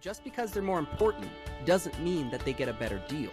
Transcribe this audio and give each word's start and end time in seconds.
just 0.00 0.22
because 0.22 0.52
they're 0.52 0.62
more 0.62 0.78
important 0.78 1.28
doesn't 1.64 1.98
mean 2.00 2.30
that 2.30 2.44
they 2.44 2.52
get 2.52 2.68
a 2.68 2.72
better 2.72 3.00
deal. 3.08 3.30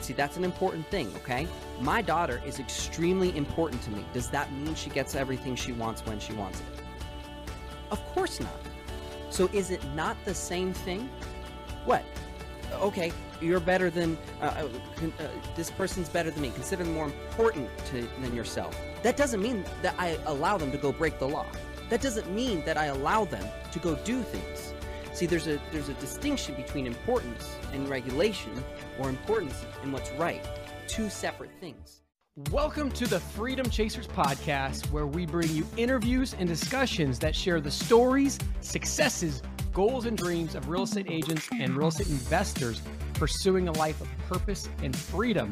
See, 0.00 0.14
that's 0.14 0.36
an 0.36 0.44
important 0.44 0.86
thing, 0.86 1.12
okay? 1.16 1.46
My 1.80 2.00
daughter 2.00 2.40
is 2.46 2.58
extremely 2.58 3.36
important 3.36 3.82
to 3.82 3.90
me. 3.90 4.04
Does 4.12 4.30
that 4.30 4.50
mean 4.52 4.74
she 4.74 4.90
gets 4.90 5.14
everything 5.14 5.56
she 5.56 5.72
wants 5.72 6.04
when 6.06 6.18
she 6.18 6.32
wants 6.32 6.60
it? 6.60 6.66
Of 7.90 8.04
course 8.14 8.40
not. 8.40 8.52
So 9.30 9.50
is 9.52 9.70
it 9.70 9.84
not 9.94 10.16
the 10.24 10.34
same 10.34 10.72
thing? 10.72 11.10
What? 11.84 12.04
Okay, 12.74 13.12
you're 13.40 13.60
better 13.60 13.90
than 13.90 14.16
uh, 14.40 14.44
uh, 14.44 14.68
uh, 15.04 15.28
this 15.56 15.70
person's 15.70 16.08
better 16.08 16.30
than 16.30 16.42
me. 16.42 16.50
Consider 16.50 16.84
them 16.84 16.94
more 16.94 17.06
important 17.06 17.68
to, 17.86 18.08
than 18.20 18.34
yourself. 18.34 18.78
That 19.02 19.16
doesn't 19.16 19.42
mean 19.42 19.64
that 19.82 19.94
I 19.98 20.18
allow 20.26 20.58
them 20.58 20.70
to 20.72 20.78
go 20.78 20.92
break 20.92 21.18
the 21.18 21.28
law. 21.28 21.46
That 21.88 22.00
doesn't 22.00 22.30
mean 22.30 22.64
that 22.64 22.76
I 22.76 22.86
allow 22.86 23.24
them 23.24 23.46
to 23.72 23.78
go 23.78 23.94
do 23.96 24.22
things. 24.22 24.67
See, 25.18 25.26
there's 25.26 25.48
a 25.48 25.58
there's 25.72 25.88
a 25.88 25.94
distinction 25.94 26.54
between 26.54 26.86
importance 26.86 27.56
and 27.72 27.88
regulation, 27.88 28.52
or 29.00 29.08
importance 29.08 29.64
and 29.82 29.92
what's 29.92 30.12
right. 30.12 30.46
Two 30.86 31.10
separate 31.10 31.50
things. 31.58 32.02
Welcome 32.52 32.92
to 32.92 33.04
the 33.08 33.18
Freedom 33.18 33.68
Chasers 33.68 34.06
podcast, 34.06 34.92
where 34.92 35.08
we 35.08 35.26
bring 35.26 35.50
you 35.50 35.66
interviews 35.76 36.36
and 36.38 36.48
discussions 36.48 37.18
that 37.18 37.34
share 37.34 37.60
the 37.60 37.68
stories, 37.68 38.38
successes, 38.60 39.42
goals, 39.72 40.06
and 40.06 40.16
dreams 40.16 40.54
of 40.54 40.68
real 40.68 40.84
estate 40.84 41.10
agents 41.10 41.48
and 41.52 41.76
real 41.76 41.88
estate 41.88 42.10
investors 42.10 42.80
pursuing 43.14 43.66
a 43.66 43.72
life 43.72 44.00
of 44.00 44.08
purpose 44.28 44.68
and 44.84 44.94
freedom. 44.94 45.50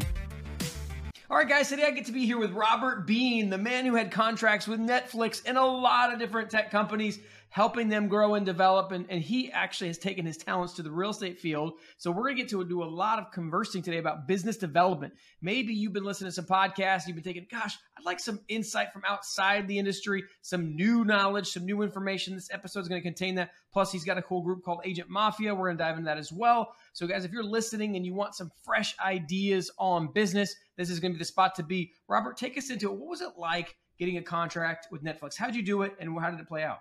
All 1.28 1.36
right, 1.36 1.48
guys, 1.48 1.70
today 1.70 1.86
I 1.86 1.90
get 1.90 2.06
to 2.06 2.12
be 2.12 2.24
here 2.24 2.38
with 2.38 2.52
Robert 2.52 3.04
Bean, 3.04 3.50
the 3.50 3.58
man 3.58 3.84
who 3.84 3.96
had 3.96 4.12
contracts 4.12 4.68
with 4.68 4.78
Netflix 4.78 5.42
and 5.44 5.58
a 5.58 5.64
lot 5.64 6.12
of 6.12 6.20
different 6.20 6.50
tech 6.50 6.70
companies 6.70 7.18
helping 7.56 7.88
them 7.88 8.06
grow 8.06 8.34
and 8.34 8.44
develop. 8.44 8.92
And, 8.92 9.06
and 9.08 9.22
he 9.22 9.50
actually 9.50 9.86
has 9.86 9.96
taken 9.96 10.26
his 10.26 10.36
talents 10.36 10.74
to 10.74 10.82
the 10.82 10.90
real 10.90 11.08
estate 11.08 11.40
field. 11.40 11.72
So 11.96 12.10
we're 12.10 12.24
going 12.24 12.36
to 12.36 12.42
get 12.42 12.50
to 12.50 12.62
do 12.66 12.82
a 12.82 12.84
lot 12.84 13.18
of 13.18 13.32
conversing 13.32 13.80
today 13.80 13.96
about 13.96 14.28
business 14.28 14.58
development. 14.58 15.14
Maybe 15.40 15.72
you've 15.72 15.94
been 15.94 16.04
listening 16.04 16.28
to 16.28 16.34
some 16.34 16.44
podcasts, 16.44 17.06
you've 17.06 17.16
been 17.16 17.24
thinking, 17.24 17.46
gosh, 17.50 17.78
I'd 17.96 18.04
like 18.04 18.20
some 18.20 18.40
insight 18.48 18.92
from 18.92 19.04
outside 19.08 19.66
the 19.68 19.78
industry, 19.78 20.24
some 20.42 20.76
new 20.76 21.02
knowledge, 21.06 21.48
some 21.48 21.64
new 21.64 21.80
information. 21.80 22.34
This 22.34 22.50
episode 22.52 22.80
is 22.80 22.88
going 22.88 23.00
to 23.00 23.08
contain 23.08 23.36
that. 23.36 23.52
Plus, 23.72 23.90
he's 23.90 24.04
got 24.04 24.18
a 24.18 24.22
cool 24.22 24.42
group 24.42 24.62
called 24.62 24.82
Agent 24.84 25.08
Mafia. 25.08 25.54
We're 25.54 25.68
going 25.68 25.78
to 25.78 25.82
dive 25.82 25.96
into 25.96 26.08
that 26.08 26.18
as 26.18 26.30
well. 26.30 26.74
So, 26.92 27.06
guys, 27.06 27.24
if 27.24 27.32
you're 27.32 27.42
listening 27.42 27.96
and 27.96 28.04
you 28.04 28.12
want 28.12 28.34
some 28.34 28.50
fresh 28.66 28.94
ideas 29.02 29.70
on 29.78 30.12
business, 30.12 30.54
this 30.76 30.90
is 30.90 31.00
going 31.00 31.12
to 31.12 31.16
be 31.16 31.20
the 31.20 31.24
spot 31.24 31.54
to 31.54 31.62
be. 31.62 31.92
Robert, 32.06 32.36
take 32.36 32.58
us 32.58 32.68
into 32.68 32.92
it. 32.92 32.98
What 32.98 33.08
was 33.08 33.22
it 33.22 33.30
like 33.38 33.76
getting 33.98 34.18
a 34.18 34.22
contract 34.22 34.88
with 34.90 35.02
Netflix? 35.02 35.38
How'd 35.38 35.54
you 35.54 35.62
do 35.62 35.80
it 35.80 35.94
and 35.98 36.20
how 36.20 36.30
did 36.30 36.38
it 36.38 36.48
play 36.48 36.62
out? 36.62 36.80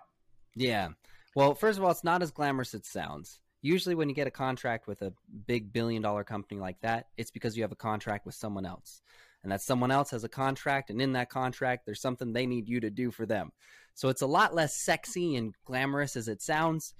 Yeah. 0.56 0.88
Well, 1.34 1.54
first 1.54 1.78
of 1.78 1.84
all, 1.84 1.90
it's 1.90 2.02
not 2.02 2.22
as 2.22 2.30
glamorous 2.30 2.74
as 2.74 2.80
it 2.80 2.86
sounds. 2.86 3.40
Usually, 3.62 3.94
when 3.94 4.08
you 4.08 4.14
get 4.14 4.26
a 4.26 4.32
contract 4.32 4.86
with 4.86 5.02
a 5.02 5.12
big 5.46 5.72
billion 5.72 6.02
dollar 6.02 6.24
company 6.24 6.60
like 6.60 6.80
that, 6.80 7.08
it's 7.16 7.30
because 7.30 7.56
you 7.56 7.62
have 7.62 7.72
a 7.72 7.76
contract 7.76 8.26
with 8.26 8.34
someone 8.34 8.66
else. 8.66 9.02
And 9.42 9.52
that 9.52 9.62
someone 9.62 9.90
else 9.90 10.10
has 10.10 10.24
a 10.24 10.28
contract, 10.28 10.90
and 10.90 11.00
in 11.00 11.12
that 11.12 11.30
contract, 11.30 11.86
there's 11.86 12.00
something 12.00 12.32
they 12.32 12.46
need 12.46 12.68
you 12.68 12.80
to 12.80 12.90
do 12.90 13.10
for 13.10 13.26
them. 13.26 13.52
So 13.94 14.08
it's 14.08 14.22
a 14.22 14.26
lot 14.26 14.54
less 14.54 14.74
sexy 14.74 15.36
and 15.36 15.54
glamorous 15.64 16.16
as 16.16 16.26
it 16.26 16.42
sounds. 16.42 16.94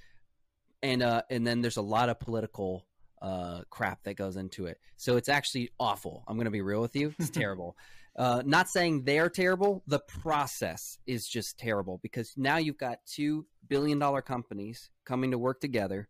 And 0.83 1.03
uh, 1.03 1.23
and 1.31 1.47
then 1.47 1.61
there's 1.63 1.77
a 1.77 1.83
lot 1.83 2.09
of 2.09 2.21
political 2.21 2.87
uh, 3.23 3.63
crap 3.71 4.03
that 4.05 4.15
goes 4.15 4.37
into 4.37 4.67
it. 4.67 4.79
So 4.97 5.17
it's 5.17 5.29
actually 5.29 5.71
awful. 5.81 6.25
I'm 6.29 6.37
going 6.37 6.45
to 6.45 6.51
be 6.51 6.63
real 6.63 6.81
with 6.81 6.95
you. 6.95 7.15
It's 7.19 7.31
terrible. 7.31 7.77
Uh, 8.17 8.43
not 8.47 8.69
saying 8.69 9.03
they're 9.05 9.29
terrible. 9.29 9.83
The 9.87 9.99
process 9.99 10.99
is 11.07 11.29
just 11.29 11.59
terrible 11.59 12.01
because 12.03 12.33
now 12.37 12.57
you've 12.57 12.79
got 12.79 13.05
two 13.07 13.47
billion 13.69 13.99
dollar 13.99 14.23
companies 14.23 14.91
coming 15.05 15.33
to 15.33 15.39
work 15.39 15.61
together, 15.61 16.09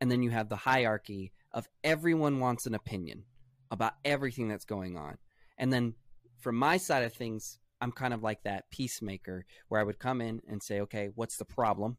and 0.00 0.10
then 0.10 0.22
you 0.22 0.30
have 0.30 0.48
the 0.48 0.56
hierarchy 0.56 1.32
of 1.52 1.68
everyone 1.82 2.40
wants 2.40 2.66
an 2.66 2.74
opinion 2.74 3.24
about 3.70 3.92
everything 4.04 4.48
that's 4.48 4.64
going 4.64 4.96
on. 4.96 5.18
And 5.58 5.72
then 5.72 5.94
from 6.38 6.56
my 6.56 6.78
side 6.78 7.04
of 7.04 7.12
things, 7.12 7.58
I'm 7.80 7.92
kind 7.92 8.14
of 8.14 8.22
like 8.22 8.42
that 8.44 8.70
peacemaker 8.70 9.44
where 9.68 9.80
I 9.80 9.84
would 9.84 9.98
come 9.98 10.22
in 10.22 10.40
and 10.48 10.62
say, 10.62 10.80
okay, 10.80 11.10
what's 11.14 11.36
the 11.36 11.44
problem? 11.44 11.98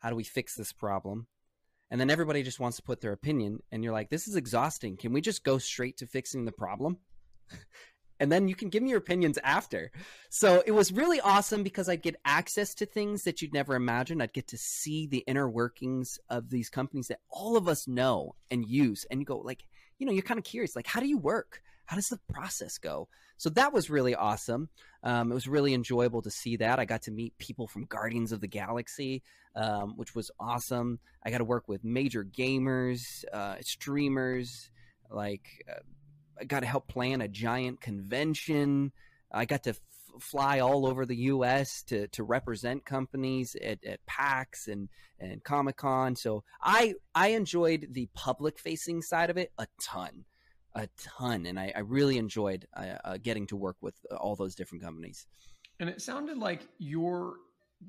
How 0.00 0.10
do 0.10 0.16
we 0.16 0.24
fix 0.24 0.56
this 0.56 0.72
problem? 0.72 1.28
And 1.90 2.00
then 2.00 2.10
everybody 2.10 2.42
just 2.42 2.58
wants 2.58 2.78
to 2.78 2.82
put 2.82 3.00
their 3.00 3.12
opinion, 3.12 3.62
and 3.70 3.84
you're 3.84 3.92
like, 3.92 4.10
this 4.10 4.26
is 4.26 4.34
exhausting. 4.34 4.96
Can 4.96 5.12
we 5.12 5.20
just 5.20 5.44
go 5.44 5.58
straight 5.58 5.98
to 5.98 6.06
fixing 6.06 6.44
the 6.44 6.52
problem? 6.52 6.98
and 8.22 8.30
then 8.30 8.46
you 8.46 8.54
can 8.54 8.68
give 8.68 8.84
me 8.84 8.90
your 8.90 9.00
opinions 9.00 9.36
after. 9.42 9.90
So 10.30 10.62
it 10.64 10.70
was 10.70 10.92
really 10.92 11.20
awesome 11.20 11.64
because 11.64 11.88
I'd 11.88 12.02
get 12.02 12.14
access 12.24 12.72
to 12.76 12.86
things 12.86 13.24
that 13.24 13.42
you'd 13.42 13.52
never 13.52 13.74
imagine. 13.74 14.22
I'd 14.22 14.32
get 14.32 14.46
to 14.48 14.56
see 14.56 15.08
the 15.08 15.24
inner 15.26 15.48
workings 15.48 16.20
of 16.30 16.48
these 16.48 16.70
companies 16.70 17.08
that 17.08 17.18
all 17.28 17.56
of 17.56 17.66
us 17.66 17.88
know 17.88 18.36
and 18.48 18.64
use. 18.64 19.04
And 19.10 19.26
go, 19.26 19.38
like, 19.38 19.64
you 19.98 20.06
know, 20.06 20.12
you're 20.12 20.22
kind 20.22 20.38
of 20.38 20.44
curious, 20.44 20.76
like, 20.76 20.86
how 20.86 21.00
do 21.00 21.08
you 21.08 21.18
work? 21.18 21.62
How 21.86 21.96
does 21.96 22.10
the 22.10 22.20
process 22.32 22.78
go? 22.78 23.08
So 23.38 23.50
that 23.50 23.72
was 23.72 23.90
really 23.90 24.14
awesome. 24.14 24.68
Um, 25.02 25.32
it 25.32 25.34
was 25.34 25.48
really 25.48 25.74
enjoyable 25.74 26.22
to 26.22 26.30
see 26.30 26.58
that. 26.58 26.78
I 26.78 26.84
got 26.84 27.02
to 27.02 27.10
meet 27.10 27.36
people 27.38 27.66
from 27.66 27.86
Guardians 27.86 28.30
of 28.30 28.40
the 28.40 28.46
Galaxy, 28.46 29.24
um, 29.56 29.94
which 29.96 30.14
was 30.14 30.30
awesome. 30.38 31.00
I 31.26 31.32
got 31.32 31.38
to 31.38 31.44
work 31.44 31.66
with 31.66 31.82
major 31.82 32.24
gamers, 32.24 33.24
uh, 33.32 33.56
streamers, 33.62 34.70
like. 35.10 35.64
Uh, 35.68 35.80
I 36.40 36.44
got 36.44 36.60
to 36.60 36.66
help 36.66 36.88
plan 36.88 37.20
a 37.20 37.28
giant 37.28 37.80
convention. 37.80 38.92
I 39.32 39.44
got 39.44 39.64
to 39.64 39.70
f- 39.70 39.80
fly 40.20 40.60
all 40.60 40.86
over 40.86 41.06
the 41.06 41.16
U.S. 41.16 41.82
to 41.84 42.08
to 42.08 42.22
represent 42.22 42.84
companies 42.84 43.56
at, 43.56 43.84
at 43.84 44.04
PAX 44.06 44.68
and 44.68 44.88
and 45.18 45.42
Comic 45.42 45.76
Con. 45.76 46.16
So 46.16 46.44
I 46.60 46.94
I 47.14 47.28
enjoyed 47.28 47.88
the 47.90 48.08
public 48.14 48.58
facing 48.58 49.02
side 49.02 49.30
of 49.30 49.36
it 49.36 49.52
a 49.58 49.66
ton, 49.80 50.24
a 50.74 50.88
ton, 50.98 51.46
and 51.46 51.58
I, 51.58 51.72
I 51.74 51.80
really 51.80 52.18
enjoyed 52.18 52.66
uh, 52.76 52.98
uh, 53.04 53.18
getting 53.22 53.46
to 53.48 53.56
work 53.56 53.76
with 53.80 53.94
all 54.10 54.36
those 54.36 54.54
different 54.54 54.82
companies. 54.82 55.26
And 55.80 55.88
it 55.88 56.00
sounded 56.00 56.38
like 56.38 56.66
your 56.78 57.36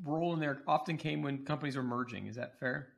role 0.04 0.34
in 0.34 0.40
there 0.40 0.62
often 0.68 0.98
came 0.98 1.22
when 1.22 1.46
companies 1.46 1.75
were 1.75 1.84
merging. 1.84 2.28
Is 2.28 2.36
that 2.36 2.60
fair? 2.60 2.93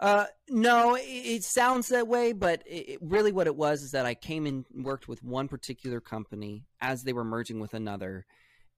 Uh, 0.00 0.24
no, 0.48 0.94
it, 0.94 1.02
it, 1.02 1.44
sounds 1.44 1.88
that 1.88 2.08
way, 2.08 2.32
but 2.32 2.62
it, 2.64 2.98
really 3.02 3.32
what 3.32 3.46
it 3.46 3.54
was 3.54 3.82
is 3.82 3.90
that 3.90 4.06
I 4.06 4.14
came 4.14 4.46
and 4.46 4.64
worked 4.74 5.08
with 5.08 5.22
one 5.22 5.46
particular 5.46 6.00
company 6.00 6.64
as 6.80 7.02
they 7.02 7.12
were 7.12 7.24
merging 7.24 7.60
with 7.60 7.74
another, 7.74 8.24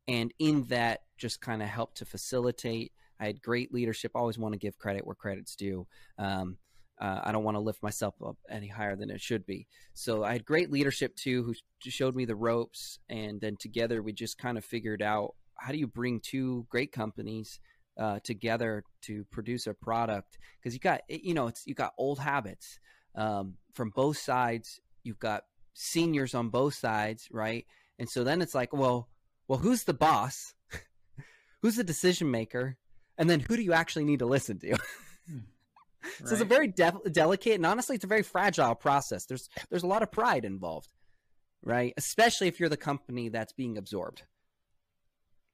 and 0.08 0.34
in 0.40 0.64
that 0.64 1.02
just 1.16 1.40
kind 1.40 1.62
of 1.62 1.68
helped 1.68 1.98
to 1.98 2.04
facilitate. 2.04 2.90
I 3.20 3.26
had 3.26 3.40
great 3.40 3.72
leadership. 3.72 4.10
Always 4.16 4.36
want 4.36 4.54
to 4.54 4.58
give 4.58 4.78
credit 4.78 5.06
where 5.06 5.14
credit's 5.14 5.54
due. 5.54 5.86
Um, 6.18 6.56
uh, 7.00 7.20
I 7.22 7.30
don't 7.30 7.44
want 7.44 7.54
to 7.56 7.60
lift 7.60 7.84
myself 7.84 8.14
up 8.24 8.36
any 8.50 8.66
higher 8.66 8.96
than 8.96 9.10
it 9.10 9.20
should 9.20 9.46
be. 9.46 9.68
So 9.94 10.24
I 10.24 10.32
had 10.32 10.44
great 10.44 10.72
leadership 10.72 11.14
too, 11.14 11.44
who 11.44 11.54
showed 11.88 12.16
me 12.16 12.24
the 12.24 12.34
ropes, 12.34 12.98
and 13.08 13.40
then 13.40 13.56
together 13.60 14.02
we 14.02 14.12
just 14.12 14.38
kind 14.38 14.58
of 14.58 14.64
figured 14.64 15.02
out 15.02 15.34
how 15.56 15.70
do 15.70 15.78
you 15.78 15.86
bring 15.86 16.18
two 16.20 16.66
great 16.68 16.90
companies 16.90 17.60
uh, 17.98 18.18
together 18.20 18.84
to 19.02 19.24
produce 19.30 19.66
a 19.66 19.74
product 19.74 20.38
because 20.58 20.74
you 20.74 20.80
got 20.80 21.02
you 21.08 21.34
know 21.34 21.46
it's 21.48 21.66
you 21.66 21.74
got 21.74 21.92
old 21.98 22.18
habits 22.18 22.78
um, 23.14 23.54
from 23.74 23.90
both 23.90 24.18
sides. 24.18 24.80
You've 25.02 25.18
got 25.18 25.44
seniors 25.74 26.34
on 26.34 26.48
both 26.48 26.74
sides 26.74 27.28
right? 27.30 27.66
And 27.98 28.08
so 28.08 28.24
then 28.24 28.42
it's 28.42 28.54
like 28.54 28.72
well 28.72 29.08
well 29.48 29.58
who's 29.58 29.84
the 29.84 29.94
boss? 29.94 30.54
Who's 31.62 31.76
the 31.76 31.84
decision 31.84 32.28
maker? 32.28 32.76
And 33.16 33.30
then 33.30 33.38
who 33.38 33.54
do 33.54 33.62
you 33.62 33.72
actually 33.72 34.04
need 34.04 34.18
to 34.18 34.26
listen 34.26 34.58
to? 34.58 34.76
Hmm. 35.30 35.38
so 36.24 36.32
it's 36.32 36.40
a 36.40 36.44
very 36.44 36.66
de- 36.66 37.00
delicate 37.12 37.54
and 37.54 37.64
honestly 37.64 37.94
it's 37.94 38.04
a 38.04 38.08
very 38.08 38.24
fragile 38.24 38.74
process. 38.74 39.26
There's 39.26 39.48
there's 39.70 39.84
a 39.84 39.86
lot 39.86 40.02
of 40.02 40.10
pride 40.10 40.44
involved 40.44 40.88
right? 41.62 41.94
Especially 41.96 42.48
if 42.48 42.58
you're 42.60 42.68
the 42.68 42.76
company 42.76 43.28
that's 43.28 43.52
being 43.52 43.78
absorbed 43.78 44.22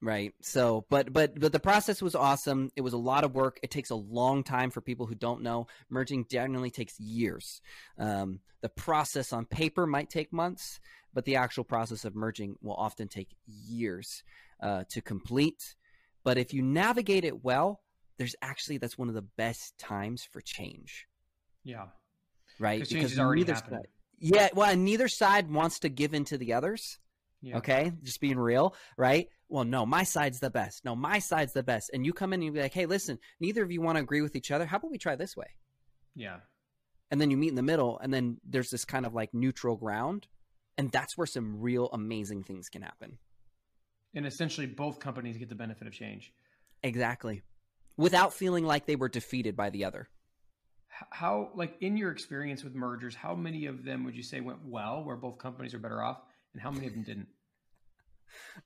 Right. 0.01 0.33
So, 0.41 0.85
but 0.89 1.11
but 1.11 1.37
but 1.37 1.51
the 1.51 1.59
process 1.59 2.01
was 2.01 2.15
awesome. 2.15 2.71
It 2.77 2.81
was 2.81 2.93
a 2.93 2.97
lot 2.97 3.25
of 3.25 3.35
work. 3.35 3.59
It 3.61 3.69
takes 3.69 3.89
a 3.89 3.95
long 3.95 4.43
time 4.43 4.71
for 4.71 4.79
people 4.79 5.05
who 5.05 5.15
don't 5.15 5.41
know. 5.41 5.67
Merging 5.89 6.25
generally 6.29 6.71
takes 6.71 6.97
years. 6.99 7.61
Um, 7.97 8.39
the 8.61 8.69
process 8.69 9.33
on 9.33 9.45
paper 9.45 9.85
might 9.85 10.09
take 10.09 10.31
months, 10.31 10.79
but 11.13 11.25
the 11.25 11.35
actual 11.35 11.65
process 11.65 12.05
of 12.05 12.15
merging 12.15 12.55
will 12.61 12.75
often 12.75 13.09
take 13.09 13.35
years 13.45 14.23
uh, 14.61 14.85
to 14.89 15.01
complete. 15.01 15.75
But 16.23 16.37
if 16.37 16.53
you 16.53 16.61
navigate 16.61 17.25
it 17.25 17.43
well, 17.43 17.81
there's 18.17 18.35
actually 18.41 18.77
that's 18.77 18.97
one 18.97 19.09
of 19.09 19.15
the 19.15 19.27
best 19.37 19.77
times 19.77 20.23
for 20.23 20.39
change. 20.39 21.07
Yeah. 21.65 21.87
Right. 22.57 22.87
Because 22.87 23.19
already 23.19 23.41
neither. 23.41 23.55
Side, 23.55 23.87
yeah. 24.19 24.49
Well, 24.53 24.75
neither 24.77 25.09
side 25.09 25.51
wants 25.51 25.79
to 25.79 25.89
give 25.89 26.13
in 26.13 26.25
to 26.25 26.37
the 26.37 26.53
others. 26.53 26.99
Yeah. 27.41 27.57
Okay, 27.57 27.93
just 28.03 28.19
being 28.19 28.37
real, 28.37 28.75
right? 28.97 29.27
Well, 29.47 29.63
no, 29.63 29.85
my 29.85 30.03
side's 30.03 30.39
the 30.39 30.49
best. 30.49 30.83
No, 30.83 30.95
my 30.95 31.19
side's 31.19 31.53
the 31.53 31.63
best. 31.63 31.89
And 31.93 32.05
you 32.05 32.13
come 32.13 32.33
in 32.33 32.41
and 32.41 32.45
you 32.45 32.51
be 32.51 32.61
like, 32.61 32.73
hey, 32.73 32.85
listen, 32.85 33.17
neither 33.39 33.63
of 33.63 33.71
you 33.71 33.81
want 33.81 33.97
to 33.97 34.03
agree 34.03 34.21
with 34.21 34.35
each 34.35 34.51
other. 34.51 34.65
How 34.65 34.77
about 34.77 34.91
we 34.91 34.97
try 34.97 35.15
this 35.15 35.37
way? 35.37 35.47
Yeah. 36.15 36.37
And 37.11 37.19
then 37.19 37.31
you 37.31 37.37
meet 37.37 37.49
in 37.49 37.55
the 37.55 37.63
middle, 37.63 37.97
and 37.99 38.13
then 38.13 38.37
there's 38.47 38.69
this 38.69 38.85
kind 38.85 39.05
of 39.05 39.13
like 39.13 39.33
neutral 39.33 39.75
ground. 39.77 40.27
And 40.77 40.91
that's 40.91 41.17
where 41.17 41.27
some 41.27 41.59
real 41.59 41.89
amazing 41.91 42.43
things 42.43 42.69
can 42.69 42.81
happen. 42.81 43.17
And 44.15 44.25
essentially, 44.25 44.67
both 44.67 44.99
companies 44.99 45.37
get 45.37 45.49
the 45.49 45.55
benefit 45.55 45.87
of 45.87 45.93
change. 45.93 46.31
Exactly. 46.83 47.41
Without 47.97 48.33
feeling 48.33 48.65
like 48.65 48.85
they 48.85 48.95
were 48.95 49.09
defeated 49.09 49.55
by 49.55 49.69
the 49.69 49.85
other. 49.85 50.07
how 51.11 51.49
like 51.55 51.75
in 51.81 51.97
your 51.97 52.11
experience 52.11 52.63
with 52.63 52.75
mergers, 52.75 53.15
how 53.15 53.35
many 53.35 53.65
of 53.65 53.83
them 53.83 54.03
would 54.03 54.15
you 54.15 54.23
say 54.23 54.39
went 54.39 54.59
well, 54.65 55.03
where 55.03 55.15
both 55.15 55.37
companies 55.37 55.73
are 55.73 55.79
better 55.79 56.01
off, 56.01 56.21
and 56.53 56.61
how 56.61 56.71
many 56.71 56.87
of 56.87 56.93
them 56.93 57.03
didn't? 57.03 57.27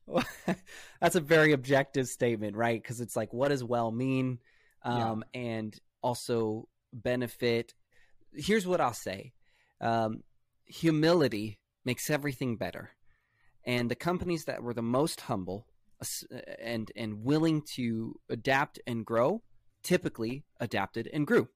Well, 0.06 0.26
that's 1.02 1.16
a 1.16 1.22
very 1.22 1.52
objective 1.52 2.08
statement, 2.08 2.56
right? 2.56 2.82
Because 2.82 3.02
it's 3.02 3.16
like, 3.16 3.34
what 3.34 3.50
does 3.50 3.64
well 3.64 3.92
mean? 3.92 4.40
Um, 4.84 5.24
yeah. 5.34 5.40
And 5.42 5.80
also 6.02 6.68
benefit. 6.92 7.74
Here's 8.34 8.68
what 8.68 8.82
I'll 8.82 8.94
say 8.94 9.34
um, 9.82 10.24
humility 10.66 11.60
makes 11.86 12.10
everything 12.10 12.58
better. 12.58 12.92
And 13.66 13.90
the 13.90 13.96
companies 13.96 14.46
that 14.46 14.62
were 14.62 14.74
the 14.74 14.82
most 14.82 15.22
humble 15.22 15.68
uh, 16.02 16.38
and, 16.62 16.92
and 16.96 17.24
willing 17.24 17.62
to 17.76 18.20
adapt 18.30 18.80
and 18.86 19.06
grow 19.06 19.42
typically 19.84 20.44
adapted 20.60 21.10
and 21.14 21.28
grew. 21.28 21.50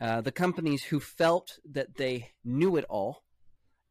Uh, 0.00 0.20
the 0.20 0.32
companies 0.32 0.84
who 0.84 1.00
felt 1.00 1.58
that 1.64 1.96
they 1.96 2.32
knew 2.44 2.76
it 2.76 2.84
all 2.88 3.22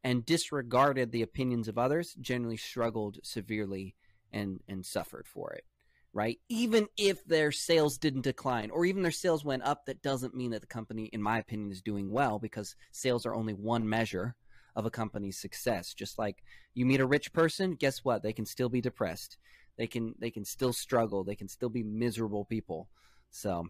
and 0.06 0.24
disregarded 0.24 1.10
the 1.10 1.22
opinions 1.22 1.66
of 1.66 1.76
others 1.76 2.14
generally 2.20 2.56
struggled 2.56 3.18
severely 3.24 3.96
and, 4.32 4.60
and 4.68 4.86
suffered 4.86 5.26
for 5.26 5.52
it 5.52 5.64
right? 6.12 6.38
Even 6.48 6.86
if 6.96 7.22
their 7.26 7.52
sales 7.52 7.98
didn't 7.98 8.22
decline 8.22 8.70
or 8.70 8.86
even 8.86 9.02
their 9.02 9.12
sales 9.12 9.44
went 9.44 9.62
up, 9.64 9.84
that 9.84 10.00
doesn't 10.00 10.34
mean 10.34 10.50
that 10.52 10.62
the 10.62 10.66
company, 10.66 11.10
in 11.12 11.20
my 11.20 11.38
opinion, 11.38 11.70
is 11.70 11.82
doing 11.82 12.10
well 12.10 12.38
because 12.38 12.74
sales 12.90 13.26
are 13.26 13.34
only 13.34 13.52
one 13.52 13.86
measure 13.86 14.34
of 14.74 14.86
a 14.86 14.90
company's 14.90 15.38
success. 15.38 15.92
Just 15.92 16.18
like 16.18 16.42
you 16.72 16.86
meet 16.86 17.00
a 17.00 17.06
rich 17.06 17.34
person, 17.34 17.74
guess 17.74 17.98
what? 18.02 18.22
They 18.22 18.32
can 18.32 18.46
still 18.46 18.70
be 18.70 18.80
depressed. 18.80 19.36
They 19.76 19.86
can 19.86 20.14
they 20.18 20.30
can 20.30 20.46
still 20.46 20.72
struggle. 20.72 21.22
They 21.22 21.34
can 21.34 21.48
still 21.48 21.68
be 21.68 21.82
miserable 21.82 22.46
people. 22.46 22.88
So 23.28 23.66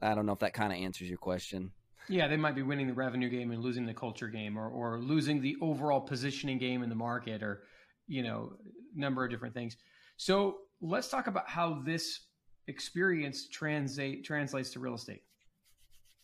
I 0.00 0.14
don't 0.14 0.24
know 0.24 0.34
if 0.34 0.38
that 0.38 0.54
kind 0.54 0.72
of 0.72 0.78
answers 0.78 1.08
your 1.08 1.18
question. 1.18 1.72
Yeah, 2.08 2.26
they 2.28 2.36
might 2.36 2.54
be 2.54 2.62
winning 2.62 2.86
the 2.86 2.94
revenue 2.94 3.28
game 3.28 3.50
and 3.50 3.62
losing 3.62 3.84
the 3.86 3.94
culture 3.94 4.28
game 4.28 4.58
or, 4.58 4.68
or 4.68 4.98
losing 4.98 5.42
the 5.42 5.56
overall 5.60 6.00
positioning 6.00 6.58
game 6.58 6.82
in 6.82 6.88
the 6.88 6.94
market 6.94 7.42
or, 7.42 7.62
you 8.06 8.22
know, 8.22 8.54
number 8.94 9.24
of 9.24 9.30
different 9.30 9.54
things. 9.54 9.76
So 10.16 10.58
let's 10.80 11.08
talk 11.08 11.26
about 11.26 11.48
how 11.48 11.82
this 11.84 12.20
experience 12.66 13.48
translate 13.48 14.24
translates 14.24 14.70
to 14.70 14.80
real 14.80 14.94
estate. 14.94 15.22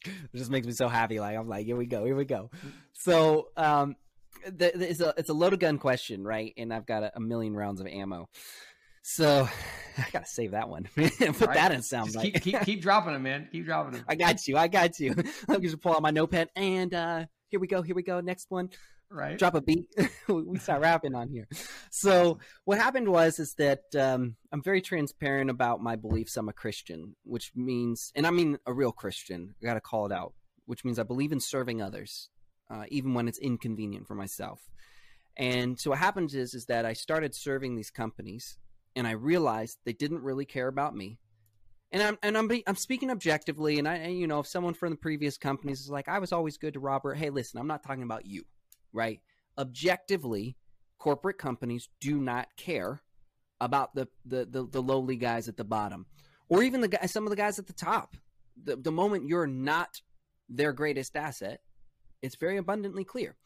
It 0.05 0.37
just 0.37 0.51
makes 0.51 0.67
me 0.67 0.73
so 0.73 0.89
happy. 0.89 1.21
Like 1.21 1.37
I'm 1.37 1.49
like, 1.49 1.67
here 1.67 1.77
we 1.77 1.87
go, 1.87 2.05
here 2.05 2.17
we 2.17 2.25
go. 2.25 2.51
So 2.93 3.49
um, 3.57 3.97
the, 4.45 4.73
the, 4.75 4.91
it's 4.91 5.01
a 5.01 5.15
it's 5.17 5.31
a 5.31 5.35
loaded 5.35 5.61
gun 5.61 5.79
question, 5.79 6.23
right? 6.25 6.53
And 6.57 6.73
I've 6.73 6.87
got 6.87 7.03
a, 7.03 7.13
a 7.17 7.21
million 7.21 7.55
rounds 7.55 7.81
of 7.81 7.87
ammo. 7.87 8.29
So 9.03 9.49
I 9.99 10.06
gotta 10.12 10.26
save 10.26 10.52
that 10.52 10.69
one. 10.69 10.88
Put 10.94 11.20
right. 11.20 11.55
that 11.55 11.73
in 11.73 11.82
sound. 11.82 12.12
Just 12.12 12.25
keep, 12.25 12.41
keep, 12.41 12.61
keep 12.62 12.82
dropping 12.82 13.12
them, 13.12 13.23
man. 13.23 13.49
Keep 13.50 13.67
dropping 13.67 13.93
them. 13.93 14.05
I 14.08 14.14
got 14.14 14.46
you. 14.46 14.56
I 14.56 14.69
got 14.69 14.99
you. 14.99 15.14
I'm 15.49 15.62
just 15.62 15.75
gonna 15.75 15.76
pull 15.79 15.94
out 15.94 16.02
my 16.02 16.11
notepad 16.11 16.50
and 16.56 16.93
uh, 16.94 17.25
here 17.49 17.61
we 17.61 17.67
go. 17.67 17.82
Here 17.82 17.94
we 17.94 18.02
go. 18.02 18.20
Next 18.20 18.50
one 18.50 18.70
right 19.14 19.38
drop 19.38 19.55
a 19.55 19.61
beat 19.61 19.87
we 20.29 20.58
start 20.58 20.81
rapping 20.81 21.14
on 21.14 21.29
here 21.29 21.46
so 21.91 22.38
what 22.64 22.79
happened 22.79 23.08
was 23.08 23.38
is 23.38 23.55
that 23.55 23.82
um, 23.99 24.35
i'm 24.52 24.62
very 24.62 24.81
transparent 24.81 25.50
about 25.50 25.81
my 25.81 25.96
beliefs 25.96 26.37
i'm 26.37 26.49
a 26.49 26.52
christian 26.52 27.14
which 27.25 27.52
means 27.55 28.12
and 28.14 28.26
i 28.26 28.31
mean 28.31 28.58
a 28.67 28.73
real 28.73 28.93
christian 28.93 29.55
i 29.62 29.67
gotta 29.67 29.81
call 29.81 30.06
it 30.06 30.12
out 30.12 30.32
which 30.67 30.85
means 30.85 30.99
i 30.99 31.02
believe 31.02 31.32
in 31.32 31.41
serving 31.41 31.81
others 31.81 32.29
uh, 32.70 32.85
even 32.88 33.14
when 33.14 33.29
it's 33.29 33.38
inconvenient 33.38 34.06
for 34.06 34.14
myself 34.14 34.69
and 35.37 35.79
so 35.79 35.91
what 35.91 35.99
happens 35.99 36.35
is 36.35 36.55
is 36.55 36.67
that 36.67 36.85
i 36.85 36.93
started 36.93 37.35
serving 37.35 37.76
these 37.76 37.91
companies 37.91 38.58
and 38.96 39.06
i 39.06 39.12
realized 39.12 39.79
they 39.85 39.93
didn't 39.93 40.23
really 40.23 40.44
care 40.44 40.69
about 40.69 40.94
me 40.94 41.19
and 41.93 42.02
I'm 42.02 42.19
and 42.25 42.37
I'm 42.37 42.50
I'm 42.67 42.75
speaking 42.75 43.08
objectively, 43.08 43.79
and 43.79 43.87
I 43.87 44.08
you 44.08 44.26
know 44.26 44.41
if 44.41 44.49
someone 44.49 44.75
from 44.75 44.91
the 44.91 44.96
previous 44.96 45.38
companies 45.38 45.79
is 45.79 45.91
like 45.91 46.08
I 46.08 46.19
was 46.19 46.32
always 46.32 46.58
good 46.58 46.75
to 46.75 46.81
Robert, 46.81 47.14
hey 47.14 47.31
listen, 47.31 47.61
I'm 47.61 47.69
not 47.69 47.85
talking 47.85 48.02
about 48.02 48.26
you 48.26 48.43
right? 48.94 49.20
Objectively, 49.58 50.56
corporate 50.99 51.37
companies 51.37 51.91
do 52.00 52.17
not 52.17 52.49
care 52.56 53.02
about 53.61 53.94
the, 53.94 54.08
the, 54.25 54.46
the, 54.46 54.67
the 54.67 54.82
lowly 54.82 55.17
guys 55.17 55.49
at 55.49 55.58
the 55.58 55.64
bottom 55.64 56.06
or 56.49 56.62
even 56.62 56.81
the 56.81 56.88
guys, 56.88 57.11
some 57.11 57.25
of 57.25 57.31
the 57.31 57.37
guys 57.37 57.58
at 57.58 57.67
the 57.67 57.75
top. 57.75 58.17
The, 58.62 58.76
the 58.76 58.93
moment 58.93 59.29
you're 59.29 59.46
not 59.46 60.00
their 60.49 60.73
greatest 60.73 61.17
asset, 61.17 61.61
it's 62.23 62.37
very 62.37 62.56
abundantly 62.56 63.05
clear. 63.05 63.37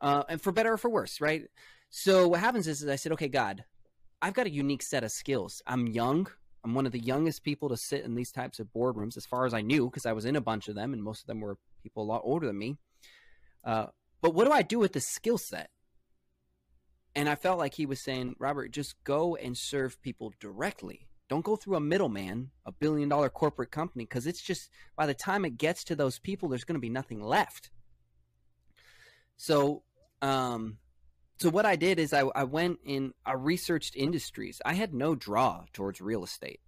Uh, 0.00 0.24
and 0.28 0.42
for 0.42 0.50
better 0.50 0.72
or 0.72 0.76
for 0.76 0.90
worse, 0.90 1.20
right? 1.20 1.44
So 1.90 2.28
what 2.28 2.40
happens 2.40 2.66
is, 2.66 2.82
is 2.82 2.88
I 2.88 2.96
said, 2.96 3.12
okay, 3.12 3.28
God, 3.28 3.64
I've 4.22 4.34
got 4.34 4.46
a 4.46 4.50
unique 4.50 4.82
set 4.82 5.04
of 5.04 5.10
skills. 5.10 5.62
I'm 5.66 5.86
young. 5.86 6.28
I'm 6.62 6.74
one 6.74 6.86
of 6.86 6.92
the 6.92 7.00
youngest 7.00 7.42
people 7.42 7.70
to 7.70 7.76
sit 7.76 8.04
in 8.04 8.14
these 8.14 8.30
types 8.30 8.58
of 8.58 8.68
boardrooms, 8.72 9.16
as 9.16 9.24
far 9.24 9.46
as 9.46 9.54
I 9.54 9.62
knew, 9.62 9.86
because 9.86 10.04
I 10.04 10.12
was 10.12 10.26
in 10.26 10.36
a 10.36 10.40
bunch 10.42 10.68
of 10.68 10.74
them, 10.74 10.92
and 10.92 11.02
most 11.02 11.22
of 11.22 11.26
them 11.26 11.40
were 11.40 11.56
people 11.82 12.02
a 12.02 12.04
lot 12.04 12.22
older 12.24 12.46
than 12.46 12.58
me. 12.58 12.76
Uh, 13.64 13.86
but 14.20 14.34
what 14.34 14.44
do 14.44 14.52
I 14.52 14.62
do 14.62 14.78
with 14.78 14.92
the 14.92 15.00
skill 15.00 15.38
set? 15.38 15.70
And 17.14 17.28
I 17.28 17.34
felt 17.34 17.58
like 17.58 17.74
he 17.74 17.86
was 17.86 18.02
saying, 18.04 18.36
Robert, 18.38 18.70
just 18.70 18.94
go 19.04 19.36
and 19.36 19.56
serve 19.56 20.00
people 20.02 20.32
directly. 20.38 21.08
Don't 21.28 21.44
go 21.44 21.56
through 21.56 21.76
a 21.76 21.80
middleman, 21.80 22.50
a 22.66 22.72
billion 22.72 23.08
dollar 23.08 23.30
corporate 23.30 23.70
company, 23.70 24.04
because 24.04 24.26
it's 24.26 24.42
just 24.42 24.70
by 24.96 25.06
the 25.06 25.14
time 25.14 25.44
it 25.44 25.56
gets 25.56 25.82
to 25.84 25.96
those 25.96 26.18
people, 26.18 26.48
there's 26.48 26.64
going 26.64 26.74
to 26.74 26.80
be 26.80 26.90
nothing 26.90 27.22
left. 27.22 27.70
So, 29.36 29.82
um, 30.20 30.78
so 31.40 31.48
what 31.48 31.64
I 31.64 31.74
did 31.74 31.98
is 31.98 32.12
I, 32.12 32.20
I 32.34 32.44
went 32.44 32.80
in, 32.84 33.14
I 33.24 33.32
researched 33.32 33.96
industries. 33.96 34.60
I 34.66 34.74
had 34.74 34.92
no 34.92 35.14
draw 35.14 35.64
towards 35.72 36.02
real 36.02 36.22
estate, 36.22 36.60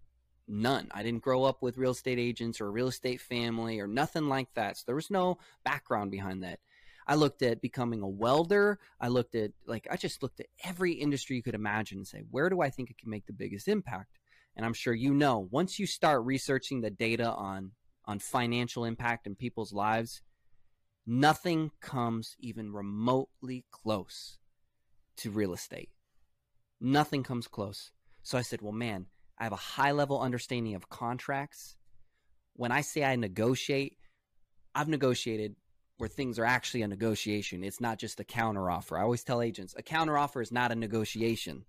none. 0.48 0.88
I 0.92 1.02
didn't 1.02 1.22
grow 1.22 1.44
up 1.44 1.60
with 1.60 1.76
real 1.76 1.90
estate 1.90 2.18
agents 2.18 2.58
or 2.58 2.68
a 2.68 2.70
real 2.70 2.88
estate 2.88 3.20
family 3.20 3.80
or 3.80 3.86
nothing 3.86 4.30
like 4.30 4.48
that. 4.54 4.78
So 4.78 4.84
there 4.86 4.94
was 4.94 5.10
no 5.10 5.36
background 5.62 6.10
behind 6.10 6.42
that. 6.42 6.58
I 7.06 7.16
looked 7.16 7.42
at 7.42 7.60
becoming 7.60 8.00
a 8.00 8.08
welder. 8.08 8.78
I 8.98 9.08
looked 9.08 9.34
at 9.34 9.50
like 9.66 9.86
I 9.90 9.96
just 9.96 10.22
looked 10.22 10.40
at 10.40 10.46
every 10.64 10.92
industry 10.92 11.36
you 11.36 11.42
could 11.42 11.54
imagine 11.54 11.98
and 11.98 12.06
say, 12.06 12.22
where 12.30 12.48
do 12.48 12.62
I 12.62 12.70
think 12.70 12.88
it 12.88 12.96
can 12.96 13.10
make 13.10 13.26
the 13.26 13.34
biggest 13.34 13.68
impact? 13.68 14.18
And 14.56 14.64
I'm 14.64 14.72
sure 14.72 14.94
you 14.94 15.12
know, 15.12 15.48
once 15.50 15.78
you 15.78 15.86
start 15.86 16.24
researching 16.24 16.80
the 16.80 16.90
data 16.90 17.30
on 17.30 17.72
on 18.06 18.20
financial 18.20 18.86
impact 18.86 19.26
in 19.26 19.34
people's 19.34 19.74
lives, 19.74 20.22
nothing 21.06 21.72
comes 21.82 22.36
even 22.40 22.72
remotely 22.72 23.66
close 23.70 24.38
to 25.22 25.30
real 25.30 25.52
estate. 25.52 25.90
Nothing 26.80 27.22
comes 27.22 27.48
close. 27.48 27.90
So 28.22 28.38
I 28.38 28.42
said, 28.42 28.60
well, 28.60 28.72
man, 28.72 29.06
I 29.38 29.44
have 29.44 29.52
a 29.52 29.56
high 29.56 29.92
level 29.92 30.20
understanding 30.20 30.74
of 30.74 30.88
contracts. 30.88 31.76
When 32.54 32.70
I 32.70 32.82
say 32.82 33.04
I 33.04 33.16
negotiate, 33.16 33.96
I've 34.74 34.88
negotiated 34.88 35.56
where 35.96 36.08
things 36.08 36.38
are 36.38 36.44
actually 36.44 36.82
a 36.82 36.88
negotiation. 36.88 37.62
It's 37.62 37.80
not 37.80 37.98
just 37.98 38.20
a 38.20 38.24
counteroffer. 38.24 38.98
I 38.98 39.02
always 39.02 39.22
tell 39.22 39.40
agents 39.40 39.74
a 39.76 39.82
counteroffer 39.82 40.42
is 40.42 40.52
not 40.52 40.72
a 40.72 40.74
negotiation, 40.74 41.64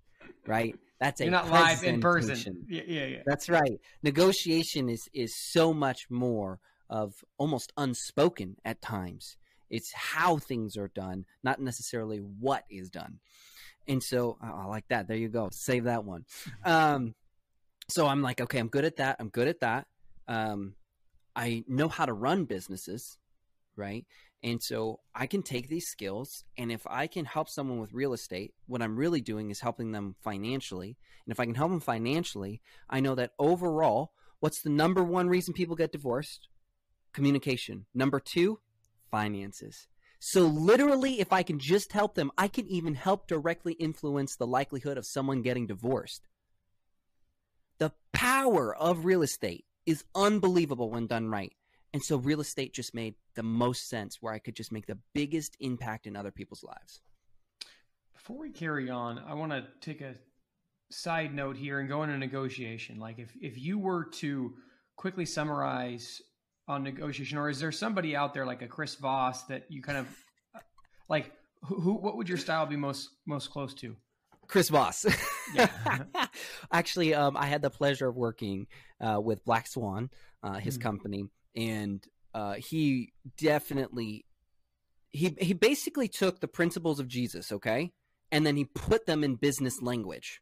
right? 0.48 0.76
That's 1.00 1.22
a 1.22 1.26
You're 1.26 1.32
not 1.32 1.50
live 1.50 1.84
in 1.84 2.02
person. 2.02 2.66
Yeah, 2.68 2.82
yeah, 2.88 3.06
yeah. 3.06 3.22
That's 3.26 3.50
right. 3.50 3.80
Negotiation 4.02 4.90
is 4.90 5.08
is 5.14 5.36
so 5.36 5.74
much 5.74 6.10
more 6.10 6.60
of 6.90 7.14
almost 7.38 7.74
unspoken 7.78 8.56
at 8.66 8.82
times. 8.82 9.38
It's 9.74 9.92
how 9.94 10.38
things 10.38 10.78
are 10.78 10.88
done, 10.88 11.26
not 11.44 11.60
necessarily 11.60 12.18
what 12.18 12.64
is 12.70 12.90
done. 12.90 13.20
And 13.88 14.02
so 14.02 14.38
oh, 14.42 14.62
I 14.64 14.66
like 14.66 14.88
that. 14.90 15.08
There 15.08 15.18
you 15.18 15.28
go. 15.28 15.50
Save 15.52 15.86
that 15.86 16.06
one. 16.06 16.26
Um, 16.64 17.16
so 17.90 18.08
I'm 18.08 18.22
like, 18.22 18.40
okay, 18.40 18.60
I'm 18.60 18.70
good 18.70 18.86
at 18.86 18.98
that. 18.98 19.18
I'm 19.20 19.30
good 19.30 19.48
at 19.48 19.60
that. 19.60 19.88
Um, 20.28 20.76
I 21.36 21.66
know 21.68 21.90
how 21.90 22.06
to 22.06 22.14
run 22.14 22.46
businesses 22.46 23.18
right? 23.76 24.06
And 24.42 24.62
so 24.62 25.00
I 25.16 25.26
can 25.26 25.42
take 25.42 25.70
these 25.70 25.88
skills, 25.88 26.44
and 26.58 26.72
if 26.72 26.86
I 26.88 27.08
can 27.08 27.26
help 27.26 27.50
someone 27.50 27.80
with 27.80 27.94
real 27.94 28.14
estate, 28.14 28.54
what 28.68 28.82
I'm 28.82 28.98
really 28.98 29.22
doing 29.22 29.50
is 29.52 29.62
helping 29.62 29.92
them 29.92 30.16
financially. 30.22 30.98
And 31.26 31.32
if 31.32 31.40
I 31.40 31.46
can 31.46 31.56
help 31.56 31.72
them 31.72 31.80
financially, 31.80 32.62
I 32.90 33.00
know 33.00 33.16
that 33.16 33.32
overall, 33.40 34.12
what's 34.40 34.62
the 34.62 34.70
number 34.70 35.04
one 35.04 35.30
reason 35.30 35.54
people 35.54 35.76
get 35.76 35.94
divorced? 35.94 36.50
Communication. 37.14 37.86
Number 37.94 38.20
two, 38.20 38.60
finances. 39.14 39.88
So, 40.20 40.42
literally, 40.42 41.20
if 41.20 41.32
I 41.32 41.44
can 41.44 41.60
just 41.60 41.92
help 41.92 42.16
them, 42.16 42.32
I 42.38 42.48
can 42.48 42.68
even 42.68 42.96
help 42.96 43.28
directly 43.28 43.74
influence 43.74 44.36
the 44.36 44.48
likelihood 44.48 44.98
of 44.98 45.06
someone 45.06 45.44
getting 45.44 45.68
divorced. 45.68 46.28
The 47.78 47.92
power 48.14 48.76
of 48.76 49.06
real 49.06 49.22
estate 49.22 49.66
is 49.86 50.04
unbelievable 50.16 50.90
when 50.90 51.08
done 51.08 51.28
right. 51.28 51.54
And 51.94 52.02
so 52.02 52.18
real 52.18 52.42
estate 52.42 52.74
just 52.74 52.96
made 52.96 53.14
the 53.36 53.44
most 53.44 53.88
sense 53.88 54.18
where 54.20 54.34
I 54.34 54.40
could 54.40 54.56
just 54.56 54.72
make 54.72 54.88
the 54.88 54.98
biggest 55.14 55.56
impact 55.60 56.08
in 56.08 56.16
other 56.16 56.32
people's 56.32 56.64
lives. 56.64 57.02
Before 58.14 58.40
we 58.40 58.50
carry 58.50 58.90
on, 58.90 59.20
I 59.20 59.36
want 59.36 59.52
to 59.52 59.66
take 59.82 60.02
a 60.02 60.16
side 60.90 61.36
note 61.36 61.58
here 61.58 61.80
and 61.80 61.90
go 61.90 62.02
into 62.04 62.18
negotiation. 62.18 62.98
Like 62.98 63.20
if 63.20 63.32
if 63.40 63.60
you 63.60 63.78
were 63.78 64.06
to 64.22 64.54
quickly 64.96 65.26
summarize 65.26 66.22
on 66.68 66.84
negotiation, 66.84 67.38
or 67.38 67.50
is 67.50 67.60
there 67.60 67.72
somebody 67.72 68.16
out 68.16 68.34
there 68.34 68.46
like 68.46 68.62
a 68.62 68.68
Chris 68.68 68.96
Voss 68.96 69.44
that 69.46 69.66
you 69.70 69.82
kind 69.82 69.98
of 69.98 70.08
like 71.10 71.32
who, 71.64 71.80
who 71.80 71.94
what 71.94 72.18
would 72.18 72.30
your 72.30 72.38
style 72.38 72.66
be 72.66 72.76
most 72.76 73.10
most 73.26 73.52
close 73.52 73.74
to? 73.76 73.96
Chris 74.48 74.70
Voss. 74.70 75.06
yeah. 75.54 75.68
Actually, 76.72 77.14
um, 77.14 77.38
I 77.38 77.46
had 77.46 77.62
the 77.62 77.70
pleasure 77.70 78.08
of 78.08 78.16
working 78.16 78.68
uh, 79.00 79.20
with 79.22 79.44
Black 79.46 79.68
Swan, 79.68 80.10
uh, 80.42 80.56
his 80.56 80.76
mm-hmm. 80.76 80.84
company, 80.84 81.24
and 81.56 82.06
uh, 82.34 82.54
he 82.54 83.14
definitely 83.38 84.26
he 85.12 85.36
he 85.40 85.54
basically 85.54 86.08
took 86.08 86.40
the 86.40 86.48
principles 86.48 87.00
of 87.00 87.08
Jesus, 87.08 87.52
okay, 87.52 87.92
and 88.32 88.46
then 88.46 88.56
he 88.58 88.66
put 88.66 89.06
them 89.06 89.24
in 89.24 89.36
business 89.36 89.82
language. 89.82 90.42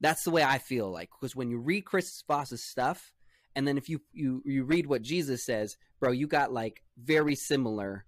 That's 0.00 0.24
the 0.24 0.30
way 0.30 0.42
I 0.42 0.58
feel 0.58 0.90
like 0.90 1.10
because 1.10 1.36
when 1.36 1.50
you 1.50 1.58
read 1.58 1.84
Chris 1.84 2.22
Voss's 2.26 2.64
stuff, 2.64 3.12
and 3.56 3.66
then 3.66 3.78
if 3.78 3.88
you 3.88 4.00
you 4.12 4.42
you 4.44 4.64
read 4.64 4.86
what 4.86 5.02
Jesus 5.02 5.44
says, 5.44 5.76
bro, 6.00 6.10
you 6.12 6.26
got 6.26 6.52
like 6.52 6.82
very 6.96 7.34
similar 7.34 8.06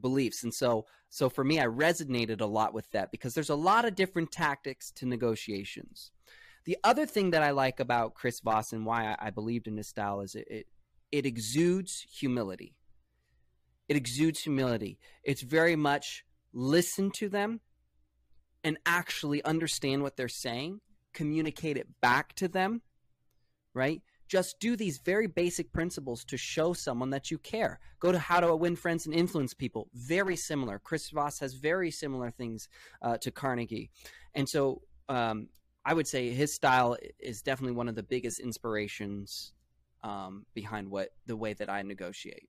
beliefs, 0.00 0.42
and 0.42 0.54
so 0.54 0.86
so 1.10 1.28
for 1.28 1.44
me, 1.44 1.58
I 1.60 1.66
resonated 1.66 2.40
a 2.40 2.46
lot 2.46 2.74
with 2.74 2.90
that 2.90 3.10
because 3.10 3.34
there's 3.34 3.50
a 3.50 3.54
lot 3.54 3.84
of 3.84 3.94
different 3.94 4.30
tactics 4.30 4.90
to 4.92 5.06
negotiations. 5.06 6.10
The 6.64 6.76
other 6.84 7.06
thing 7.06 7.30
that 7.30 7.42
I 7.42 7.50
like 7.50 7.80
about 7.80 8.14
Chris 8.14 8.40
Voss 8.40 8.72
and 8.72 8.84
why 8.84 9.06
I, 9.06 9.28
I 9.28 9.30
believed 9.30 9.66
in 9.66 9.76
his 9.76 9.88
style 9.88 10.20
is 10.20 10.34
it, 10.34 10.46
it 10.50 10.66
it 11.10 11.26
exudes 11.26 12.06
humility. 12.10 12.74
It 13.88 13.96
exudes 13.96 14.40
humility. 14.40 14.98
It's 15.24 15.40
very 15.42 15.76
much 15.76 16.24
listen 16.52 17.10
to 17.12 17.28
them 17.28 17.60
and 18.62 18.76
actually 18.84 19.42
understand 19.44 20.02
what 20.02 20.16
they're 20.16 20.28
saying, 20.28 20.80
communicate 21.14 21.78
it 21.78 22.00
back 22.00 22.34
to 22.34 22.48
them, 22.48 22.82
right? 23.72 24.02
Just 24.28 24.60
do 24.60 24.76
these 24.76 24.98
very 24.98 25.26
basic 25.26 25.72
principles 25.72 26.24
to 26.26 26.36
show 26.36 26.74
someone 26.74 27.10
that 27.10 27.30
you 27.30 27.38
care. 27.38 27.80
Go 27.98 28.12
to 28.12 28.18
How 28.18 28.40
to 28.40 28.54
Win 28.54 28.76
Friends 28.76 29.06
and 29.06 29.14
Influence 29.14 29.54
People. 29.54 29.88
Very 29.94 30.36
similar. 30.36 30.78
Chris 30.78 31.08
Voss 31.10 31.38
has 31.40 31.54
very 31.54 31.90
similar 31.90 32.30
things 32.30 32.68
uh, 33.00 33.16
to 33.18 33.30
Carnegie. 33.30 33.90
And 34.34 34.48
so 34.48 34.82
um, 35.08 35.48
I 35.84 35.94
would 35.94 36.06
say 36.06 36.30
his 36.30 36.54
style 36.54 36.96
is 37.18 37.40
definitely 37.40 37.74
one 37.74 37.88
of 37.88 37.94
the 37.94 38.02
biggest 38.02 38.40
inspirations 38.40 39.54
um, 40.04 40.44
behind 40.54 40.90
what 40.90 41.08
the 41.26 41.36
way 41.36 41.54
that 41.54 41.70
I 41.70 41.82
negotiate. 41.82 42.48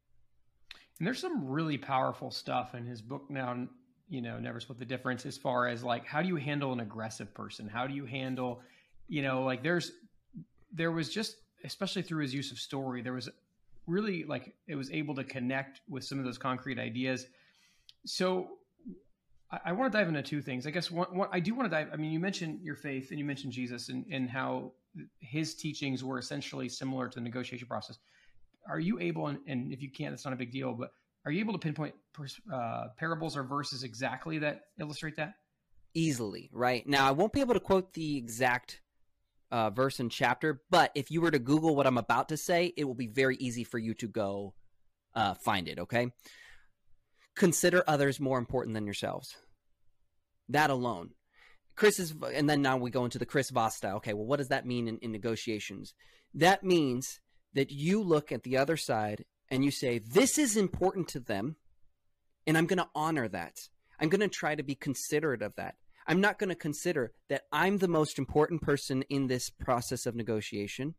And 1.00 1.08
there's 1.08 1.20
some 1.20 1.48
really 1.48 1.78
powerful 1.78 2.30
stuff 2.30 2.76
in 2.76 2.86
his 2.86 3.02
book 3.02 3.30
now. 3.30 3.68
You 4.10 4.22
know, 4.22 4.40
never 4.40 4.60
split 4.60 4.80
the 4.80 4.86
difference 4.86 5.26
as 5.26 5.38
far 5.38 5.68
as 5.68 5.84
like 5.84 6.06
how 6.06 6.22
do 6.22 6.28
you 6.28 6.36
handle 6.36 6.74
an 6.74 6.80
aggressive 6.80 7.34
person? 7.34 7.68
How 7.68 7.88
do 7.88 7.94
you 7.94 8.06
handle, 8.06 8.62
you 9.08 9.22
know, 9.22 9.44
like 9.44 9.64
there's 9.64 9.92
there 10.74 10.92
was 10.92 11.10
just 11.10 11.38
especially 11.64 12.02
through 12.02 12.22
his 12.22 12.34
use 12.34 12.52
of 12.52 12.60
story, 12.60 13.02
there 13.02 13.14
was 13.14 13.30
really 13.88 14.24
like 14.24 14.54
it 14.68 14.76
was 14.76 14.92
able 14.92 15.16
to 15.16 15.24
connect 15.24 15.82
with 15.90 16.04
some 16.04 16.20
of 16.20 16.26
those 16.26 16.38
concrete 16.38 16.80
ideas. 16.80 17.26
So 18.06 18.50
I, 19.52 19.60
I 19.66 19.72
want 19.72 19.92
to 19.92 19.98
dive 19.98 20.08
into 20.08 20.22
two 20.22 20.42
things. 20.42 20.68
I 20.68 20.72
guess 20.72 20.92
one, 20.92 21.08
I 21.32 21.40
do 21.40 21.56
want 21.56 21.70
to 21.70 21.76
dive. 21.76 21.90
I 21.92 21.98
mean, 21.98 22.12
you 22.12 22.20
mentioned 22.20 22.62
your 22.62 22.76
faith 22.76 23.10
and 23.10 23.20
you 23.20 23.26
mentioned 23.26 23.54
Jesus 23.54 23.90
and, 23.90 24.06
and 24.12 24.30
how 24.30 24.74
his 25.20 25.56
teachings 25.56 26.04
were 26.04 26.20
essentially 26.20 26.70
similar 26.70 27.08
to 27.08 27.16
the 27.16 27.22
negotiation 27.22 27.68
process. 27.68 27.98
Are 28.68 28.80
you 28.80 29.00
able, 29.00 29.28
and, 29.28 29.40
and 29.48 29.72
if 29.72 29.82
you 29.82 29.90
can't, 29.90 30.12
that's 30.12 30.26
not 30.26 30.34
a 30.34 30.38
big 30.38 30.52
deal, 30.52 30.74
but 30.74 30.92
are 31.26 31.32
you 31.32 31.40
able 31.40 31.54
to 31.54 31.60
pinpoint 31.60 31.96
uh, 32.54 32.88
parables 32.98 33.36
or 33.36 33.44
verses 33.44 33.84
exactly 33.84 34.40
that 34.40 34.66
illustrate 34.80 35.16
that? 35.18 35.34
Easily, 35.94 36.50
right? 36.54 36.88
Now, 36.88 37.08
I 37.08 37.12
won't 37.12 37.34
be 37.34 37.42
able 37.42 37.56
to 37.56 37.60
quote 37.60 37.94
the 37.94 38.18
exact 38.18 38.82
uh, 39.52 39.70
verse 39.70 40.00
and 40.00 40.12
chapter, 40.12 40.62
but 40.70 40.92
if 40.96 41.12
you 41.12 41.22
were 41.22 41.32
to 41.32 41.40
Google 41.40 41.76
what 41.76 41.88
I'm 41.88 41.98
about 41.98 42.30
to 42.30 42.38
say, 42.38 42.74
it 42.78 42.84
will 42.84 42.96
be 42.96 43.08
very 43.08 43.36
easy 43.38 43.64
for 43.64 43.78
you 43.78 43.94
to 43.96 44.08
go 44.08 44.54
uh, 45.16 45.34
find 45.34 45.68
it, 45.68 45.80
okay? 45.80 46.12
Consider 47.36 47.84
others 47.88 48.20
more 48.20 48.38
important 48.38 48.74
than 48.74 48.86
yourselves. 48.86 49.36
That 50.50 50.70
alone. 50.70 51.12
Chris 51.76 52.00
is, 52.00 52.14
and 52.34 52.50
then 52.50 52.62
now 52.62 52.78
we 52.78 52.92
go 52.92 53.06
into 53.06 53.20
the 53.20 53.26
Chris 53.26 53.48
style. 53.48 53.98
Okay, 53.98 54.14
well, 54.14 54.26
what 54.26 54.38
does 54.38 54.50
that 54.50 54.66
mean 54.66 54.88
in, 54.88 54.98
in 54.98 55.12
negotiations? 55.12 55.94
That 56.34 56.64
means 56.64 57.20
that 57.54 57.72
you 57.72 58.04
look 58.04 58.32
at 58.32 58.44
the 58.44 58.58
other 58.58 58.78
side 58.78 59.26
and 59.50 59.64
you 59.64 59.72
say, 59.72 60.00
this 60.00 60.38
is 60.38 60.58
important 60.58 61.08
to 61.10 61.20
them, 61.20 61.56
and 62.46 62.58
I'm 62.58 62.68
going 62.68 62.78
to 62.78 62.90
honor 62.94 63.28
that. 63.30 63.58
I'm 64.00 64.10
going 64.10 64.22
to 64.22 64.28
try 64.28 64.56
to 64.56 64.64
be 64.64 64.76
considerate 64.76 65.42
of 65.42 65.56
that. 65.56 65.76
I'm 66.10 66.22
not 66.22 66.40
going 66.40 66.50
to 66.50 66.56
consider 66.56 67.14
that 67.30 67.44
I'm 67.52 67.78
the 67.78 67.88
most 67.88 68.18
important 68.18 68.64
person 68.64 69.04
in 69.10 69.28
this 69.28 69.52
process 69.52 70.08
of 70.08 70.16
negotiation. 70.16 70.96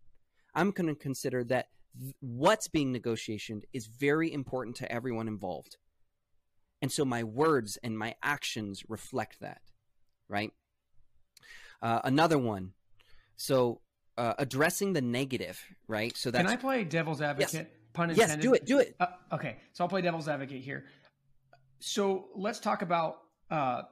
I'm 0.54 0.70
going 0.70 0.86
to 0.86 0.94
consider 0.94 1.42
that 1.44 1.66
th- 2.00 2.14
what's 2.20 2.68
being 2.68 2.92
negotiated 2.92 3.66
is 3.72 3.88
very 3.88 4.32
important 4.32 4.76
to 4.76 4.90
everyone 4.90 5.26
involved. 5.26 5.76
And 6.80 6.92
so 6.92 7.04
my 7.04 7.24
words 7.24 7.76
and 7.82 7.98
my 7.98 8.14
actions 8.22 8.84
reflect 8.88 9.40
that, 9.40 9.60
right? 10.28 10.52
Uh, 11.82 12.00
another 12.04 12.38
one. 12.38 12.72
So 13.36 13.80
uh, 14.16 14.34
addressing 14.38 14.92
the 14.92 15.02
negative, 15.02 15.60
right? 15.88 16.16
So 16.16 16.30
that's. 16.30 16.44
Can 16.44 16.52
I 16.52 16.56
play 16.56 16.84
devil's 16.84 17.20
advocate? 17.20 17.52
Yes. 17.52 17.66
Pun 17.94 18.10
intended. 18.10 18.36
Yes, 18.36 18.42
do 18.42 18.54
it. 18.54 18.64
Do 18.64 18.78
it. 18.78 18.94
Uh, 19.00 19.06
okay, 19.32 19.56
so 19.72 19.82
I'll 19.82 19.88
play 19.88 20.02
devil's 20.02 20.28
advocate 20.28 20.62
here. 20.62 20.84
So 21.80 22.28
let's 22.36 22.60
talk 22.60 22.82
about 22.82 23.16
uh, 23.50 23.82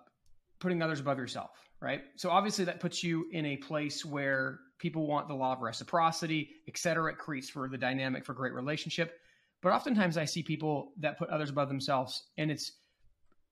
putting 0.61 0.83
others 0.83 1.01
above 1.01 1.19
yourself, 1.19 1.51
right? 1.81 2.03
So 2.17 2.31
obviously 2.31 2.65
that 2.67 2.81
puts 2.81 3.03
you 3.03 3.27
in 3.33 3.47
a 3.47 3.57
place 3.57 4.05
where 4.05 4.61
people 4.79 5.07
want 5.07 5.29
the 5.29 5.35
law 5.35 5.53
of 5.53 5.61
reciprocity, 5.61 6.51
et 6.69 6.79
cetera. 6.79 7.13
It 7.13 7.19
creates 7.19 7.51
for 7.51 7.69
the 7.69 7.79
dynamic 7.79 8.25
for 8.25 8.35
great 8.35 8.55
relationship. 8.55 9.19
But 9.61 9.73
oftentimes 9.73 10.17
I 10.17 10.25
see 10.25 10.43
people 10.43 10.93
that 10.99 11.19
put 11.19 11.31
others 11.31 11.51
above 11.51 11.69
themselves, 11.69 12.29
and 12.37 12.51
it's 12.51 12.73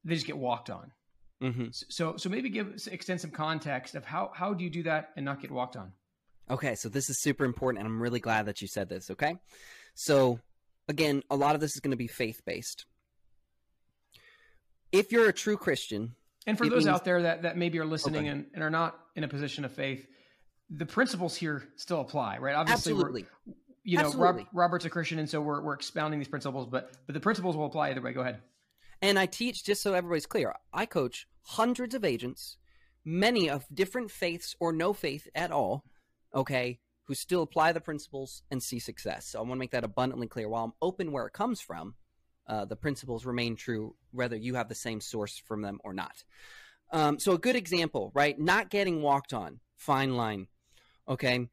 they 0.04 0.14
just 0.14 0.26
get 0.26 0.38
walked 0.38 0.70
on. 0.70 0.92
Mm-hmm. 1.42 1.66
So, 1.72 2.16
so 2.16 2.28
maybe 2.28 2.48
give 2.48 2.88
extend 2.90 3.20
some 3.20 3.32
context 3.32 3.94
of 3.94 4.04
how 4.04 4.30
how 4.32 4.54
do 4.54 4.62
you 4.62 4.70
do 4.70 4.84
that 4.84 5.10
and 5.16 5.25
not 5.25 5.40
get 5.40 5.50
walked 5.50 5.76
on? 5.76 5.92
Okay, 6.48 6.76
so 6.76 6.88
this 6.88 7.10
is 7.10 7.20
super 7.20 7.44
important, 7.44 7.84
and 7.84 7.92
I'm 7.92 8.00
really 8.00 8.20
glad 8.20 8.46
that 8.46 8.62
you 8.62 8.68
said 8.68 8.88
this. 8.88 9.10
Okay, 9.10 9.36
so 9.94 10.38
again, 10.88 11.25
a 11.28 11.36
lot 11.36 11.56
of 11.56 11.60
this 11.60 11.75
is 11.75 11.80
going 11.80 11.90
to 11.90 11.96
be 11.96 12.06
faith 12.06 12.40
based. 12.46 12.86
If 14.92 15.10
you're 15.10 15.28
a 15.28 15.32
true 15.32 15.56
Christian, 15.56 16.14
and 16.46 16.56
for 16.56 16.68
those 16.68 16.84
means... 16.84 16.94
out 16.94 17.04
there 17.04 17.22
that 17.22 17.42
that 17.42 17.56
maybe 17.56 17.78
are 17.78 17.84
listening 17.84 18.22
okay. 18.22 18.28
and, 18.28 18.46
and 18.54 18.62
are 18.62 18.70
not 18.70 18.98
in 19.14 19.24
a 19.24 19.28
position 19.28 19.64
of 19.64 19.72
faith, 19.72 20.06
the 20.70 20.86
principles 20.86 21.36
here 21.36 21.64
still 21.76 22.00
apply, 22.00 22.38
right? 22.38 22.54
Obviously, 22.54 22.92
Absolutely. 22.92 23.26
you 23.84 23.98
know, 23.98 24.12
Rob, 24.12 24.40
Robert's 24.52 24.84
a 24.84 24.90
Christian, 24.90 25.18
and 25.18 25.28
so 25.28 25.40
we're 25.40 25.62
we're 25.62 25.74
expounding 25.74 26.20
these 26.20 26.28
principles, 26.28 26.66
but 26.66 26.92
but 27.06 27.14
the 27.14 27.20
principles 27.20 27.56
will 27.56 27.66
apply 27.66 27.90
either 27.90 28.00
way. 28.00 28.12
Go 28.12 28.20
ahead. 28.20 28.40
And 29.02 29.18
I 29.18 29.26
teach, 29.26 29.64
just 29.64 29.82
so 29.82 29.92
everybody's 29.92 30.26
clear, 30.26 30.54
I 30.72 30.86
coach 30.86 31.26
hundreds 31.42 31.94
of 31.94 32.04
agents, 32.04 32.56
many 33.04 33.48
of 33.50 33.66
different 33.72 34.10
faiths 34.10 34.56
or 34.58 34.72
no 34.72 34.92
faith 34.92 35.28
at 35.34 35.50
all, 35.50 35.84
okay, 36.34 36.80
who 37.04 37.14
still 37.14 37.42
apply 37.42 37.72
the 37.72 37.80
principles 37.80 38.42
and 38.50 38.62
see 38.62 38.78
success. 38.78 39.26
So 39.26 39.38
I 39.38 39.42
want 39.42 39.52
to 39.52 39.58
make 39.58 39.72
that 39.72 39.84
abundantly 39.84 40.28
clear. 40.28 40.48
While 40.48 40.64
I'm 40.64 40.72
open 40.80 41.12
where 41.12 41.26
it 41.26 41.34
comes 41.34 41.60
from, 41.60 41.94
uh, 42.48 42.64
the 42.64 42.76
principles 42.76 43.24
remain 43.24 43.56
true 43.56 43.94
whether 44.12 44.36
you 44.36 44.54
have 44.54 44.68
the 44.68 44.74
same 44.74 45.00
source 45.00 45.38
from 45.38 45.62
them 45.62 45.80
or 45.84 45.92
not. 45.92 46.24
Um, 46.92 47.18
so 47.18 47.32
a 47.32 47.38
good 47.38 47.56
example, 47.56 48.12
right? 48.14 48.38
Not 48.38 48.70
getting 48.70 49.02
walked 49.02 49.32
on, 49.32 49.60
fine 49.76 50.16
line, 50.16 50.46
okay 51.08 51.48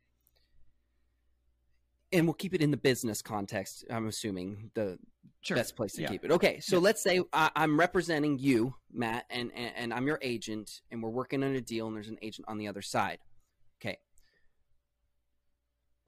and 2.13 2.27
we'll 2.27 2.35
keep 2.35 2.53
it 2.53 2.61
in 2.61 2.71
the 2.71 2.77
business 2.77 3.21
context. 3.21 3.83
I'm 3.89 4.07
assuming 4.07 4.69
the 4.75 4.99
sure. 5.41 5.57
best 5.57 5.75
place 5.75 5.93
to 5.93 6.03
yeah. 6.03 6.07
keep 6.07 6.23
it. 6.23 6.31
Okay, 6.31 6.59
so 6.59 6.77
yeah. 6.77 6.81
let's 6.81 7.03
say 7.03 7.21
I, 7.33 7.49
am 7.55 7.77
representing 7.77 8.39
you, 8.39 8.75
Matt, 8.93 9.25
and, 9.29 9.51
and 9.55 9.71
and 9.75 9.93
I'm 9.93 10.07
your 10.07 10.19
agent, 10.21 10.81
and 10.91 11.01
we're 11.01 11.09
working 11.09 11.43
on 11.43 11.55
a 11.55 11.61
deal, 11.61 11.87
and 11.87 11.95
there's 11.95 12.07
an 12.07 12.19
agent 12.21 12.47
on 12.47 12.57
the 12.57 12.67
other 12.67 12.81
side. 12.81 13.17
Okay, 13.81 13.97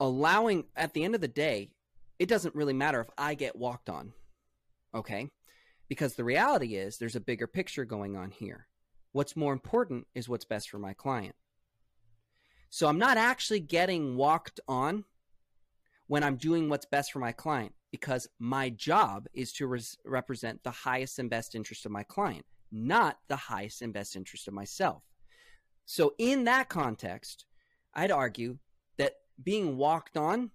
allowing 0.00 0.64
at 0.76 0.94
the 0.94 1.04
end 1.04 1.14
of 1.14 1.20
the 1.20 1.28
day, 1.28 1.70
it 2.18 2.28
doesn't 2.28 2.54
really 2.54 2.74
matter 2.74 3.00
if 3.00 3.08
I 3.18 3.34
get 3.34 3.56
walked 3.56 3.90
on. 3.90 4.12
Okay, 4.96 5.28
because 5.88 6.14
the 6.14 6.24
reality 6.24 6.76
is 6.76 6.96
there's 6.96 7.16
a 7.16 7.20
bigger 7.20 7.46
picture 7.46 7.84
going 7.84 8.16
on 8.16 8.30
here. 8.30 8.66
What's 9.12 9.36
more 9.36 9.52
important 9.52 10.06
is 10.14 10.26
what's 10.26 10.46
best 10.46 10.70
for 10.70 10.78
my 10.78 10.94
client. 10.94 11.34
So 12.70 12.88
I'm 12.88 12.98
not 12.98 13.18
actually 13.18 13.60
getting 13.60 14.16
walked 14.16 14.58
on 14.66 15.04
when 16.06 16.24
I'm 16.24 16.36
doing 16.36 16.70
what's 16.70 16.86
best 16.86 17.12
for 17.12 17.18
my 17.18 17.32
client 17.32 17.72
because 17.90 18.26
my 18.38 18.70
job 18.70 19.26
is 19.34 19.52
to 19.54 19.66
res- 19.66 19.98
represent 20.04 20.62
the 20.62 20.70
highest 20.70 21.18
and 21.18 21.28
best 21.28 21.54
interest 21.54 21.84
of 21.84 21.92
my 21.92 22.02
client, 22.02 22.46
not 22.72 23.18
the 23.28 23.36
highest 23.36 23.82
and 23.82 23.92
best 23.92 24.16
interest 24.16 24.48
of 24.48 24.54
myself. 24.54 25.02
So, 25.84 26.14
in 26.18 26.44
that 26.44 26.68
context, 26.68 27.44
I'd 27.94 28.10
argue 28.10 28.58
that 28.96 29.14
being 29.42 29.76
walked 29.76 30.16
on 30.16 30.50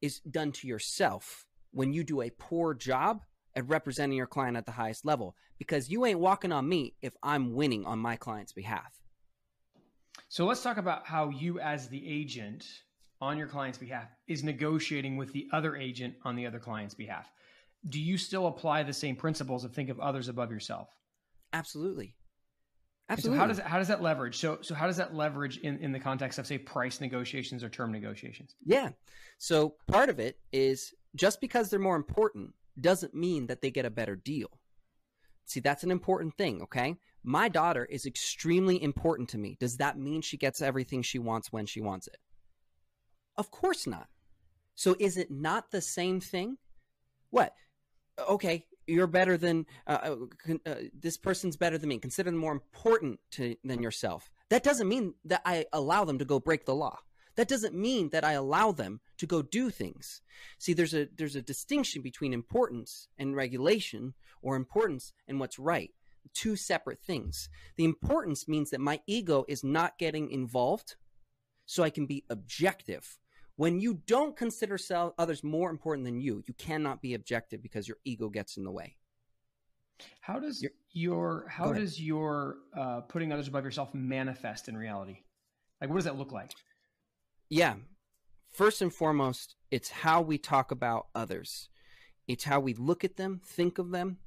is 0.00 0.20
done 0.20 0.52
to 0.52 0.68
yourself 0.68 1.46
when 1.72 1.92
you 1.92 2.04
do 2.04 2.22
a 2.22 2.30
poor 2.30 2.72
job 2.72 3.22
at 3.56 3.68
representing 3.68 4.16
your 4.16 4.26
client 4.26 4.56
at 4.56 4.66
the 4.66 4.72
highest 4.72 5.04
level 5.04 5.36
because 5.58 5.90
you 5.90 6.04
ain't 6.06 6.20
walking 6.20 6.52
on 6.52 6.68
me 6.68 6.94
if 7.02 7.14
I'm 7.22 7.54
winning 7.54 7.86
on 7.86 7.98
my 7.98 8.16
client's 8.16 8.52
behalf. 8.52 9.00
So, 10.28 10.46
let's 10.46 10.62
talk 10.62 10.78
about 10.78 11.06
how 11.06 11.28
you, 11.28 11.60
as 11.60 11.88
the 11.88 12.02
agent, 12.08 12.66
on 13.20 13.38
your 13.38 13.46
client's 13.46 13.78
behalf 13.78 14.08
is 14.28 14.44
negotiating 14.44 15.16
with 15.16 15.32
the 15.32 15.48
other 15.52 15.76
agent 15.76 16.14
on 16.24 16.36
the 16.36 16.46
other 16.46 16.58
client's 16.58 16.94
behalf. 16.94 17.30
Do 17.88 18.00
you 18.00 18.18
still 18.18 18.46
apply 18.46 18.82
the 18.82 18.92
same 18.92 19.16
principles 19.16 19.64
of 19.64 19.72
think 19.72 19.88
of 19.88 19.98
others 20.00 20.28
above 20.28 20.50
yourself? 20.50 20.88
Absolutely. 21.52 22.14
Absolutely. 23.08 23.36
So 23.36 23.40
how 23.40 23.46
does 23.46 23.58
how 23.58 23.78
does 23.78 23.88
that 23.88 24.02
leverage? 24.02 24.38
So 24.38 24.58
so 24.62 24.74
how 24.74 24.86
does 24.86 24.96
that 24.96 25.14
leverage 25.14 25.58
in, 25.58 25.78
in 25.78 25.92
the 25.92 26.00
context 26.00 26.38
of 26.38 26.46
say 26.46 26.56
price 26.56 27.00
negotiations 27.00 27.62
or 27.62 27.68
term 27.68 27.92
negotiations? 27.92 28.54
Yeah. 28.64 28.90
So 29.38 29.74
part 29.88 30.08
of 30.08 30.18
it 30.18 30.38
is 30.52 30.94
just 31.14 31.40
because 31.40 31.68
they're 31.68 31.78
more 31.78 31.96
important 31.96 32.54
doesn't 32.80 33.14
mean 33.14 33.46
that 33.46 33.60
they 33.60 33.70
get 33.70 33.84
a 33.84 33.90
better 33.90 34.16
deal. 34.16 34.58
See, 35.46 35.60
that's 35.60 35.84
an 35.84 35.90
important 35.90 36.36
thing, 36.36 36.62
okay? 36.62 36.96
My 37.22 37.48
daughter 37.48 37.84
is 37.84 38.06
extremely 38.06 38.82
important 38.82 39.28
to 39.30 39.38
me. 39.38 39.56
Does 39.60 39.76
that 39.78 39.98
mean 39.98 40.22
she 40.22 40.36
gets 40.36 40.62
everything 40.62 41.02
she 41.02 41.18
wants 41.18 41.52
when 41.52 41.66
she 41.66 41.80
wants 41.80 42.06
it? 42.06 42.18
Of 43.36 43.50
course 43.50 43.86
not. 43.86 44.08
So 44.74 44.96
is 44.98 45.16
it 45.16 45.30
not 45.30 45.70
the 45.70 45.80
same 45.80 46.20
thing? 46.20 46.58
What? 47.30 47.54
Okay, 48.28 48.66
you're 48.86 49.06
better 49.06 49.36
than 49.36 49.66
uh, 49.86 50.16
uh, 50.48 50.54
uh, 50.66 50.74
this 50.98 51.16
person's 51.16 51.56
better 51.56 51.78
than 51.78 51.88
me. 51.88 51.98
Consider 51.98 52.30
them 52.30 52.38
more 52.38 52.52
important 52.52 53.18
to, 53.32 53.56
than 53.64 53.82
yourself. 53.82 54.30
That 54.50 54.62
doesn't 54.62 54.88
mean 54.88 55.14
that 55.24 55.42
I 55.44 55.66
allow 55.72 56.04
them 56.04 56.18
to 56.18 56.24
go 56.24 56.38
break 56.38 56.64
the 56.64 56.74
law. 56.74 56.98
That 57.36 57.48
doesn't 57.48 57.74
mean 57.74 58.10
that 58.10 58.24
I 58.24 58.32
allow 58.32 58.72
them 58.72 59.00
to 59.18 59.26
go 59.26 59.42
do 59.42 59.70
things. 59.70 60.22
See, 60.58 60.72
there's 60.72 60.94
a 60.94 61.08
there's 61.16 61.36
a 61.36 61.42
distinction 61.42 62.02
between 62.02 62.32
importance 62.32 63.08
and 63.18 63.34
regulation, 63.34 64.14
or 64.42 64.56
importance 64.56 65.12
and 65.26 65.40
what's 65.40 65.58
right. 65.58 65.90
Two 66.32 66.56
separate 66.56 67.00
things. 67.00 67.48
The 67.76 67.84
importance 67.84 68.48
means 68.48 68.70
that 68.70 68.80
my 68.80 69.00
ego 69.06 69.44
is 69.48 69.62
not 69.64 69.98
getting 69.98 70.30
involved, 70.30 70.96
so 71.66 71.82
I 71.82 71.90
can 71.90 72.06
be 72.06 72.24
objective. 72.30 73.18
When 73.56 73.78
you 73.78 74.00
don't 74.06 74.36
consider 74.36 74.78
others 75.16 75.44
more 75.44 75.70
important 75.70 76.04
than 76.04 76.20
you, 76.20 76.42
you 76.46 76.54
cannot 76.54 77.00
be 77.02 77.14
objective 77.14 77.62
because 77.62 77.86
your 77.86 77.98
ego 78.04 78.28
gets 78.28 78.56
in 78.56 78.64
the 78.64 78.72
way. 78.72 78.96
How 80.20 80.40
does 80.40 80.60
You're, 80.60 80.72
your 80.92 81.46
how 81.48 81.72
does 81.72 82.00
your 82.00 82.56
uh, 82.76 83.02
putting 83.02 83.32
others 83.32 83.48
above 83.48 83.64
yourself 83.64 83.94
manifest 83.94 84.68
in 84.68 84.76
reality? 84.76 85.18
Like, 85.80 85.90
what 85.90 85.96
does 85.96 86.04
that 86.04 86.18
look 86.18 86.32
like? 86.32 86.52
Yeah, 87.48 87.74
first 88.50 88.82
and 88.82 88.92
foremost, 88.92 89.56
it's 89.70 89.90
how 89.90 90.22
we 90.22 90.38
talk 90.38 90.70
about 90.70 91.06
others. 91.14 91.68
It's 92.26 92.44
how 92.44 92.60
we 92.60 92.74
look 92.74 93.04
at 93.04 93.16
them, 93.16 93.40
think 93.44 93.78
of 93.78 93.90
them, 93.90 94.18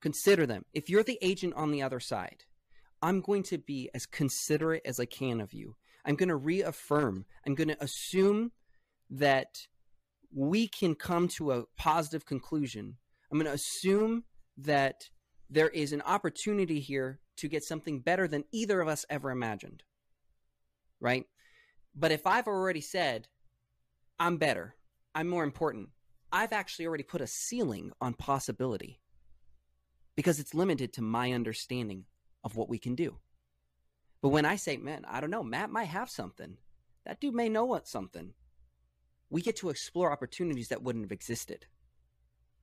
consider 0.00 0.46
them. 0.46 0.64
If 0.72 0.88
you're 0.88 1.02
the 1.02 1.18
agent 1.20 1.54
on 1.54 1.72
the 1.72 1.82
other 1.82 2.00
side, 2.00 2.44
I'm 3.02 3.20
going 3.20 3.42
to 3.44 3.58
be 3.58 3.90
as 3.94 4.06
considerate 4.06 4.82
as 4.84 5.00
I 5.00 5.06
can 5.06 5.40
of 5.40 5.52
you. 5.52 5.76
I'm 6.04 6.16
going 6.16 6.28
to 6.28 6.36
reaffirm. 6.36 7.24
I'm 7.46 7.54
going 7.54 7.68
to 7.68 7.82
assume 7.82 8.52
that 9.10 9.66
we 10.32 10.68
can 10.68 10.94
come 10.94 11.28
to 11.36 11.52
a 11.52 11.64
positive 11.76 12.24
conclusion. 12.24 12.96
I'm 13.30 13.38
going 13.38 13.50
to 13.50 13.54
assume 13.54 14.24
that 14.56 15.08
there 15.48 15.68
is 15.68 15.92
an 15.92 16.02
opportunity 16.02 16.80
here 16.80 17.20
to 17.38 17.48
get 17.48 17.64
something 17.64 18.00
better 18.00 18.28
than 18.28 18.44
either 18.52 18.80
of 18.80 18.88
us 18.88 19.04
ever 19.10 19.30
imagined. 19.30 19.82
Right? 21.00 21.24
But 21.94 22.12
if 22.12 22.26
I've 22.26 22.46
already 22.46 22.80
said, 22.80 23.28
I'm 24.18 24.36
better, 24.36 24.74
I'm 25.14 25.28
more 25.28 25.44
important, 25.44 25.90
I've 26.32 26.52
actually 26.52 26.86
already 26.86 27.02
put 27.02 27.20
a 27.20 27.26
ceiling 27.26 27.92
on 28.00 28.14
possibility 28.14 29.00
because 30.14 30.38
it's 30.38 30.54
limited 30.54 30.92
to 30.94 31.02
my 31.02 31.32
understanding 31.32 32.04
of 32.44 32.56
what 32.56 32.68
we 32.68 32.78
can 32.78 32.94
do. 32.94 33.18
But 34.22 34.28
when 34.28 34.44
I 34.44 34.56
say, 34.56 34.76
man, 34.76 35.04
I 35.08 35.20
don't 35.20 35.30
know, 35.30 35.42
Matt 35.42 35.70
might 35.70 35.84
have 35.84 36.10
something. 36.10 36.58
That 37.06 37.20
dude 37.20 37.34
may 37.34 37.48
know 37.48 37.64
what 37.64 37.88
something 37.88 38.34
we 39.30 39.40
get 39.40 39.56
to 39.56 39.70
explore 39.70 40.12
opportunities 40.12 40.68
that 40.68 40.82
wouldn't 40.82 41.04
have 41.04 41.12
existed 41.12 41.66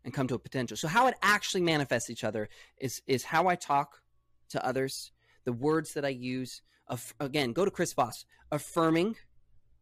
and 0.03 0.13
come 0.13 0.27
to 0.27 0.35
a 0.35 0.39
potential. 0.39 0.77
So 0.77 0.87
how 0.87 1.07
it 1.07 1.15
actually 1.23 1.61
manifests 1.61 2.09
each 2.09 2.23
other 2.23 2.49
is 2.77 3.01
is 3.07 3.23
how 3.23 3.47
I 3.47 3.55
talk 3.55 4.01
to 4.49 4.65
others, 4.65 5.11
the 5.45 5.53
words 5.53 5.93
that 5.93 6.05
I 6.05 6.09
use. 6.09 6.61
Of, 6.89 7.13
again, 7.19 7.53
go 7.53 7.65
to 7.65 7.71
Chris 7.71 7.93
Voss, 7.93 8.25
affirming, 8.51 9.15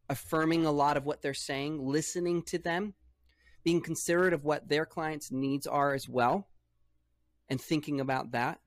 affirming 0.08 0.66
a 0.66 0.72
lot 0.72 0.96
of 0.96 1.06
what 1.06 1.22
they're 1.22 1.34
saying, 1.34 1.84
listening 1.84 2.42
to 2.44 2.58
them, 2.58 2.94
being 3.62 3.80
considerate 3.80 4.32
of 4.32 4.44
what 4.44 4.68
their 4.68 4.86
clients' 4.86 5.30
needs 5.30 5.66
are 5.66 5.94
as 5.94 6.08
well, 6.08 6.48
and 7.48 7.60
thinking 7.60 8.00
about 8.00 8.32
that. 8.32 8.60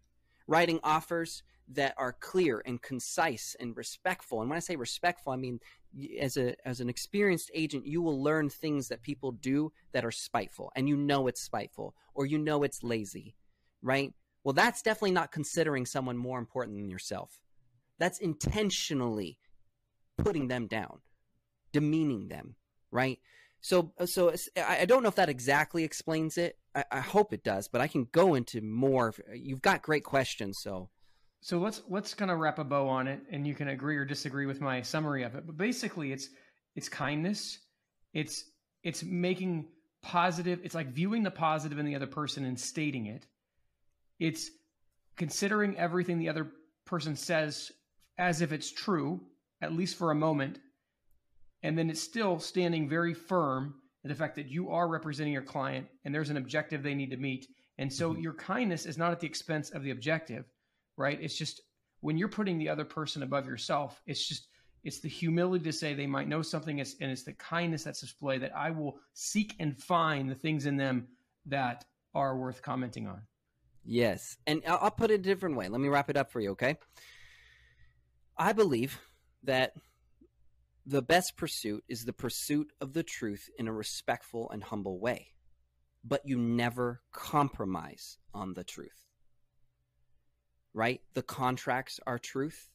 Writing 0.47 0.79
offers 0.83 1.43
that 1.71 1.93
are 1.97 2.13
clear 2.13 2.63
and 2.65 2.81
concise 2.81 3.55
and 3.59 3.77
respectful. 3.77 4.41
And 4.41 4.49
when 4.49 4.57
I 4.57 4.61
say 4.61 4.75
respectful, 4.75 5.33
I 5.33 5.35
mean 5.35 5.59
as 6.19 6.37
a 6.37 6.55
as 6.67 6.79
an 6.79 6.89
experienced 6.89 7.51
agent, 7.53 7.85
you 7.85 8.01
will 8.01 8.21
learn 8.21 8.49
things 8.49 8.87
that 8.87 9.01
people 9.01 9.31
do 9.31 9.71
that 9.91 10.05
are 10.05 10.11
spiteful, 10.11 10.71
and 10.75 10.87
you 10.87 10.95
know 10.95 11.27
it's 11.27 11.41
spiteful, 11.41 11.95
or 12.13 12.25
you 12.25 12.37
know 12.37 12.63
it's 12.63 12.83
lazy, 12.83 13.35
right? 13.81 14.13
Well, 14.43 14.53
that's 14.53 14.81
definitely 14.81 15.11
not 15.11 15.31
considering 15.31 15.85
someone 15.85 16.17
more 16.17 16.39
important 16.39 16.77
than 16.77 16.89
yourself. 16.89 17.39
That's 17.99 18.19
intentionally 18.19 19.37
putting 20.17 20.47
them 20.47 20.67
down, 20.67 20.99
demeaning 21.71 22.27
them, 22.27 22.55
right? 22.91 23.19
So, 23.61 23.93
so 24.05 24.33
I 24.57 24.85
don't 24.85 25.03
know 25.03 25.09
if 25.09 25.15
that 25.15 25.29
exactly 25.29 25.83
explains 25.83 26.37
it. 26.37 26.57
I, 26.73 26.85
I 26.91 26.99
hope 27.01 27.33
it 27.33 27.43
does, 27.43 27.67
but 27.67 27.81
I 27.81 27.87
can 27.87 28.07
go 28.11 28.35
into 28.35 28.61
more. 28.61 29.13
You've 29.33 29.61
got 29.61 29.81
great 29.81 30.03
questions, 30.03 30.59
so 30.61 30.89
so 31.41 31.59
let's 31.59 31.81
let's 31.89 32.13
kind 32.13 32.31
of 32.31 32.39
wrap 32.39 32.59
a 32.59 32.63
bow 32.63 32.87
on 32.87 33.07
it, 33.07 33.21
and 33.31 33.47
you 33.47 33.55
can 33.55 33.69
agree 33.69 33.97
or 33.97 34.05
disagree 34.05 34.45
with 34.45 34.61
my 34.61 34.81
summary 34.81 35.23
of 35.23 35.35
it. 35.35 35.45
But 35.45 35.57
basically, 35.57 36.11
it's 36.11 36.29
it's 36.75 36.89
kindness, 36.89 37.59
it's 38.13 38.45
it's 38.83 39.03
making 39.03 39.67
positive. 40.01 40.59
It's 40.63 40.75
like 40.75 40.87
viewing 40.87 41.23
the 41.23 41.31
positive 41.31 41.79
in 41.79 41.85
the 41.85 41.95
other 41.95 42.07
person 42.07 42.45
and 42.45 42.59
stating 42.59 43.05
it. 43.07 43.25
It's 44.19 44.49
considering 45.15 45.77
everything 45.77 46.19
the 46.19 46.29
other 46.29 46.51
person 46.85 47.15
says 47.15 47.71
as 48.19 48.41
if 48.41 48.51
it's 48.51 48.71
true, 48.71 49.21
at 49.61 49.73
least 49.73 49.95
for 49.97 50.11
a 50.11 50.15
moment, 50.15 50.59
and 51.63 51.77
then 51.77 51.89
it's 51.89 52.01
still 52.01 52.39
standing 52.39 52.87
very 52.87 53.13
firm 53.15 53.73
in 54.03 54.09
the 54.09 54.15
fact 54.15 54.35
that 54.35 54.47
you 54.47 54.69
are 54.69 54.87
representing 54.87 55.33
your 55.33 55.41
client 55.41 55.87
and 56.05 56.13
there's 56.13 56.29
an 56.29 56.37
objective 56.37 56.83
they 56.83 56.95
need 56.95 57.09
to 57.09 57.17
meet. 57.17 57.47
And 57.79 57.91
so 57.91 58.11
mm-hmm. 58.11 58.21
your 58.21 58.33
kindness 58.33 58.85
is 58.85 58.97
not 58.97 59.11
at 59.11 59.19
the 59.19 59.27
expense 59.27 59.71
of 59.71 59.83
the 59.83 59.91
objective 59.91 60.45
right? 60.99 61.17
It's 61.19 61.35
just 61.35 61.61
when 62.01 62.17
you're 62.17 62.27
putting 62.27 62.59
the 62.59 62.69
other 62.69 62.85
person 62.85 63.23
above 63.23 63.47
yourself, 63.47 64.03
it's 64.05 64.27
just 64.27 64.47
it's 64.83 64.99
the 64.99 65.09
humility 65.09 65.63
to 65.65 65.73
say 65.73 65.93
they 65.93 66.07
might 66.07 66.27
know 66.27 66.41
something, 66.41 66.79
and 66.79 66.87
it's 66.99 67.23
the 67.23 67.33
kindness 67.33 67.83
that's 67.83 68.01
displayed 68.01 68.41
that 68.43 68.55
I 68.55 68.69
will 68.69 68.99
seek 69.13 69.55
and 69.59 69.77
find 69.77 70.29
the 70.29 70.35
things 70.35 70.65
in 70.67 70.77
them 70.77 71.07
that 71.47 71.83
are 72.13 72.37
worth 72.37 72.61
commenting 72.61 73.07
on. 73.07 73.21
Yes, 73.83 74.37
and 74.45 74.61
I'll 74.67 74.91
put 74.91 75.11
it 75.11 75.15
a 75.15 75.23
different 75.23 75.57
way. 75.57 75.67
Let 75.67 75.81
me 75.81 75.89
wrap 75.89 76.09
it 76.09 76.15
up 76.15 76.31
for 76.31 76.39
you, 76.39 76.51
okay? 76.51 76.77
I 78.39 78.53
believe 78.53 78.99
that 79.43 79.73
the 80.85 81.03
best 81.03 81.37
pursuit 81.37 81.83
is 81.87 82.05
the 82.05 82.13
pursuit 82.13 82.71
of 82.81 82.93
the 82.93 83.03
truth 83.03 83.49
in 83.59 83.67
a 83.67 83.73
respectful 83.73 84.49
and 84.49 84.63
humble 84.63 84.99
way, 84.99 85.27
but 86.03 86.21
you 86.25 86.37
never 86.37 87.01
compromise 87.11 88.17
on 88.33 88.55
the 88.55 88.63
truth 88.63 89.09
right? 90.73 91.01
The 91.13 91.23
contracts 91.23 91.99
are 92.05 92.19
truth. 92.19 92.69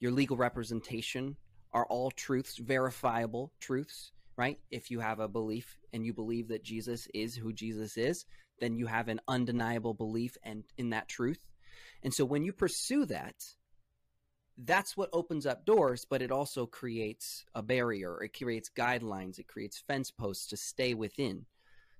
Your 0.00 0.12
legal 0.12 0.36
representation 0.36 1.36
are 1.72 1.86
all 1.86 2.10
truths, 2.10 2.58
verifiable 2.58 3.52
truths, 3.60 4.12
right? 4.36 4.58
If 4.70 4.90
you 4.90 5.00
have 5.00 5.20
a 5.20 5.28
belief 5.28 5.78
and 5.92 6.04
you 6.04 6.12
believe 6.12 6.48
that 6.48 6.64
Jesus 6.64 7.08
is 7.14 7.36
who 7.36 7.52
Jesus 7.52 7.96
is, 7.96 8.24
then 8.60 8.76
you 8.76 8.86
have 8.86 9.08
an 9.08 9.20
undeniable 9.28 9.94
belief 9.94 10.36
and 10.42 10.64
in 10.76 10.90
that 10.90 11.08
truth. 11.08 11.44
And 12.02 12.12
so 12.12 12.24
when 12.24 12.44
you 12.44 12.52
pursue 12.52 13.06
that, 13.06 13.34
that's 14.58 14.96
what 14.96 15.10
opens 15.12 15.46
up 15.46 15.64
doors, 15.64 16.04
but 16.08 16.22
it 16.22 16.30
also 16.30 16.66
creates 16.66 17.44
a 17.54 17.62
barrier. 17.62 18.22
It 18.22 18.36
creates 18.36 18.70
guidelines. 18.70 19.38
It 19.38 19.48
creates 19.48 19.82
fence 19.86 20.10
posts 20.10 20.46
to 20.48 20.56
stay 20.56 20.94
within. 20.94 21.46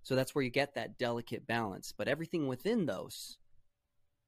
So 0.02 0.14
that's 0.14 0.34
where 0.34 0.44
you 0.44 0.50
get 0.50 0.74
that 0.74 0.98
delicate 0.98 1.46
balance. 1.46 1.92
But 1.96 2.08
everything 2.08 2.48
within 2.48 2.86
those 2.86 3.38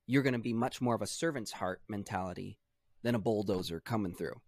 you're 0.07 0.23
going 0.23 0.35
to 0.35 0.39
be 0.39 0.53
much 0.53 0.81
more 0.81 0.95
of 0.95 1.03
a 1.03 1.07
servant's 1.07 1.53
heart 1.53 1.81
mentality 1.89 2.59
than 3.03 3.15
a 3.15 3.19
bulldozer 3.19 3.81
coming 3.81 4.15
through. 4.15 4.41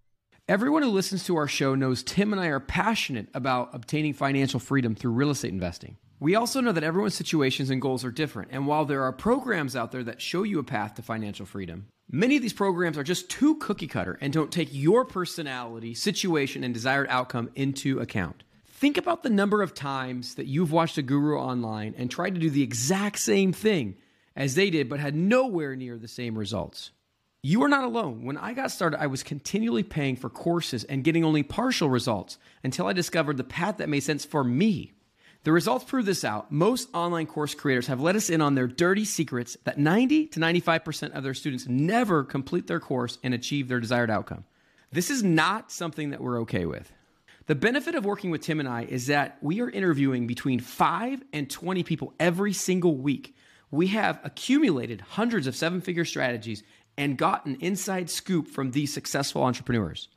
Everyone 0.48 0.82
who 0.82 0.90
listens 0.90 1.24
to 1.24 1.36
our 1.36 1.48
show 1.48 1.74
knows 1.74 2.02
Tim 2.02 2.32
and 2.32 2.40
I 2.40 2.46
are 2.46 2.60
passionate 2.60 3.28
about 3.34 3.70
obtaining 3.72 4.14
financial 4.14 4.60
freedom 4.60 4.94
through 4.94 5.12
real 5.12 5.30
estate 5.30 5.52
investing. 5.52 5.96
We 6.20 6.34
also 6.34 6.60
know 6.60 6.72
that 6.72 6.84
everyone's 6.84 7.14
situations 7.14 7.68
and 7.68 7.82
goals 7.82 8.04
are 8.04 8.10
different, 8.10 8.50
and 8.52 8.66
while 8.66 8.84
there 8.84 9.02
are 9.02 9.12
programs 9.12 9.76
out 9.76 9.92
there 9.92 10.04
that 10.04 10.22
show 10.22 10.44
you 10.44 10.58
a 10.58 10.64
path 10.64 10.94
to 10.94 11.02
financial 11.02 11.44
freedom, 11.44 11.88
many 12.10 12.36
of 12.36 12.42
these 12.42 12.52
programs 12.52 12.98
are 12.98 13.02
just 13.02 13.28
too 13.28 13.56
cookie 13.56 13.86
cutter 13.86 14.18
and 14.20 14.32
don't 14.32 14.52
take 14.52 14.68
your 14.72 15.04
personality, 15.04 15.94
situation, 15.94 16.64
and 16.64 16.72
desired 16.72 17.06
outcome 17.10 17.50
into 17.54 18.00
account. 18.00 18.42
Think 18.66 18.98
about 18.98 19.22
the 19.22 19.30
number 19.30 19.62
of 19.62 19.74
times 19.74 20.34
that 20.34 20.46
you've 20.46 20.72
watched 20.72 20.98
a 20.98 21.02
guru 21.02 21.38
online 21.38 21.94
and 21.96 22.10
tried 22.10 22.34
to 22.34 22.40
do 22.40 22.50
the 22.50 22.62
exact 22.62 23.18
same 23.18 23.52
thing 23.52 23.96
as 24.36 24.54
they 24.54 24.68
did, 24.68 24.88
but 24.88 25.00
had 25.00 25.14
nowhere 25.14 25.74
near 25.74 25.96
the 25.96 26.08
same 26.08 26.36
results. 26.36 26.90
You 27.42 27.62
are 27.62 27.68
not 27.68 27.84
alone. 27.84 28.24
When 28.24 28.36
I 28.36 28.54
got 28.54 28.72
started, 28.72 29.00
I 29.00 29.06
was 29.06 29.22
continually 29.22 29.84
paying 29.84 30.16
for 30.16 30.28
courses 30.28 30.84
and 30.84 31.04
getting 31.04 31.24
only 31.24 31.42
partial 31.42 31.88
results 31.88 32.38
until 32.64 32.86
I 32.86 32.92
discovered 32.92 33.36
the 33.36 33.44
path 33.44 33.76
that 33.78 33.88
made 33.88 34.00
sense 34.00 34.24
for 34.24 34.42
me. 34.42 34.92
The 35.44 35.52
results 35.52 35.84
prove 35.84 36.06
this 36.06 36.24
out. 36.24 36.50
Most 36.50 36.88
online 36.92 37.26
course 37.26 37.54
creators 37.54 37.86
have 37.86 38.00
let 38.00 38.16
us 38.16 38.30
in 38.30 38.40
on 38.40 38.54
their 38.54 38.66
dirty 38.66 39.04
secrets 39.04 39.56
that 39.64 39.78
90 39.78 40.26
to 40.28 40.40
95% 40.40 41.12
of 41.12 41.22
their 41.22 41.34
students 41.34 41.66
never 41.68 42.24
complete 42.24 42.66
their 42.66 42.80
course 42.80 43.18
and 43.22 43.32
achieve 43.32 43.68
their 43.68 43.80
desired 43.80 44.10
outcome. 44.10 44.44
This 44.90 45.10
is 45.10 45.22
not 45.22 45.70
something 45.70 46.10
that 46.10 46.20
we're 46.20 46.40
okay 46.40 46.66
with. 46.66 46.92
The 47.46 47.54
benefit 47.54 47.94
of 47.94 48.04
working 48.04 48.30
with 48.30 48.40
Tim 48.40 48.58
and 48.58 48.68
I 48.68 48.82
is 48.82 49.06
that 49.06 49.38
we 49.40 49.60
are 49.60 49.70
interviewing 49.70 50.26
between 50.26 50.58
5 50.58 51.22
and 51.32 51.48
20 51.48 51.84
people 51.84 52.12
every 52.18 52.52
single 52.52 52.96
week. 52.96 53.36
We 53.70 53.88
have 53.88 54.18
accumulated 54.24 55.00
hundreds 55.00 55.46
of 55.46 55.54
seven 55.54 55.80
figure 55.80 56.04
strategies 56.04 56.64
and 56.96 57.16
gotten 57.16 57.56
inside 57.56 58.10
scoop 58.10 58.48
from 58.48 58.72
these 58.72 58.92
successful 58.92 59.44
entrepreneurs. 59.44 60.08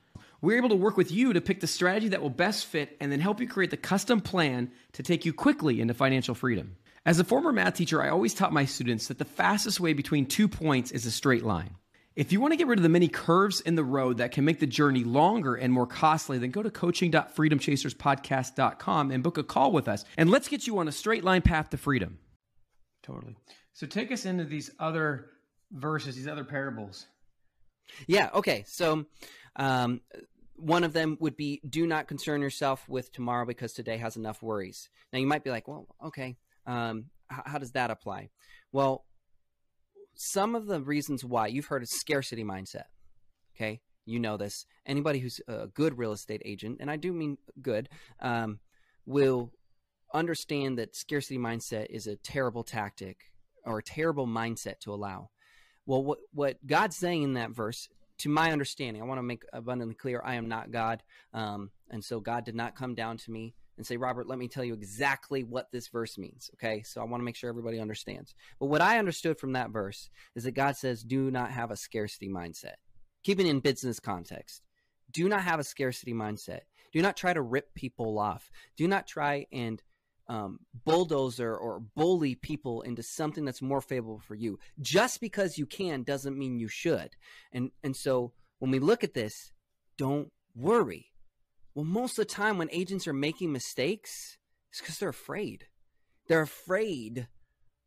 We're 0.41 0.58
able 0.58 0.69
to 0.69 0.75
work 0.75 0.95
with 0.95 1.12
you 1.12 1.34
to 1.34 1.41
pick 1.41 1.60
the 1.60 1.67
strategy 1.67 2.08
that 2.10 2.21
will 2.21 2.30
best 2.30 2.65
fit 2.65 2.95
and 3.02 3.12
then 3.12 3.19
help 3.19 3.41
you 3.41 3.47
create 3.47 3.71
the 3.71 3.78
custom 3.78 4.21
plan 4.21 4.71
to 4.93 5.04
take 5.04 5.25
you 5.25 5.34
quickly 5.34 5.82
into 5.82 5.93
financial 5.93 6.34
freedom. 6.34 6.78
As 7.06 7.19
a 7.19 7.23
former 7.23 7.52
math 7.52 7.75
teacher, 7.75 8.02
I 8.02 8.10
always 8.10 8.34
taught 8.34 8.54
my 8.54 8.65
students 8.65 9.08
that 9.08 9.17
the 9.17 9.25
fastest 9.25 9.80
way 9.80 9.93
between 9.93 10.25
two 10.25 10.47
points 10.47 10.91
is 10.91 11.06
a 11.06 11.12
straight 11.12 11.43
line. 11.43 11.75
If 12.15 12.32
you 12.32 12.41
want 12.41 12.54
to 12.54 12.58
get 12.58 12.67
rid 12.67 12.80
of 12.80 12.84
the 12.84 12.89
many 12.89 13.08
curves 13.08 13.62
in 13.62 13.75
the 13.75 13.84
road 13.84 14.17
that 14.17 14.32
can 14.32 14.43
make 14.43 14.60
the 14.60 14.67
journey 14.67 15.04
longer 15.04 15.56
and 15.56 15.71
more 15.71 15.88
costly, 15.88 16.38
then 16.38 16.52
go 16.52 16.62
to 16.62 16.69
coaching.freedomchaserspodcast.com 16.69 19.12
and 19.12 19.23
book 19.23 19.38
a 19.38 19.43
call 19.43 19.71
with 19.71 19.88
us. 19.88 20.04
And 20.17 20.30
let's 20.30 20.49
get 20.49 20.67
you 20.67 20.78
on 20.80 20.88
a 20.88 20.91
straight 20.91 21.23
line 21.23 21.41
path 21.41 21.69
to 21.69 21.78
freedom. 21.78 22.19
Totally. 23.04 23.38
So 23.73 23.88
take 23.88 24.12
us 24.12 24.25
into 24.25 24.43
these 24.43 24.69
other 24.80 25.30
verses, 25.71 26.17
these 26.17 26.28
other 26.28 26.43
parables. 26.43 27.06
Yeah. 28.08 28.30
Okay. 28.34 28.65
So, 28.67 29.06
um, 29.60 30.02
one 30.56 30.84
of 30.84 30.93
them 30.93 31.17
would 31.19 31.38
be 31.38 31.62
do 31.67 31.86
not 31.86 32.08
concern 32.08 32.41
yourself 32.41 32.88
with 32.89 33.12
tomorrow 33.12 33.45
because 33.45 33.74
today 33.74 33.98
has 33.98 34.15
enough 34.15 34.41
worries. 34.41 34.89
Now, 35.13 35.19
you 35.19 35.28
might 35.28 35.43
be 35.43 35.52
like, 35.52 35.67
well, 35.67 35.88
okay. 36.06 36.38
Um, 36.65 37.06
h- 37.32 37.41
how 37.45 37.58
does 37.60 37.72
that 37.72 37.91
apply? 37.91 38.30
Well, 38.72 39.06
some 40.15 40.56
of 40.56 40.65
the 40.65 40.82
reasons 40.82 41.24
why 41.24 41.48
you've 41.48 41.67
heard 41.67 41.84
of 41.84 41.89
scarcity 41.89 42.43
mindset. 42.43 42.86
Okay. 43.56 43.82
You 44.06 44.19
know 44.19 44.38
this. 44.38 44.65
Anybody 44.86 45.19
who's 45.19 45.39
a 45.48 45.67
good 45.67 45.98
real 45.98 46.13
estate 46.13 46.41
agent, 46.43 46.78
and 46.80 46.89
I 46.89 46.95
do 46.95 47.13
mean 47.13 47.38
good, 47.62 47.89
um, 48.19 48.60
will 49.06 49.52
understand 50.13 50.80
that 50.80 50.95
scarcity 50.95 51.38
mindset 51.38 51.88
is 51.89 52.08
a 52.08 52.15
terrible 52.15 52.63
tactic 52.63 53.17
or 53.65 53.80
a 53.80 53.84
terrible 53.84 54.26
mindset 54.26 54.80
to 54.82 54.93
allow. 54.93 55.30
Well, 55.86 56.04
what, 56.04 56.19
what 56.34 56.65
God's 56.65 56.98
saying 56.98 57.24
in 57.24 57.34
that 57.34 57.52
verse, 57.52 57.88
to 58.19 58.29
my 58.29 58.51
understanding, 58.51 59.01
I 59.01 59.05
want 59.05 59.17
to 59.17 59.23
make 59.23 59.43
abundantly 59.53 59.95
clear 59.95 60.21
I 60.23 60.36
am 60.36 60.47
not 60.47 60.71
God. 60.71 61.03
Um, 61.34 61.71
and 61.89 62.03
so 62.03 62.19
God 62.19 62.45
did 62.45 62.55
not 62.55 62.75
come 62.75 62.95
down 62.95 63.17
to 63.17 63.32
me 63.32 63.55
and 63.77 63.86
say, 63.86 63.97
Robert, 63.97 64.27
let 64.27 64.38
me 64.38 64.47
tell 64.47 64.63
you 64.63 64.73
exactly 64.73 65.43
what 65.43 65.71
this 65.71 65.88
verse 65.88 66.17
means. 66.17 66.51
Okay. 66.55 66.84
So 66.84 67.01
I 67.01 67.05
want 67.05 67.21
to 67.21 67.25
make 67.25 67.38
sure 67.38 67.49
everybody 67.49 67.79
understands. 67.79 68.36
But 68.60 68.67
what 68.67 68.82
I 68.82 68.99
understood 68.99 69.39
from 69.39 69.53
that 69.53 69.71
verse 69.71 70.10
is 70.36 70.43
that 70.43 70.51
God 70.51 70.75
says, 70.75 71.01
do 71.01 71.32
not 71.32 71.51
have 71.51 71.71
a 71.71 71.77
scarcity 71.77 72.29
mindset. 72.29 72.75
Keeping 73.23 73.47
in 73.47 73.62
business 73.62 73.99
context, 73.99 74.63
do 75.12 75.29
not 75.29 75.41
have 75.41 75.60
a 75.60 75.63
scarcity 75.63 76.13
mindset. 76.13 76.62
Do 76.91 77.01
not 77.01 77.15
try 77.15 77.34
to 77.34 77.41
rip 77.41 77.73
people 77.73 78.19
off. 78.19 78.51
Do 78.75 78.88
not 78.88 79.08
try 79.08 79.45
and 79.51 79.82
um, 80.29 80.59
bulldozer 80.85 81.57
or 81.57 81.81
bully 81.95 82.35
people 82.35 82.83
into 82.83 83.03
something 83.03 83.43
that's 83.43 83.61
more 83.61 83.81
favorable 83.81 84.19
for 84.19 84.35
you. 84.35 84.59
Just 84.79 85.19
because 85.19 85.57
you 85.57 85.65
can 85.65 86.03
doesn't 86.03 86.37
mean 86.37 86.59
you 86.59 86.67
should. 86.69 87.15
And 87.51 87.71
and 87.83 87.95
so 87.95 88.31
when 88.59 88.71
we 88.71 88.79
look 88.79 89.03
at 89.03 89.15
this, 89.15 89.51
don't 89.97 90.31
worry. 90.55 91.11
Well, 91.73 91.85
most 91.85 92.17
of 92.17 92.27
the 92.27 92.33
time 92.33 92.57
when 92.57 92.69
agents 92.71 93.07
are 93.07 93.13
making 93.13 93.51
mistakes, 93.51 94.37
it's 94.69 94.79
because 94.79 94.99
they're 94.99 95.09
afraid. 95.09 95.65
They're 96.27 96.41
afraid 96.41 97.27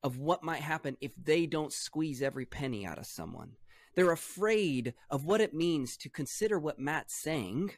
of 0.03 0.19
what 0.19 0.43
might 0.43 0.63
happen 0.63 0.97
if 1.01 1.13
they 1.15 1.47
don't 1.47 1.73
squeeze 1.73 2.23
every 2.23 2.45
penny 2.45 2.85
out 2.85 2.99
of 2.99 3.07
someone. 3.07 3.53
They're 3.95 4.11
afraid 4.11 4.95
of 5.11 5.25
what 5.25 5.41
it 5.41 5.55
means 5.55 5.97
to 5.99 6.09
consider 6.09 6.59
what 6.59 6.79
Matt's 6.79 7.15
saying 7.15 7.73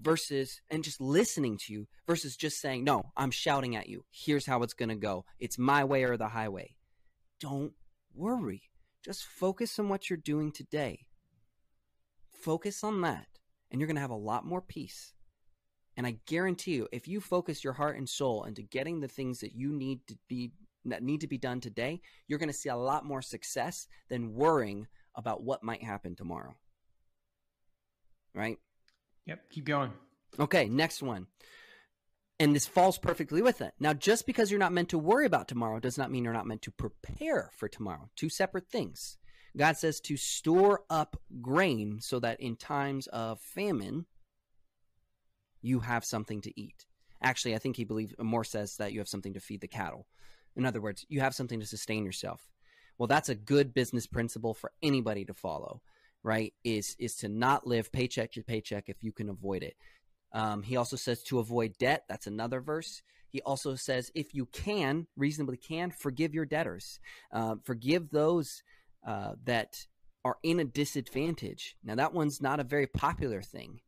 versus 0.00 0.60
and 0.70 0.84
just 0.84 1.00
listening 1.00 1.56
to 1.58 1.72
you 1.72 1.86
versus 2.06 2.36
just 2.36 2.60
saying, 2.60 2.84
No, 2.84 3.12
I'm 3.16 3.30
shouting 3.30 3.76
at 3.76 3.88
you. 3.88 4.04
Here's 4.10 4.46
how 4.46 4.62
it's 4.62 4.74
going 4.74 4.88
to 4.88 4.94
go. 4.94 5.24
It's 5.38 5.58
my 5.58 5.84
way 5.84 6.04
or 6.04 6.16
the 6.16 6.28
highway. 6.28 6.76
Don't 7.40 7.72
worry. 8.14 8.62
Just 9.04 9.24
focus 9.24 9.78
on 9.78 9.88
what 9.88 10.08
you're 10.08 10.16
doing 10.16 10.50
today. 10.52 11.06
Focus 12.30 12.84
on 12.84 13.00
that, 13.02 13.26
and 13.70 13.80
you're 13.80 13.86
going 13.86 13.96
to 13.96 14.02
have 14.02 14.10
a 14.10 14.16
lot 14.16 14.44
more 14.44 14.62
peace. 14.62 15.12
And 15.96 16.06
I 16.06 16.16
guarantee 16.26 16.74
you, 16.74 16.88
if 16.92 17.06
you 17.06 17.20
focus 17.20 17.62
your 17.62 17.74
heart 17.74 17.96
and 17.96 18.08
soul 18.08 18.44
into 18.44 18.62
getting 18.62 19.00
the 19.00 19.08
things 19.08 19.40
that 19.40 19.54
you 19.54 19.72
need 19.72 20.06
to 20.08 20.16
be 20.28 20.52
that 20.86 21.02
need 21.02 21.20
to 21.22 21.26
be 21.26 21.38
done 21.38 21.60
today, 21.60 22.00
you're 22.26 22.38
going 22.38 22.50
to 22.50 22.52
see 22.52 22.68
a 22.68 22.76
lot 22.76 23.06
more 23.06 23.22
success 23.22 23.86
than 24.08 24.34
worrying 24.34 24.86
about 25.14 25.42
what 25.42 25.62
might 25.62 25.82
happen 25.82 26.14
tomorrow. 26.14 26.54
Right? 28.34 28.58
Yep, 29.26 29.50
keep 29.50 29.64
going. 29.64 29.92
Okay, 30.38 30.68
next 30.68 31.02
one. 31.02 31.26
And 32.40 32.54
this 32.54 32.66
falls 32.66 32.98
perfectly 32.98 33.42
with 33.42 33.60
it. 33.60 33.74
Now, 33.78 33.94
just 33.94 34.26
because 34.26 34.50
you're 34.50 34.58
not 34.58 34.72
meant 34.72 34.88
to 34.88 34.98
worry 34.98 35.24
about 35.24 35.46
tomorrow 35.46 35.78
does 35.78 35.96
not 35.96 36.10
mean 36.10 36.24
you're 36.24 36.32
not 36.32 36.46
meant 36.46 36.62
to 36.62 36.72
prepare 36.72 37.50
for 37.54 37.68
tomorrow. 37.68 38.10
Two 38.16 38.28
separate 38.28 38.68
things. 38.68 39.16
God 39.56 39.76
says 39.76 40.00
to 40.00 40.16
store 40.16 40.80
up 40.90 41.16
grain 41.40 42.00
so 42.00 42.18
that 42.18 42.40
in 42.40 42.56
times 42.56 43.06
of 43.06 43.40
famine, 43.40 44.06
you 45.62 45.80
have 45.80 46.04
something 46.04 46.40
to 46.42 46.60
eat. 46.60 46.86
Actually, 47.22 47.54
I 47.54 47.58
think 47.58 47.76
he 47.76 47.84
believes 47.84 48.14
more 48.18 48.44
says 48.44 48.76
that 48.76 48.92
you 48.92 48.98
have 48.98 49.08
something 49.08 49.34
to 49.34 49.40
feed 49.40 49.60
the 49.60 49.68
cattle. 49.68 50.08
In 50.56 50.66
other 50.66 50.80
words, 50.80 51.06
you 51.08 51.20
have 51.20 51.34
something 51.34 51.60
to 51.60 51.66
sustain 51.66 52.04
yourself. 52.04 52.50
Well, 52.98 53.06
that's 53.06 53.28
a 53.28 53.34
good 53.34 53.72
business 53.74 54.06
principle 54.06 54.54
for 54.54 54.72
anybody 54.82 55.24
to 55.24 55.34
follow 55.34 55.82
right 56.24 56.52
is 56.64 56.96
is 56.98 57.14
to 57.16 57.28
not 57.28 57.66
live 57.66 57.92
paycheck 57.92 58.32
to 58.32 58.42
paycheck 58.42 58.88
if 58.88 59.02
you 59.02 59.12
can 59.12 59.28
avoid 59.28 59.62
it. 59.62 59.76
Um, 60.32 60.64
he 60.64 60.76
also 60.76 60.96
says 60.96 61.22
to 61.24 61.38
avoid 61.38 61.78
debt 61.78 62.04
that's 62.08 62.26
another 62.26 62.60
verse. 62.60 63.02
He 63.28 63.40
also 63.42 63.76
says 63.76 64.10
if 64.14 64.34
you 64.34 64.46
can 64.46 65.06
reasonably 65.16 65.56
can 65.56 65.92
forgive 65.92 66.34
your 66.34 66.46
debtors. 66.46 66.98
Uh, 67.32 67.56
forgive 67.62 68.10
those 68.10 68.62
uh, 69.06 69.34
that 69.44 69.86
are 70.24 70.38
in 70.42 70.58
a 70.58 70.64
disadvantage. 70.64 71.76
Now 71.84 71.94
that 71.94 72.14
one's 72.14 72.42
not 72.42 72.58
a 72.58 72.64
very 72.64 72.88
popular 72.88 73.42
thing 73.42 73.80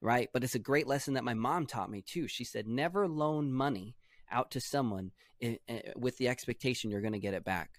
right? 0.00 0.28
But 0.32 0.44
it's 0.44 0.54
a 0.54 0.60
great 0.60 0.86
lesson 0.86 1.14
that 1.14 1.24
my 1.24 1.34
mom 1.34 1.66
taught 1.66 1.90
me 1.90 2.02
too. 2.02 2.26
She 2.28 2.44
said 2.44 2.66
never 2.66 3.06
loan 3.06 3.52
money 3.52 3.96
out 4.30 4.50
to 4.52 4.60
someone 4.60 5.12
in, 5.40 5.58
in, 5.68 5.82
with 5.96 6.16
the 6.18 6.28
expectation 6.28 6.90
you're 6.90 7.00
going 7.00 7.12
to 7.12 7.18
get 7.18 7.34
it 7.34 7.44
back. 7.44 7.70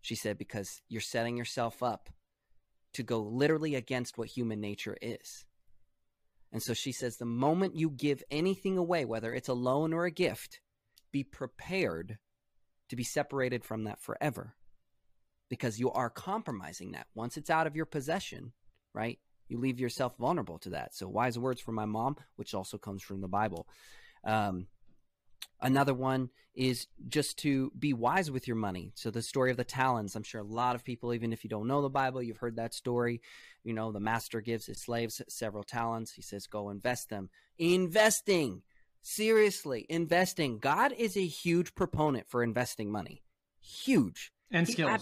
She 0.00 0.14
said 0.14 0.36
because 0.36 0.82
you're 0.88 1.00
setting 1.00 1.36
yourself 1.36 1.82
up 1.82 2.10
to 2.94 3.02
go 3.02 3.20
literally 3.20 3.74
against 3.74 4.18
what 4.18 4.28
human 4.28 4.60
nature 4.60 4.96
is. 5.00 5.44
And 6.52 6.62
so 6.62 6.74
she 6.74 6.92
says 6.92 7.16
the 7.16 7.24
moment 7.24 7.76
you 7.76 7.90
give 7.90 8.22
anything 8.30 8.76
away, 8.76 9.04
whether 9.04 9.32
it's 9.32 9.48
a 9.48 9.54
loan 9.54 9.92
or 9.92 10.04
a 10.04 10.10
gift, 10.10 10.60
be 11.10 11.24
prepared 11.24 12.18
to 12.90 12.96
be 12.96 13.04
separated 13.04 13.64
from 13.64 13.84
that 13.84 14.00
forever 14.00 14.54
because 15.48 15.78
you 15.78 15.90
are 15.90 16.10
compromising 16.10 16.92
that. 16.92 17.06
Once 17.14 17.36
it's 17.36 17.50
out 17.50 17.66
of 17.66 17.76
your 17.76 17.86
possession, 17.86 18.52
right? 18.94 19.18
You 19.48 19.58
leave 19.58 19.80
yourself 19.80 20.16
vulnerable 20.18 20.58
to 20.60 20.70
that. 20.70 20.94
So, 20.94 21.08
wise 21.08 21.38
words 21.38 21.60
from 21.60 21.74
my 21.74 21.84
mom, 21.84 22.16
which 22.36 22.54
also 22.54 22.78
comes 22.78 23.02
from 23.02 23.20
the 23.20 23.28
Bible. 23.28 23.66
Um, 24.24 24.66
Another 25.62 25.94
one 25.94 26.28
is 26.54 26.88
just 27.08 27.38
to 27.38 27.70
be 27.78 27.94
wise 27.94 28.30
with 28.30 28.46
your 28.46 28.56
money. 28.56 28.92
So 28.94 29.10
the 29.10 29.22
story 29.22 29.52
of 29.52 29.56
the 29.56 29.64
talents, 29.64 30.16
I'm 30.16 30.24
sure 30.24 30.40
a 30.40 30.44
lot 30.44 30.74
of 30.74 30.84
people, 30.84 31.14
even 31.14 31.32
if 31.32 31.44
you 31.44 31.50
don't 31.50 31.68
know 31.68 31.80
the 31.80 31.88
Bible, 31.88 32.22
you've 32.22 32.38
heard 32.38 32.56
that 32.56 32.74
story. 32.74 33.22
You 33.62 33.72
know, 33.72 33.92
the 33.92 34.00
master 34.00 34.40
gives 34.40 34.66
his 34.66 34.82
slaves 34.82 35.22
several 35.28 35.62
talents. 35.62 36.12
He 36.12 36.20
says, 36.20 36.46
go 36.46 36.68
invest 36.68 37.08
them. 37.08 37.30
Investing. 37.58 38.62
Seriously, 39.02 39.86
investing. 39.88 40.58
God 40.58 40.92
is 40.92 41.16
a 41.16 41.26
huge 41.26 41.74
proponent 41.74 42.28
for 42.28 42.42
investing 42.42 42.90
money. 42.90 43.22
Huge. 43.60 44.32
And 44.50 44.68
skills. 44.68 44.90
Ab- 44.90 45.00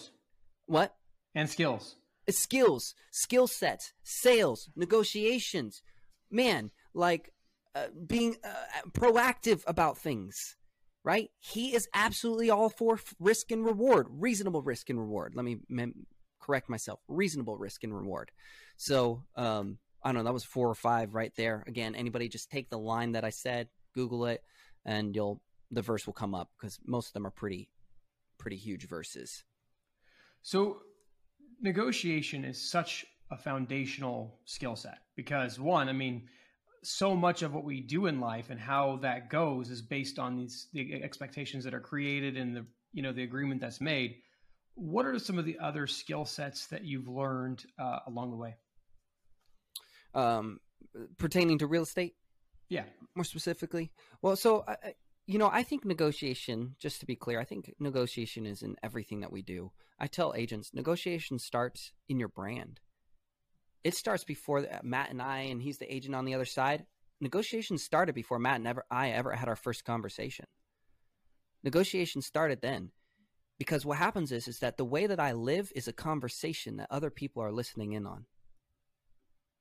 what? 0.66 0.94
And 1.34 1.50
skills. 1.50 1.96
Skills, 2.28 2.94
skill 3.10 3.46
sets, 3.46 3.92
sales, 4.02 4.70
negotiations. 4.76 5.82
Man, 6.30 6.70
like 6.94 7.32
uh, 7.74 7.86
being 8.06 8.36
uh, 8.44 8.88
proactive 8.92 9.62
about 9.66 9.98
things, 9.98 10.56
right? 11.04 11.30
He 11.38 11.74
is 11.74 11.88
absolutely 11.94 12.50
all 12.50 12.68
for 12.68 12.98
risk 13.18 13.50
and 13.50 13.64
reward, 13.64 14.06
reasonable 14.10 14.62
risk 14.62 14.90
and 14.90 14.98
reward. 14.98 15.34
Let 15.34 15.44
me 15.44 15.58
correct 16.40 16.68
myself, 16.68 17.00
reasonable 17.08 17.56
risk 17.56 17.84
and 17.84 17.94
reward. 17.94 18.30
So, 18.76 19.24
um, 19.36 19.78
I 20.02 20.08
don't 20.08 20.16
know, 20.16 20.24
that 20.24 20.32
was 20.32 20.44
four 20.44 20.68
or 20.68 20.74
five 20.74 21.14
right 21.14 21.32
there. 21.36 21.62
Again, 21.66 21.94
anybody 21.94 22.28
just 22.28 22.50
take 22.50 22.70
the 22.70 22.78
line 22.78 23.12
that 23.12 23.24
I 23.24 23.30
said, 23.30 23.68
Google 23.94 24.26
it, 24.26 24.42
and 24.84 25.14
you'll 25.14 25.40
the 25.70 25.82
verse 25.82 26.06
will 26.06 26.14
come 26.14 26.34
up 26.34 26.50
because 26.58 26.80
most 26.84 27.08
of 27.08 27.12
them 27.12 27.26
are 27.26 27.30
pretty 27.30 27.68
pretty 28.38 28.56
huge 28.56 28.88
verses. 28.88 29.44
So 30.42 30.78
negotiation 31.60 32.44
is 32.44 32.70
such 32.70 33.04
a 33.30 33.36
foundational 33.36 34.38
skill 34.46 34.74
set 34.74 34.98
because 35.14 35.60
one, 35.60 35.88
I 35.88 35.92
mean, 35.92 36.26
so 36.82 37.14
much 37.14 37.42
of 37.42 37.52
what 37.52 37.64
we 37.64 37.80
do 37.80 38.06
in 38.06 38.20
life 38.20 38.50
and 38.50 38.58
how 38.58 38.98
that 39.02 39.28
goes 39.28 39.70
is 39.70 39.82
based 39.82 40.18
on 40.18 40.36
these 40.36 40.68
the 40.72 41.02
expectations 41.02 41.64
that 41.64 41.74
are 41.74 41.80
created 41.80 42.36
and 42.36 42.56
the 42.56 42.64
you 42.92 43.02
know 43.02 43.12
the 43.12 43.22
agreement 43.22 43.60
that's 43.60 43.80
made 43.80 44.16
what 44.74 45.04
are 45.04 45.18
some 45.18 45.38
of 45.38 45.44
the 45.44 45.58
other 45.58 45.86
skill 45.86 46.24
sets 46.24 46.66
that 46.68 46.84
you've 46.84 47.08
learned 47.08 47.64
uh, 47.78 47.98
along 48.06 48.30
the 48.30 48.36
way 48.36 48.54
um, 50.14 50.60
pertaining 51.18 51.58
to 51.58 51.66
real 51.66 51.82
estate. 51.82 52.14
Yeah. 52.68 52.84
More 53.14 53.24
specifically, 53.24 53.90
well, 54.22 54.36
so 54.36 54.60
uh, 54.60 54.76
you 55.26 55.38
know, 55.38 55.50
I 55.52 55.62
think 55.62 55.84
negotiation. 55.84 56.76
Just 56.78 57.00
to 57.00 57.06
be 57.06 57.16
clear, 57.16 57.40
I 57.40 57.44
think 57.44 57.74
negotiation 57.78 58.46
is 58.46 58.62
in 58.62 58.76
everything 58.82 59.20
that 59.20 59.32
we 59.32 59.42
do. 59.42 59.72
I 59.98 60.06
tell 60.06 60.34
agents, 60.36 60.70
negotiation 60.72 61.38
starts 61.38 61.92
in 62.08 62.18
your 62.18 62.28
brand. 62.28 62.80
It 63.82 63.94
starts 63.94 64.24
before 64.24 64.66
Matt 64.82 65.10
and 65.10 65.22
I, 65.22 65.40
and 65.40 65.62
he's 65.62 65.78
the 65.78 65.92
agent 65.92 66.14
on 66.14 66.24
the 66.24 66.34
other 66.34 66.44
side. 66.44 66.84
Negotiations 67.20 67.82
started 67.82 68.14
before 68.14 68.38
Matt 68.38 68.56
and 68.56 68.66
ever, 68.66 68.84
I 68.90 69.10
ever 69.10 69.32
had 69.32 69.48
our 69.48 69.56
first 69.56 69.84
conversation. 69.84 70.46
Negotiation 71.62 72.22
started 72.22 72.60
then 72.62 72.90
because 73.58 73.84
what 73.84 73.98
happens 73.98 74.32
is 74.32 74.48
is 74.48 74.60
that 74.60 74.78
the 74.78 74.84
way 74.86 75.06
that 75.06 75.20
I 75.20 75.32
live 75.32 75.70
is 75.76 75.86
a 75.86 75.92
conversation 75.92 76.78
that 76.78 76.88
other 76.90 77.10
people 77.10 77.42
are 77.42 77.52
listening 77.52 77.92
in 77.92 78.06
on. 78.06 78.24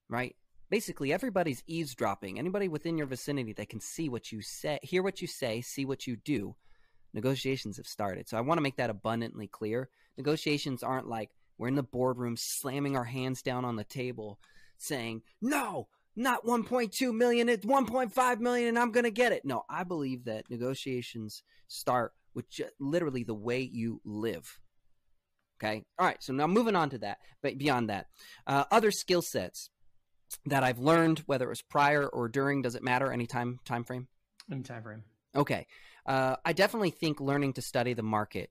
Right? 0.07 0.35
Basically, 0.69 1.11
everybody's 1.11 1.63
eavesdropping. 1.67 2.39
Anybody 2.39 2.69
within 2.69 2.97
your 2.97 3.07
vicinity 3.07 3.53
that 3.53 3.69
can 3.69 3.81
see 3.81 4.07
what 4.07 4.31
you 4.31 4.41
say, 4.41 4.79
hear 4.83 5.03
what 5.03 5.21
you 5.21 5.27
say, 5.27 5.59
see 5.61 5.83
what 5.83 6.07
you 6.07 6.15
do. 6.15 6.55
Negotiations 7.13 7.75
have 7.75 7.87
started. 7.87 8.29
So 8.29 8.37
I 8.37 8.41
want 8.41 8.57
to 8.57 8.61
make 8.61 8.77
that 8.77 8.89
abundantly 8.89 9.47
clear. 9.47 9.89
Negotiations 10.17 10.81
aren't 10.81 11.07
like 11.07 11.31
we're 11.59 11.67
in 11.67 11.75
the 11.75 11.83
boardroom 11.83 12.35
slamming 12.37 12.95
our 12.95 13.03
hands 13.03 13.43
down 13.43 13.65
on 13.65 13.75
the 13.75 13.83
table 13.83 14.39
saying, 14.79 15.21
"No, 15.41 15.89
not 16.15 16.45
1.2 16.45 17.13
million, 17.13 17.49
it's 17.49 17.65
1.5 17.65 18.39
million 18.39 18.69
and 18.69 18.79
I'm 18.79 18.91
going 18.91 19.03
to 19.03 19.11
get 19.11 19.33
it." 19.33 19.45
No, 19.45 19.63
I 19.69 19.83
believe 19.83 20.23
that 20.25 20.49
negotiations 20.49 21.43
start 21.67 22.13
with 22.33 22.49
just 22.49 22.73
literally 22.79 23.23
the 23.23 23.35
way 23.35 23.59
you 23.61 24.01
live. 24.03 24.59
Okay. 25.61 25.83
All 25.99 26.05
right. 26.05 26.23
So 26.23 26.31
now 26.31 26.47
moving 26.47 26.75
on 26.75 26.89
to 26.91 26.97
that, 26.99 27.17
but 27.43 27.57
beyond 27.57 27.89
that, 27.89 28.07
uh, 28.47 28.63
other 28.71 28.91
skill 28.91 29.21
sets 29.21 29.69
that 30.45 30.63
I've 30.63 30.79
learned, 30.79 31.19
whether 31.25 31.45
it 31.45 31.49
was 31.49 31.61
prior 31.61 32.07
or 32.07 32.29
during, 32.29 32.61
does 32.61 32.75
it 32.75 32.83
matter? 32.83 33.11
Any 33.11 33.27
time 33.27 33.59
time 33.65 33.83
frame? 33.83 34.07
Any 34.51 34.63
time 34.63 34.83
frame. 34.83 35.03
Okay. 35.35 35.67
Uh, 36.05 36.37
I 36.45 36.53
definitely 36.53 36.91
think 36.91 37.19
learning 37.19 37.53
to 37.53 37.61
study 37.61 37.93
the 37.93 38.03
market 38.03 38.49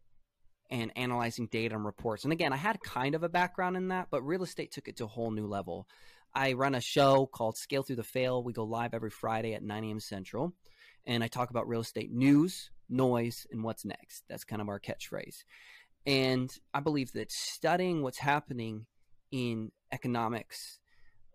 and 0.71 0.93
analyzing 0.97 1.47
data 1.47 1.75
and 1.75 1.85
reports. 1.85 2.25
And 2.25 2.33
again, 2.33 2.53
I 2.53 2.57
had 2.57 2.81
kind 2.81 3.15
of 3.15 3.23
a 3.23 3.29
background 3.29 3.77
in 3.77 3.89
that, 3.89 4.09
but 4.11 4.23
real 4.23 4.43
estate 4.43 4.73
took 4.73 4.89
it 4.89 4.97
to 4.99 5.05
a 5.05 5.09
whole 5.09 5.31
new 5.31 5.47
level. 5.47 5.89
I 6.35 6.53
run 6.53 6.75
a 6.75 6.81
show 6.81 7.27
called 7.27 7.57
Scale 7.57 7.83
Through 7.83 7.97
the 7.97 8.03
Fail. 8.03 8.43
We 8.43 8.53
go 8.53 8.65
live 8.65 8.93
every 8.93 9.11
Friday 9.11 9.55
at 9.55 9.63
9 9.63 9.85
a.m. 9.85 10.01
Central, 10.01 10.53
and 11.07 11.25
I 11.25 11.29
talk 11.29 11.51
about 11.51 11.69
real 11.69 11.81
estate 11.81 12.13
news, 12.13 12.71
noise, 12.89 13.47
and 13.51 13.65
what's 13.65 13.85
next. 13.85 14.25
That's 14.29 14.45
kind 14.45 14.61
of 14.61 14.69
our 14.69 14.79
catchphrase. 14.79 15.45
And 16.07 16.55
I 16.75 16.81
believe 16.81 17.13
that 17.13 17.33
studying 17.33 18.03
what's 18.03 18.19
happening 18.19 18.87
in 19.31 19.73
economics, 19.91 20.79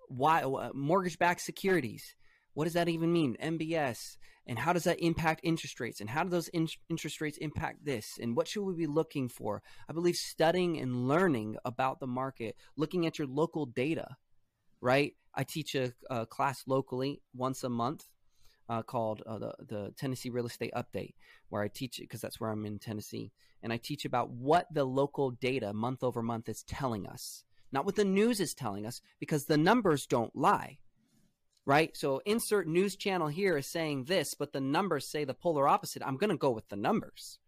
why 0.10 0.44
mortgage-backed 0.74 1.42
securities, 1.42 2.16
what 2.54 2.66
does 2.66 2.74
that 2.74 2.90
even 2.90 3.12
mean? 3.12 3.36
MBS, 3.42 4.18
and 4.46 4.60
how 4.60 4.74
does 4.74 4.84
that 4.84 5.00
impact 5.00 5.42
interest 5.44 5.80
rates? 5.80 6.02
And 6.02 6.10
how 6.10 6.24
do 6.24 6.30
those 6.30 6.50
in- 6.50 6.68
interest 6.90 7.22
rates 7.22 7.38
impact 7.38 7.86
this? 7.86 8.18
And 8.22 8.36
what 8.36 8.48
should 8.48 8.64
we 8.64 8.76
be 8.76 8.88
looking 8.88 9.30
for? 9.30 9.62
I 9.90 9.94
believe 9.94 10.16
studying 10.16 10.78
and 10.80 11.08
learning 11.08 11.58
about 11.66 12.00
the 12.00 12.08
market, 12.08 12.56
looking 12.76 13.06
at 13.06 13.18
your 13.18 13.28
local 13.28 13.66
data, 13.66 14.18
right? 14.82 15.14
I 15.34 15.44
teach 15.44 15.76
a, 15.76 15.94
a 16.10 16.26
class 16.26 16.64
locally 16.68 17.22
once 17.34 17.64
a 17.64 17.70
month 17.70 18.06
uh, 18.70 18.82
called 18.82 19.22
uh, 19.26 19.40
the 19.40 19.54
the 19.68 19.94
Tennessee 19.98 20.30
Real 20.30 20.46
Estate 20.46 20.74
Update, 20.76 21.16
where 21.50 21.64
I 21.64 21.68
teach 21.68 22.00
it 22.00 22.04
because 22.04 22.22
that's 22.22 22.40
where 22.40 22.50
I'm 22.50 22.66
in 22.66 22.80
Tennessee, 22.80 23.32
and 23.62 23.74
I 23.74 23.78
teach 23.78 24.06
about 24.06 24.30
what 24.30 24.68
the 24.74 24.86
local 24.86 25.32
data 25.32 25.74
month 25.74 26.04
over 26.04 26.22
month 26.22 26.50
is 26.50 26.64
telling 26.64 27.08
us, 27.08 27.44
not 27.72 27.86
what 27.86 27.96
the 27.96 28.06
news 28.06 28.40
is 28.40 28.54
telling 28.54 28.86
us, 28.86 29.02
because 29.20 29.46
the 29.46 29.58
numbers 29.58 30.06
don't 30.06 30.36
lie, 30.36 30.78
right? 31.66 31.96
So 31.96 32.22
insert 32.26 32.68
news 32.68 32.96
channel 32.96 33.28
here 33.28 33.58
is 33.58 33.68
saying 33.68 34.06
this, 34.06 34.34
but 34.34 34.54
the 34.54 34.62
numbers 34.62 35.08
say 35.10 35.24
the 35.24 35.34
polar 35.34 35.68
opposite. 35.68 36.04
I'm 36.06 36.18
going 36.18 36.30
to 36.30 36.38
go 36.38 36.52
with 36.52 36.68
the 36.70 36.76
numbers 36.76 37.40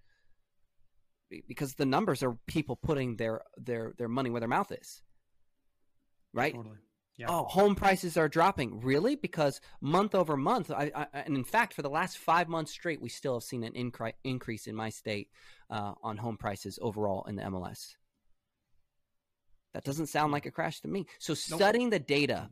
because 1.48 1.74
the 1.74 1.86
numbers 1.86 2.24
are 2.24 2.38
people 2.48 2.76
putting 2.76 3.18
their 3.18 3.42
their 3.58 3.94
their 3.98 4.08
money 4.08 4.30
where 4.30 4.40
their 4.40 4.50
mouth 4.50 4.72
is, 4.72 5.02
right? 6.34 6.54
Totally. 6.54 6.78
Yeah. 7.18 7.28
Oh, 7.30 7.46
home 7.46 7.76
prices 7.76 8.18
are 8.18 8.28
dropping. 8.28 8.82
Really? 8.82 9.16
Because 9.16 9.62
month 9.80 10.14
over 10.14 10.36
month, 10.36 10.70
I, 10.70 10.92
I, 10.94 11.08
and 11.14 11.38
in 11.38 11.46
fact, 11.46 11.74
for 11.74 11.82
the 11.82 11.90
last 11.90 12.18
five 12.18 12.50
months 12.50 12.74
straight, 12.74 13.02
we 13.02 13.08
still 13.08 13.36
have 13.36 13.44
seen 13.44 13.64
an 13.64 13.72
incre- 13.72 14.14
increase 14.26 14.68
in 14.68 14.76
my 14.76 14.90
state 14.90 15.30
uh, 15.70 15.94
on 16.04 16.18
home 16.18 16.36
prices 16.36 16.78
overall 16.82 17.24
in 17.30 17.38
the 17.38 17.44
MLS. 17.44 17.96
That 19.74 19.86
doesn't 19.86 20.08
sound 20.08 20.34
like 20.34 20.46
a 20.46 20.52
crash 20.52 20.82
to 20.82 20.90
me. 20.90 21.06
So 21.20 21.34
studying 21.34 21.90
nope. 21.90 21.92
the 21.92 22.00
data, 22.00 22.50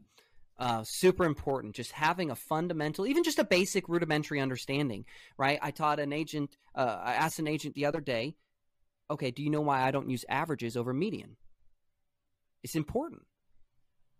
uh, 0.63 0.83
super 0.83 1.25
important. 1.25 1.75
Just 1.75 1.91
having 1.91 2.31
a 2.31 2.35
fundamental, 2.35 3.05
even 3.05 3.23
just 3.23 3.39
a 3.39 3.43
basic 3.43 3.89
rudimentary 3.89 4.39
understanding, 4.39 5.05
right? 5.37 5.59
I 5.61 5.71
taught 5.71 5.99
an 5.99 6.13
agent, 6.13 6.57
uh, 6.75 6.99
I 7.03 7.13
asked 7.13 7.39
an 7.39 7.47
agent 7.47 7.75
the 7.75 7.85
other 7.85 8.01
day, 8.01 8.35
okay, 9.09 9.31
do 9.31 9.43
you 9.43 9.49
know 9.49 9.61
why 9.61 9.81
I 9.81 9.91
don't 9.91 10.09
use 10.09 10.25
averages 10.29 10.77
over 10.77 10.93
median? 10.93 11.35
It's 12.63 12.75
important 12.75 13.23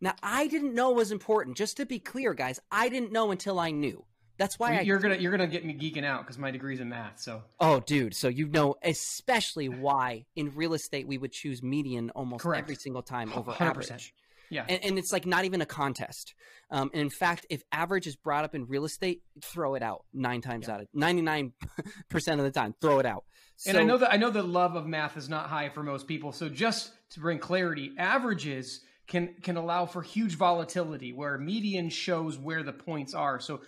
now, 0.04 0.16
I 0.22 0.48
didn't 0.48 0.76
know 0.76 0.92
it 0.92 0.98
was 0.98 1.14
important. 1.14 1.56
Just 1.56 1.78
to 1.78 1.86
be 1.86 1.98
clear, 1.98 2.34
guys, 2.34 2.60
I 2.70 2.90
didn't 2.90 3.14
know 3.14 3.32
until 3.32 3.58
I 3.58 3.72
knew. 3.72 4.04
That's 4.38 4.60
why 4.60 4.82
you're 4.82 5.00
I, 5.00 5.02
gonna 5.02 5.16
you're 5.16 5.32
gonna 5.32 5.48
get 5.48 5.64
me 5.64 5.74
geeking 5.74 6.04
out 6.04 6.24
because 6.24 6.38
my 6.38 6.52
degree's 6.52 6.82
in 6.82 6.90
math. 6.90 7.22
So 7.22 7.42
oh, 7.62 7.80
dude, 7.80 8.14
so 8.14 8.28
you 8.28 8.48
know 8.48 8.76
especially 8.84 9.70
why 9.70 10.26
in 10.36 10.54
real 10.56 10.74
estate 10.74 11.08
we 11.08 11.18
would 11.18 11.32
choose 11.32 11.64
median 11.64 12.10
almost 12.10 12.44
Correct. 12.44 12.64
every 12.64 12.76
single 12.76 13.02
time 13.02 13.32
over 13.34 13.54
100%. 13.54 13.62
average. 13.62 14.14
Yeah, 14.50 14.66
and, 14.68 14.84
and, 14.84 15.00
it's 15.00 15.12
like 15.12 15.26
not 15.26 15.46
even 15.46 15.62
a 15.62 15.66
contest. 15.66 16.36
Um, 16.70 16.90
and 16.94 17.02
in 17.02 17.10
fact, 17.10 17.46
if 17.50 17.64
average 17.72 18.08
is 18.08 18.16
brought 18.16 18.44
up 18.44 18.54
in 18.54 18.66
real 18.66 18.86
estate, 18.86 19.22
throw 19.42 19.76
it 19.76 19.82
out 19.82 20.06
nine 20.14 20.42
times 20.42 20.68
yeah. 20.68 20.76
out 20.76 20.82
of 20.82 20.88
ninety 20.94 21.22
nine 21.22 21.54
percent 22.10 22.40
of 22.40 22.46
the 22.46 22.52
time. 22.52 22.76
Throw 22.82 23.00
it 23.00 23.06
out. 23.06 23.24
So, 23.56 23.70
and 23.70 23.80
I 23.80 23.84
know 23.84 23.98
that 23.98 24.12
I 24.12 24.18
know 24.18 24.30
the 24.30 24.44
love 24.44 24.76
of 24.76 24.86
math 24.86 25.18
is 25.18 25.30
not 25.30 25.48
high 25.48 25.70
for 25.70 25.84
most 25.84 26.08
people. 26.08 26.32
So 26.32 26.50
just 26.50 26.92
to 27.12 27.20
bring 27.20 27.40
clarity, 27.40 27.92
averages 27.98 28.82
can 29.08 29.36
can 29.42 29.58
allow 29.58 29.86
for 29.86 30.02
huge 30.02 30.36
volatility 30.36 31.14
where 31.14 31.38
median 31.38 31.90
shows 31.90 32.38
where 32.38 32.64
the 32.64 32.74
points 32.74 33.14
are. 33.14 33.40
So 33.40 33.62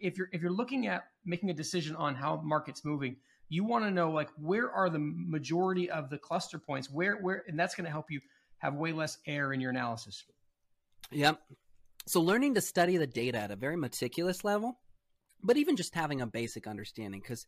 if 0.00 0.18
you're 0.18 0.28
if 0.32 0.42
you're 0.42 0.52
looking 0.52 0.86
at 0.86 1.04
making 1.24 1.50
a 1.50 1.54
decision 1.54 1.96
on 1.96 2.14
how 2.14 2.40
market's 2.42 2.84
moving, 2.84 3.16
you 3.48 3.64
want 3.64 3.84
to 3.84 3.90
know 3.90 4.10
like 4.10 4.28
where 4.36 4.70
are 4.70 4.90
the 4.90 4.98
majority 5.00 5.90
of 5.90 6.10
the 6.10 6.18
cluster 6.18 6.58
points, 6.58 6.90
where 6.90 7.16
where 7.16 7.44
and 7.46 7.58
that's 7.58 7.74
going 7.74 7.84
to 7.84 7.90
help 7.90 8.10
you 8.10 8.20
have 8.60 8.74
way 8.74 8.92
less 8.92 9.18
error 9.26 9.52
in 9.52 9.60
your 9.60 9.70
analysis. 9.70 10.24
Yep. 11.10 11.40
So 12.06 12.20
learning 12.20 12.54
to 12.54 12.60
study 12.60 12.96
the 12.96 13.06
data 13.06 13.38
at 13.38 13.50
a 13.50 13.56
very 13.56 13.76
meticulous 13.76 14.44
level, 14.44 14.78
but 15.42 15.56
even 15.56 15.76
just 15.76 15.94
having 15.94 16.20
a 16.20 16.26
basic 16.26 16.66
understanding 16.66 17.20
cuz 17.20 17.46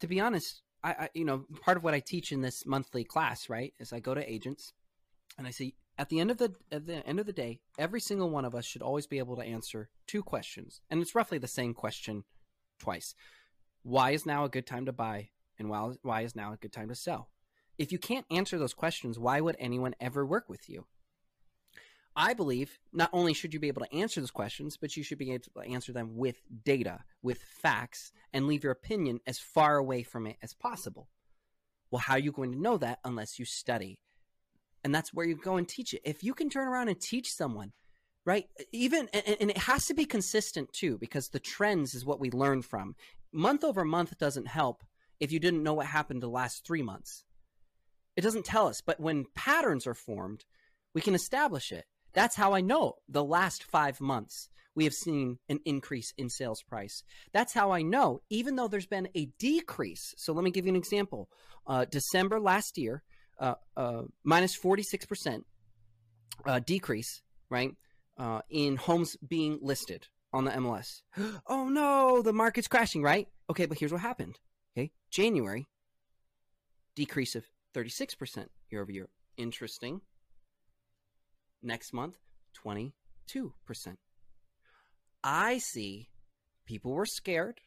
to 0.00 0.06
be 0.06 0.20
honest, 0.20 0.62
I, 0.84 0.90
I 0.90 1.08
you 1.14 1.24
know, 1.24 1.46
part 1.62 1.76
of 1.76 1.84
what 1.84 1.94
I 1.94 2.00
teach 2.00 2.32
in 2.32 2.42
this 2.42 2.66
monthly 2.66 3.04
class, 3.04 3.48
right, 3.48 3.72
is 3.78 3.92
I 3.92 4.00
go 4.00 4.14
to 4.14 4.30
agents 4.30 4.72
and 5.38 5.46
I 5.46 5.50
say 5.50 5.74
at 5.98 6.08
the 6.08 6.20
end 6.20 6.30
of 6.30 6.38
the 6.38 6.54
at 6.70 6.86
the 6.86 7.06
end 7.06 7.20
of 7.20 7.26
the 7.26 7.32
day, 7.32 7.60
every 7.78 8.00
single 8.00 8.30
one 8.30 8.44
of 8.44 8.54
us 8.54 8.64
should 8.64 8.82
always 8.82 9.06
be 9.06 9.18
able 9.18 9.36
to 9.36 9.42
answer 9.42 9.88
two 10.06 10.22
questions, 10.22 10.80
and 10.90 11.00
it's 11.00 11.14
roughly 11.14 11.38
the 11.38 11.48
same 11.48 11.74
question 11.74 12.24
twice. 12.78 13.14
Why 13.82 14.10
is 14.10 14.26
now 14.26 14.44
a 14.44 14.48
good 14.48 14.66
time 14.66 14.86
to 14.86 14.92
buy, 14.92 15.30
and 15.58 15.70
why 15.70 15.92
why 16.02 16.22
is 16.22 16.36
now 16.36 16.52
a 16.52 16.56
good 16.56 16.72
time 16.72 16.88
to 16.88 16.94
sell? 16.94 17.30
If 17.78 17.92
you 17.92 17.98
can't 17.98 18.26
answer 18.30 18.58
those 18.58 18.74
questions, 18.74 19.18
why 19.18 19.40
would 19.40 19.56
anyone 19.58 19.94
ever 20.00 20.24
work 20.24 20.48
with 20.48 20.68
you? 20.68 20.86
I 22.18 22.32
believe 22.32 22.78
not 22.92 23.10
only 23.12 23.34
should 23.34 23.52
you 23.52 23.60
be 23.60 23.68
able 23.68 23.82
to 23.82 23.94
answer 23.94 24.20
those 24.20 24.30
questions, 24.30 24.78
but 24.78 24.96
you 24.96 25.02
should 25.02 25.18
be 25.18 25.32
able 25.32 25.44
to 25.54 25.60
answer 25.70 25.92
them 25.92 26.16
with 26.16 26.40
data, 26.64 27.00
with 27.22 27.38
facts, 27.38 28.10
and 28.32 28.46
leave 28.46 28.64
your 28.64 28.72
opinion 28.72 29.20
as 29.26 29.38
far 29.38 29.76
away 29.76 30.02
from 30.02 30.26
it 30.26 30.36
as 30.42 30.54
possible. 30.54 31.08
Well, 31.90 32.00
how 32.00 32.14
are 32.14 32.18
you 32.18 32.32
going 32.32 32.52
to 32.52 32.60
know 32.60 32.78
that 32.78 33.00
unless 33.04 33.38
you 33.38 33.44
study? 33.44 33.98
and 34.86 34.94
that's 34.94 35.12
where 35.12 35.26
you 35.26 35.34
go 35.34 35.56
and 35.56 35.68
teach 35.68 35.94
it. 35.94 36.00
If 36.04 36.22
you 36.22 36.32
can 36.32 36.48
turn 36.48 36.68
around 36.68 36.88
and 36.88 37.00
teach 37.00 37.32
someone, 37.32 37.72
right? 38.24 38.46
Even 38.70 39.08
and, 39.12 39.50
it 39.50 39.58
has 39.58 39.86
to 39.86 39.94
be 39.94 40.04
consistent 40.04 40.72
too, 40.72 40.96
because 40.96 41.28
the 41.28 41.40
trends 41.40 41.92
is 41.92 42.06
what 42.06 42.20
we 42.20 42.30
learn 42.30 42.62
from. 42.62 42.94
Month 43.32 43.64
over 43.64 43.84
month 43.84 44.16
doesn't 44.16 44.46
help 44.46 44.84
if 45.18 45.32
you 45.32 45.40
didn't 45.40 45.64
know 45.64 45.74
what 45.74 45.86
happened 45.86 46.22
the 46.22 46.28
last 46.28 46.64
three 46.64 46.82
months. 46.82 47.24
It 48.16 48.22
doesn't 48.22 48.44
tell 48.44 48.66
us, 48.66 48.80
but 48.80 48.98
when 48.98 49.26
patterns 49.34 49.86
are 49.86 49.94
formed, 49.94 50.44
we 50.94 51.00
can 51.00 51.14
establish 51.14 51.70
it. 51.72 51.84
That's 52.14 52.36
how 52.36 52.54
I 52.54 52.62
know 52.62 52.94
the 53.08 53.24
last 53.24 53.62
five 53.62 54.00
months 54.00 54.48
we 54.74 54.84
have 54.84 54.94
seen 54.94 55.38
an 55.48 55.58
increase 55.64 56.12
in 56.16 56.30
sales 56.30 56.62
price. 56.62 57.02
That's 57.32 57.52
how 57.52 57.72
I 57.72 57.82
know, 57.82 58.22
even 58.30 58.56
though 58.56 58.68
there's 58.68 58.86
been 58.86 59.08
a 59.14 59.26
decrease. 59.38 60.14
So 60.16 60.32
let 60.32 60.44
me 60.44 60.50
give 60.50 60.66
you 60.66 60.72
an 60.72 60.76
example. 60.76 61.28
Uh, 61.66 61.86
December 61.86 62.38
last 62.38 62.78
year, 62.78 63.02
uh, 63.40 63.54
uh, 63.76 64.02
minus 64.22 64.56
46% 64.56 65.42
uh, 66.44 66.60
decrease, 66.60 67.22
right, 67.50 67.72
uh, 68.18 68.40
in 68.50 68.76
homes 68.76 69.16
being 69.26 69.58
listed 69.60 70.06
on 70.32 70.44
the 70.44 70.52
MLS. 70.52 71.02
oh 71.46 71.68
no, 71.68 72.22
the 72.22 72.32
market's 72.32 72.68
crashing, 72.68 73.02
right? 73.02 73.28
Okay, 73.50 73.66
but 73.66 73.78
here's 73.78 73.92
what 73.92 74.02
happened. 74.02 74.38
Okay, 74.76 74.92
January, 75.10 75.66
decrease 76.94 77.34
of 77.34 77.44
36% 77.76 78.46
year 78.70 78.80
over 78.80 78.90
year. 78.90 79.08
Interesting. 79.36 80.00
Next 81.62 81.92
month, 81.92 82.16
22%. 82.64 82.92
I 85.22 85.58
see 85.58 86.08
people 86.64 86.92
were 86.92 87.06
scared, 87.06 87.60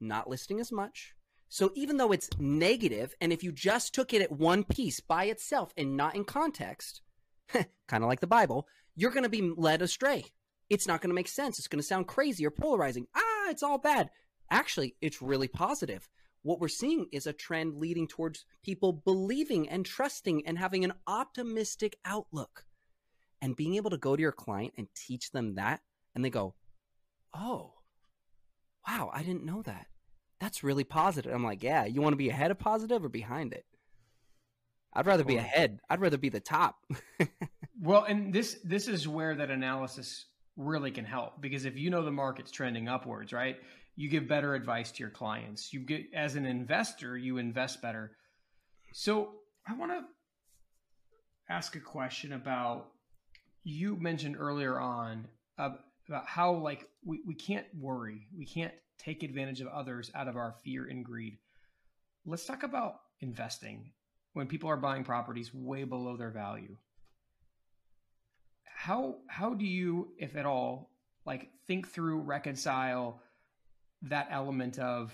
not 0.00 0.28
listing 0.28 0.58
as 0.58 0.72
much. 0.72 1.14
So 1.48 1.70
even 1.74 1.98
though 1.98 2.12
it's 2.12 2.30
negative, 2.38 3.14
and 3.20 3.32
if 3.32 3.42
you 3.42 3.52
just 3.52 3.94
took 3.94 4.14
it 4.14 4.22
at 4.22 4.32
one 4.32 4.64
piece 4.64 5.00
by 5.00 5.24
itself 5.24 5.72
and 5.76 5.96
not 5.96 6.16
in 6.16 6.24
context, 6.24 7.02
kind 7.52 8.02
of 8.02 8.08
like 8.08 8.20
the 8.20 8.26
Bible, 8.26 8.66
you're 8.96 9.10
going 9.10 9.24
to 9.24 9.28
be 9.28 9.52
led 9.56 9.82
astray. 9.82 10.24
It's 10.70 10.88
not 10.88 11.02
going 11.02 11.10
to 11.10 11.14
make 11.14 11.28
sense. 11.28 11.58
It's 11.58 11.68
going 11.68 11.80
to 11.80 11.86
sound 11.86 12.06
crazy 12.06 12.46
or 12.46 12.50
polarizing. 12.50 13.06
Ah, 13.14 13.50
it's 13.50 13.62
all 13.62 13.78
bad. 13.78 14.08
Actually, 14.50 14.96
it's 15.02 15.20
really 15.20 15.48
positive. 15.48 16.08
What 16.42 16.60
we're 16.60 16.68
seeing 16.68 17.06
is 17.12 17.26
a 17.26 17.32
trend 17.32 17.76
leading 17.76 18.08
towards 18.08 18.44
people 18.64 18.92
believing 18.92 19.68
and 19.68 19.86
trusting 19.86 20.46
and 20.46 20.58
having 20.58 20.84
an 20.84 20.94
optimistic 21.06 21.96
outlook. 22.04 22.64
And 23.40 23.56
being 23.56 23.74
able 23.74 23.90
to 23.90 23.98
go 23.98 24.14
to 24.14 24.22
your 24.22 24.32
client 24.32 24.74
and 24.76 24.86
teach 24.94 25.32
them 25.32 25.56
that, 25.56 25.80
and 26.14 26.24
they 26.24 26.30
go, 26.30 26.54
Oh, 27.34 27.74
wow, 28.86 29.10
I 29.12 29.22
didn't 29.22 29.44
know 29.44 29.62
that. 29.62 29.86
That's 30.40 30.62
really 30.62 30.84
positive. 30.84 31.32
I'm 31.32 31.44
like, 31.44 31.62
Yeah, 31.62 31.84
you 31.84 32.02
want 32.02 32.12
to 32.12 32.18
be 32.18 32.28
ahead 32.28 32.50
of 32.50 32.58
positive 32.58 33.04
or 33.04 33.08
behind 33.08 33.52
it? 33.52 33.64
I'd 34.94 35.06
rather 35.06 35.24
be 35.24 35.36
ahead. 35.36 35.80
I'd 35.88 36.00
rather 36.00 36.18
be 36.18 36.28
the 36.28 36.40
top. 36.40 36.76
well, 37.80 38.04
and 38.04 38.32
this 38.32 38.58
this 38.62 38.88
is 38.88 39.08
where 39.08 39.34
that 39.34 39.50
analysis 39.50 40.26
really 40.56 40.90
can 40.90 41.04
help 41.04 41.40
because 41.40 41.64
if 41.64 41.78
you 41.78 41.88
know 41.88 42.04
the 42.04 42.10
market's 42.10 42.50
trending 42.50 42.88
upwards, 42.88 43.32
right? 43.32 43.56
You 43.96 44.08
give 44.08 44.26
better 44.26 44.54
advice 44.54 44.90
to 44.92 45.00
your 45.00 45.10
clients. 45.10 45.72
You 45.72 45.80
get 45.80 46.06
as 46.14 46.34
an 46.34 46.46
investor, 46.46 47.16
you 47.16 47.38
invest 47.38 47.82
better. 47.82 48.12
So, 48.92 49.30
I 49.66 49.74
want 49.74 49.92
to 49.92 50.02
ask 51.48 51.76
a 51.76 51.80
question 51.80 52.32
about 52.32 52.88
you 53.64 53.96
mentioned 53.96 54.36
earlier 54.38 54.80
on 54.80 55.28
uh, 55.58 55.70
about 56.08 56.26
how 56.26 56.54
like 56.54 56.88
we, 57.04 57.20
we 57.26 57.34
can't 57.34 57.66
worry. 57.78 58.26
We 58.36 58.44
can't 58.44 58.74
take 58.98 59.22
advantage 59.22 59.60
of 59.60 59.68
others 59.68 60.10
out 60.14 60.28
of 60.28 60.36
our 60.36 60.54
fear 60.64 60.86
and 60.88 61.04
greed. 61.04 61.38
Let's 62.26 62.44
talk 62.44 62.62
about 62.62 63.00
investing 63.20 63.92
when 64.32 64.46
people 64.46 64.68
are 64.68 64.76
buying 64.76 65.04
properties 65.04 65.54
way 65.54 65.84
below 65.84 66.16
their 66.16 66.30
value 66.30 66.76
how 68.82 69.14
how 69.28 69.54
do 69.54 69.64
you 69.64 70.08
if 70.18 70.34
at 70.34 70.44
all 70.44 70.90
like 71.24 71.50
think 71.68 71.86
through 71.86 72.18
reconcile 72.18 73.20
that 74.02 74.28
element 74.30 74.78
of 74.78 75.12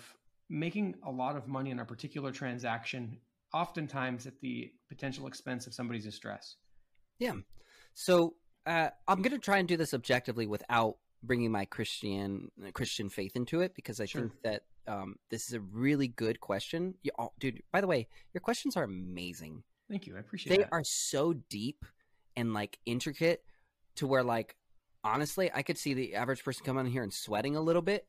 making 0.49 0.95
a 1.07 1.11
lot 1.11 1.37
of 1.37 1.47
money 1.47 1.71
in 1.71 1.79
a 1.81 1.85
particular 1.85 2.33
transaction 2.33 3.19
oftentimes 3.53 4.27
at 4.27 4.41
the 4.41 4.71
potential 4.89 5.27
expense 5.27 5.67
of 5.67 5.75
somebody's 5.75 6.05
distress 6.05 6.57
yeah 7.19 7.33
so 7.95 8.35
uh, 8.67 8.89
i'm 9.07 9.23
going 9.23 9.33
to 9.33 9.39
try 9.39 9.59
and 9.59 9.69
do 9.69 9.77
this 9.77 9.95
objectively 9.95 10.47
without 10.47 10.97
bringing 11.23 11.51
my 11.51 11.65
christian 11.65 12.51
christian 12.73 13.09
faith 13.09 13.37
into 13.37 13.61
it 13.61 13.75
because 13.75 14.01
i 14.01 14.05
sure. 14.05 14.23
think 14.23 14.33
that 14.43 14.63
um, 14.87 15.17
this 15.31 15.47
is 15.47 15.53
a 15.53 15.61
really 15.61 16.09
good 16.09 16.41
question 16.41 16.95
you, 17.03 17.11
oh, 17.19 17.33
dude 17.39 17.63
by 17.73 17.81
the 17.81 17.87
way 17.87 18.07
your 18.33 18.41
questions 18.41 18.77
are 18.77 18.85
amazing 18.85 19.63
thank 19.91 20.07
you 20.07 20.17
i 20.17 20.21
appreciate 20.21 20.53
it. 20.53 20.57
they 20.57 20.63
that. 20.63 20.73
are 20.73 20.85
so 20.85 21.35
deep 21.51 21.85
and 22.37 22.55
like 22.55 22.79
intricate 22.87 23.43
to 23.97 24.07
where 24.07 24.23
like 24.23 24.57
honestly, 25.05 25.51
I 25.53 25.63
could 25.63 25.79
see 25.79 25.95
the 25.95 26.15
average 26.15 26.45
person 26.45 26.65
come 26.65 26.79
on 26.79 26.87
here 26.87 27.03
and 27.03 27.13
sweating 27.13 27.57
a 27.57 27.61
little 27.61 27.83
bit 27.83 28.07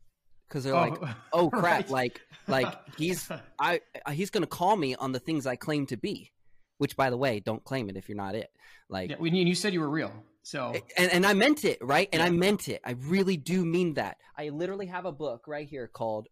because 0.49 0.63
they're 0.63 0.75
oh, 0.75 0.89
like, 0.89 1.15
"Oh 1.33 1.49
crap!" 1.49 1.89
Right. 1.89 1.89
Like, 1.89 2.21
like 2.47 2.97
he's 2.97 3.29
I 3.59 3.81
he's 4.11 4.29
gonna 4.29 4.47
call 4.47 4.75
me 4.75 4.95
on 4.95 5.11
the 5.11 5.19
things 5.19 5.45
I 5.45 5.55
claim 5.55 5.85
to 5.87 5.97
be. 5.97 6.31
Which, 6.77 6.95
by 6.95 7.09
the 7.09 7.17
way, 7.17 7.41
don't 7.41 7.63
claim 7.63 7.89
it 7.89 7.97
if 7.97 8.07
you're 8.07 8.15
not 8.15 8.35
it. 8.35 8.49
Like, 8.87 9.09
yeah, 9.09 9.17
when 9.17 9.35
you, 9.35 9.45
you 9.45 9.53
said 9.53 9.73
you 9.73 9.81
were 9.81 9.89
real, 9.89 10.13
so 10.43 10.73
and 10.97 11.11
and 11.11 11.25
I 11.25 11.33
meant 11.33 11.65
it, 11.65 11.77
right? 11.81 12.07
And 12.13 12.21
yeah. 12.21 12.27
I 12.27 12.29
meant 12.29 12.69
it. 12.69 12.81
I 12.85 12.91
really 12.91 13.35
do 13.35 13.65
mean 13.65 13.95
that. 13.95 14.17
I 14.37 14.49
literally 14.49 14.85
have 14.85 15.05
a 15.05 15.11
book 15.11 15.43
right 15.45 15.67
here 15.67 15.87
called 15.87 16.27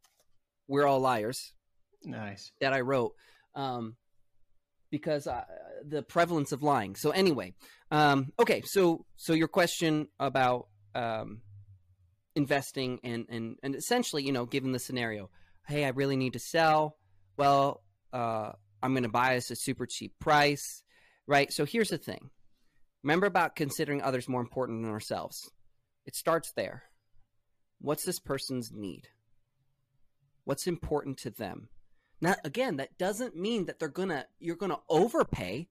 "We're 0.67 0.85
All 0.85 0.99
Liars." 0.99 1.53
Nice 2.03 2.51
that 2.61 2.73
I 2.73 2.81
wrote. 2.81 3.13
Um, 3.55 3.97
because 4.89 5.27
uh, 5.27 5.43
the 5.85 6.01
prevalence 6.01 6.51
of 6.51 6.63
lying. 6.63 6.95
So 6.95 7.11
anyway, 7.11 7.53
um, 7.91 8.31
okay, 8.39 8.61
so 8.61 9.05
so 9.15 9.33
your 9.33 9.47
question 9.49 10.07
about 10.19 10.67
um, 10.95 11.41
investing 12.37 12.99
and 13.03 13.25
and 13.27 13.57
and 13.61 13.75
essentially, 13.75 14.23
you 14.23 14.31
know, 14.31 14.45
given 14.45 14.71
the 14.71 14.79
scenario, 14.79 15.29
hey, 15.67 15.83
I 15.83 15.89
really 15.89 16.15
need 16.15 16.33
to 16.33 16.39
sell. 16.39 16.95
Well, 17.35 17.83
uh, 18.13 18.51
I'm 18.81 18.93
going 18.93 19.03
to 19.03 19.09
buy 19.09 19.35
this 19.35 19.51
at 19.51 19.57
a 19.57 19.59
super 19.59 19.85
cheap 19.85 20.13
price, 20.19 20.83
right? 21.25 21.51
So 21.51 21.65
here's 21.65 21.89
the 21.89 21.97
thing. 21.97 22.29
Remember 23.03 23.27
about 23.27 23.55
considering 23.55 24.01
others 24.01 24.29
more 24.29 24.41
important 24.41 24.83
than 24.83 24.91
ourselves. 24.91 25.51
It 26.05 26.15
starts 26.15 26.53
there. 26.53 26.83
What's 27.79 28.05
this 28.05 28.19
person's 28.19 28.71
need? 28.71 29.09
What's 30.45 30.67
important 30.67 31.17
to 31.19 31.29
them? 31.29 31.69
Now, 32.21 32.35
again, 32.43 32.77
that 32.77 32.97
doesn't 32.97 33.35
mean 33.35 33.65
that 33.65 33.79
they're 33.79 33.89
gonna 33.89 34.25
you're 34.39 34.55
gonna 34.55 34.79
overpay, 34.89 35.67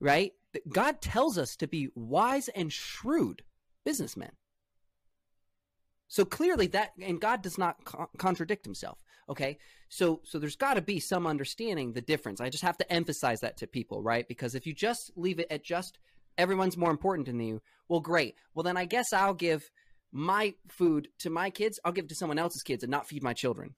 right? 0.00 0.32
God 0.68 1.00
tells 1.00 1.38
us 1.38 1.54
to 1.56 1.68
be 1.68 1.90
wise 1.94 2.48
and 2.48 2.72
shrewd 2.72 3.42
businessmen. 3.84 4.32
So 6.12 6.26
clearly 6.26 6.66
that, 6.66 6.90
and 7.00 7.18
God 7.18 7.40
does 7.40 7.56
not 7.56 7.86
co- 7.86 8.10
contradict 8.18 8.66
himself. 8.66 9.02
Okay. 9.30 9.56
So, 9.88 10.20
so 10.24 10.38
there's 10.38 10.56
got 10.56 10.74
to 10.74 10.82
be 10.82 11.00
some 11.00 11.26
understanding 11.26 11.94
the 11.94 12.02
difference. 12.02 12.38
I 12.38 12.50
just 12.50 12.64
have 12.64 12.76
to 12.76 12.92
emphasize 12.92 13.40
that 13.40 13.56
to 13.56 13.66
people, 13.66 14.02
right? 14.02 14.28
Because 14.28 14.54
if 14.54 14.66
you 14.66 14.74
just 14.74 15.10
leave 15.16 15.38
it 15.38 15.46
at 15.50 15.64
just 15.64 15.98
everyone's 16.36 16.76
more 16.76 16.90
important 16.90 17.28
than 17.28 17.40
you, 17.40 17.62
well, 17.88 18.00
great. 18.00 18.34
Well, 18.54 18.62
then 18.62 18.76
I 18.76 18.84
guess 18.84 19.14
I'll 19.14 19.32
give 19.32 19.70
my 20.12 20.52
food 20.68 21.08
to 21.20 21.30
my 21.30 21.48
kids. 21.48 21.80
I'll 21.82 21.92
give 21.92 22.04
it 22.04 22.08
to 22.10 22.14
someone 22.14 22.38
else's 22.38 22.62
kids 22.62 22.84
and 22.84 22.90
not 22.90 23.08
feed 23.08 23.22
my 23.22 23.32
children. 23.32 23.74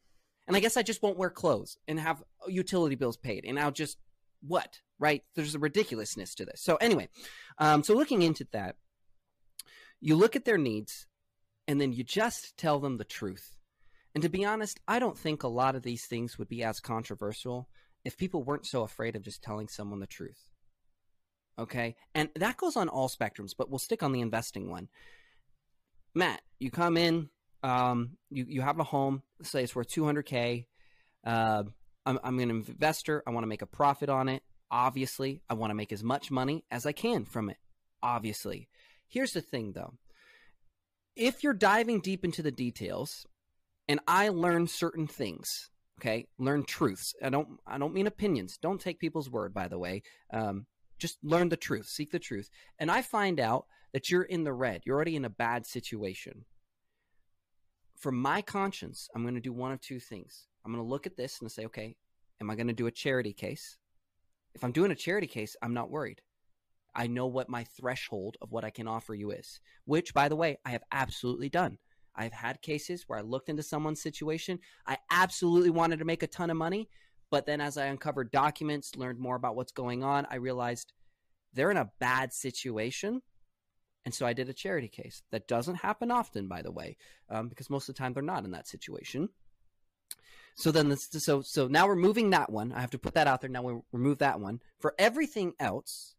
And 0.49 0.57
I 0.57 0.61
guess 0.61 0.77
I 0.77 0.83
just 0.83 1.05
won't 1.05 1.17
wear 1.17 1.31
clothes 1.31 1.79
and 1.87 2.01
have 2.01 2.21
utility 2.49 2.97
bills 2.97 3.17
paid. 3.17 3.45
And 3.45 3.61
I'll 3.61 3.71
just, 3.71 3.97
what? 4.43 4.81
Right? 4.99 5.23
There's 5.37 5.55
a 5.55 5.61
ridiculousness 5.61 6.35
to 6.35 6.47
this. 6.47 6.63
So, 6.65 6.75
anyway, 6.81 7.11
um, 7.59 7.85
so 7.85 7.95
looking 7.95 8.23
into 8.23 8.45
that, 8.51 8.75
you 10.01 10.17
look 10.17 10.35
at 10.35 10.45
their 10.45 10.59
needs 10.59 11.07
and 11.67 11.81
then 11.81 11.93
you 11.93 12.05
just 12.05 12.57
tell 12.57 12.79
them 12.79 12.97
the 12.97 13.05
truth. 13.05 13.57
And 14.15 14.23
to 14.23 14.29
be 14.29 14.45
honest, 14.45 14.81
I 14.87 14.99
don't 14.99 15.19
think 15.19 15.43
a 15.43 15.49
lot 15.49 15.75
of 15.75 15.83
these 15.83 16.07
things 16.07 16.39
would 16.39 16.49
be 16.49 16.63
as 16.63 16.81
controversial 16.81 17.69
if 18.05 18.17
people 18.17 18.45
weren't 18.45 18.67
so 18.67 18.83
afraid 18.83 19.17
of 19.17 19.23
just 19.23 19.43
telling 19.43 19.69
someone 19.69 20.01
the 20.01 20.07
truth. 20.07 20.49
Okay? 21.59 21.97
And 22.15 22.29
that 22.37 22.57
goes 22.57 22.77
on 22.77 22.89
all 22.89 23.09
spectrums, 23.09 23.53
but 23.57 23.71
we'll 23.71 23.79
stick 23.79 24.03
on 24.03 24.13
the 24.13 24.21
investing 24.21 24.71
one. 24.71 24.89
Matt, 26.15 26.43
you 26.61 26.71
come 26.71 26.97
in, 26.97 27.29
um, 27.65 28.19
you 28.31 28.45
you 28.49 28.61
have 28.61 28.79
a 28.79 28.85
home. 28.85 29.23
say 29.43 29.65
it's 29.65 29.75
worth 29.75 29.89
200k. 29.89 30.67
Uh, 31.27 31.65
I'm 32.07 32.19
I'm 32.23 32.39
an 32.39 32.51
investor. 32.51 33.23
I 33.27 33.31
want 33.31 33.43
to 33.43 33.49
make 33.49 33.63
a 33.63 33.67
profit 33.67 34.09
on 34.09 34.29
it. 34.29 34.43
Obviously, 34.71 35.43
I 35.49 35.55
want 35.55 35.71
to 35.71 35.75
make 35.75 35.93
as 35.93 36.05
much 36.05 36.31
money 36.31 36.65
as 36.71 36.87
I 36.87 36.93
can 36.93 37.25
from 37.25 37.51
it. 37.51 37.57
Obviously, 38.03 38.69
here's 39.09 39.33
the 39.33 39.41
thing 39.41 39.73
though. 39.73 39.95
If 41.17 41.43
you're 41.43 41.53
diving 41.55 42.01
deep 42.01 42.25
into 42.25 42.43
the 42.43 42.51
details, 42.51 43.27
and 43.89 44.01
I 44.09 44.31
learn 44.31 44.67
certain 44.67 45.07
things, 45.07 45.71
okay, 46.01 46.27
learn 46.39 46.65
truths. 46.65 47.15
I 47.23 47.31
don't 47.31 47.61
I 47.67 47.79
don't 47.79 47.95
mean 47.95 48.07
opinions. 48.07 48.59
Don't 48.59 48.81
take 48.81 48.99
people's 48.99 49.31
word, 49.31 49.53
by 49.55 49.69
the 49.69 49.79
way. 49.79 50.03
Um, 50.33 50.67
just 50.99 51.19
learn 51.23 51.49
the 51.49 51.57
truth, 51.57 51.87
seek 51.87 52.11
the 52.11 52.19
truth. 52.19 52.51
And 52.79 52.91
I 52.91 53.03
find 53.03 53.39
out 53.39 53.67
that 53.93 54.11
you're 54.11 54.23
in 54.23 54.45
the 54.45 54.53
red. 54.53 54.83
You're 54.85 54.97
already 54.97 55.17
in 55.17 55.25
a 55.25 55.31
bad 55.31 55.67
situation 55.67 56.45
for 58.05 58.13
my 58.13 58.43
conscience, 58.43 59.09
I'm 59.15 59.23
going 59.23 59.35
to 59.35 59.41
do 59.41 59.53
one 59.53 59.73
of 59.73 59.81
two 59.81 59.99
things. 59.99 60.47
I'm 60.63 60.73
going 60.73 60.85
to 60.85 60.89
look 60.89 61.07
at 61.07 61.17
this 61.17 61.41
and 61.41 61.51
say, 61.51 61.65
okay, 61.65 61.97
am 62.39 62.51
I 62.51 62.55
going 62.55 62.67
to 62.67 62.75
do 62.75 62.87
a 62.87 62.91
charity 62.91 63.33
case? 63.33 63.79
If 64.55 64.63
I'm 64.63 64.73
doing 64.73 64.91
a 64.91 64.95
charity 64.95 65.27
case, 65.27 65.57
I'm 65.63 65.73
not 65.73 65.91
worried. 65.91 66.21
I 66.95 67.07
know 67.07 67.27
what 67.27 67.49
my 67.49 67.65
threshold 67.65 68.37
of 68.41 68.53
what 68.53 68.65
I 68.65 68.71
can 68.71 68.89
offer 68.89 69.15
you 69.15 69.31
is, 69.31 69.61
which, 69.85 70.15
by 70.15 70.29
the 70.29 70.37
way, 70.37 70.59
I 70.65 70.71
have 70.71 70.85
absolutely 70.93 71.49
done. 71.49 71.79
I've 72.15 72.33
had 72.33 72.63
cases 72.63 73.05
where 73.07 73.19
I 73.19 73.23
looked 73.23 73.49
into 73.49 73.63
someone's 73.63 74.01
situation. 74.01 74.61
I 74.87 74.99
absolutely 75.11 75.71
wanted 75.71 75.99
to 75.99 76.05
make 76.05 76.23
a 76.23 76.29
ton 76.29 76.51
of 76.51 76.57
money. 76.57 76.89
But 77.31 77.47
then 77.47 77.61
as 77.61 77.77
I 77.77 77.87
uncovered 77.87 78.31
documents, 78.31 78.95
learned 78.95 79.19
more 79.19 79.35
about 79.35 79.57
what's 79.57 79.73
going 79.73 80.05
on, 80.05 80.27
I 80.31 80.37
realized 80.37 80.93
they're 81.53 81.71
in 81.71 81.77
a 81.77 81.91
bad 81.99 82.33
situation 82.33 83.23
and 84.05 84.15
so 84.15 84.27
I 84.27 84.33
did 84.33 84.49
a 84.49 84.55
charity 84.55 84.89
case. 84.89 85.23
That 85.31 85.49
doesn't 85.49 85.77
happen 85.77 86.11
often, 86.11 86.47
by 86.47 86.63
the 86.63 86.73
way, 86.73 86.97
um, 87.31 87.49
because 87.49 87.71
most 87.71 87.89
of 87.89 87.95
the 87.95 87.99
time 87.99 88.13
they're 88.13 88.23
not 88.23 88.45
in 88.45 88.51
that 88.51 88.69
situation. 88.69 89.31
So 90.57 90.71
then, 90.71 90.89
this, 90.89 91.09
so 91.11 91.41
so 91.43 91.67
now 91.67 91.89
we're 91.89 91.97
moving 91.97 92.31
that 92.31 92.51
one. 92.51 92.73
I 92.73 92.81
have 92.81 92.91
to 92.91 92.99
put 92.99 93.15
that 93.15 93.27
out 93.27 93.41
there. 93.41 93.51
Now 93.51 93.63
we 93.63 93.81
remove 93.93 94.19
that 94.19 94.41
one. 94.41 94.61
For 94.79 94.95
everything 94.99 95.55
else, 95.59 96.15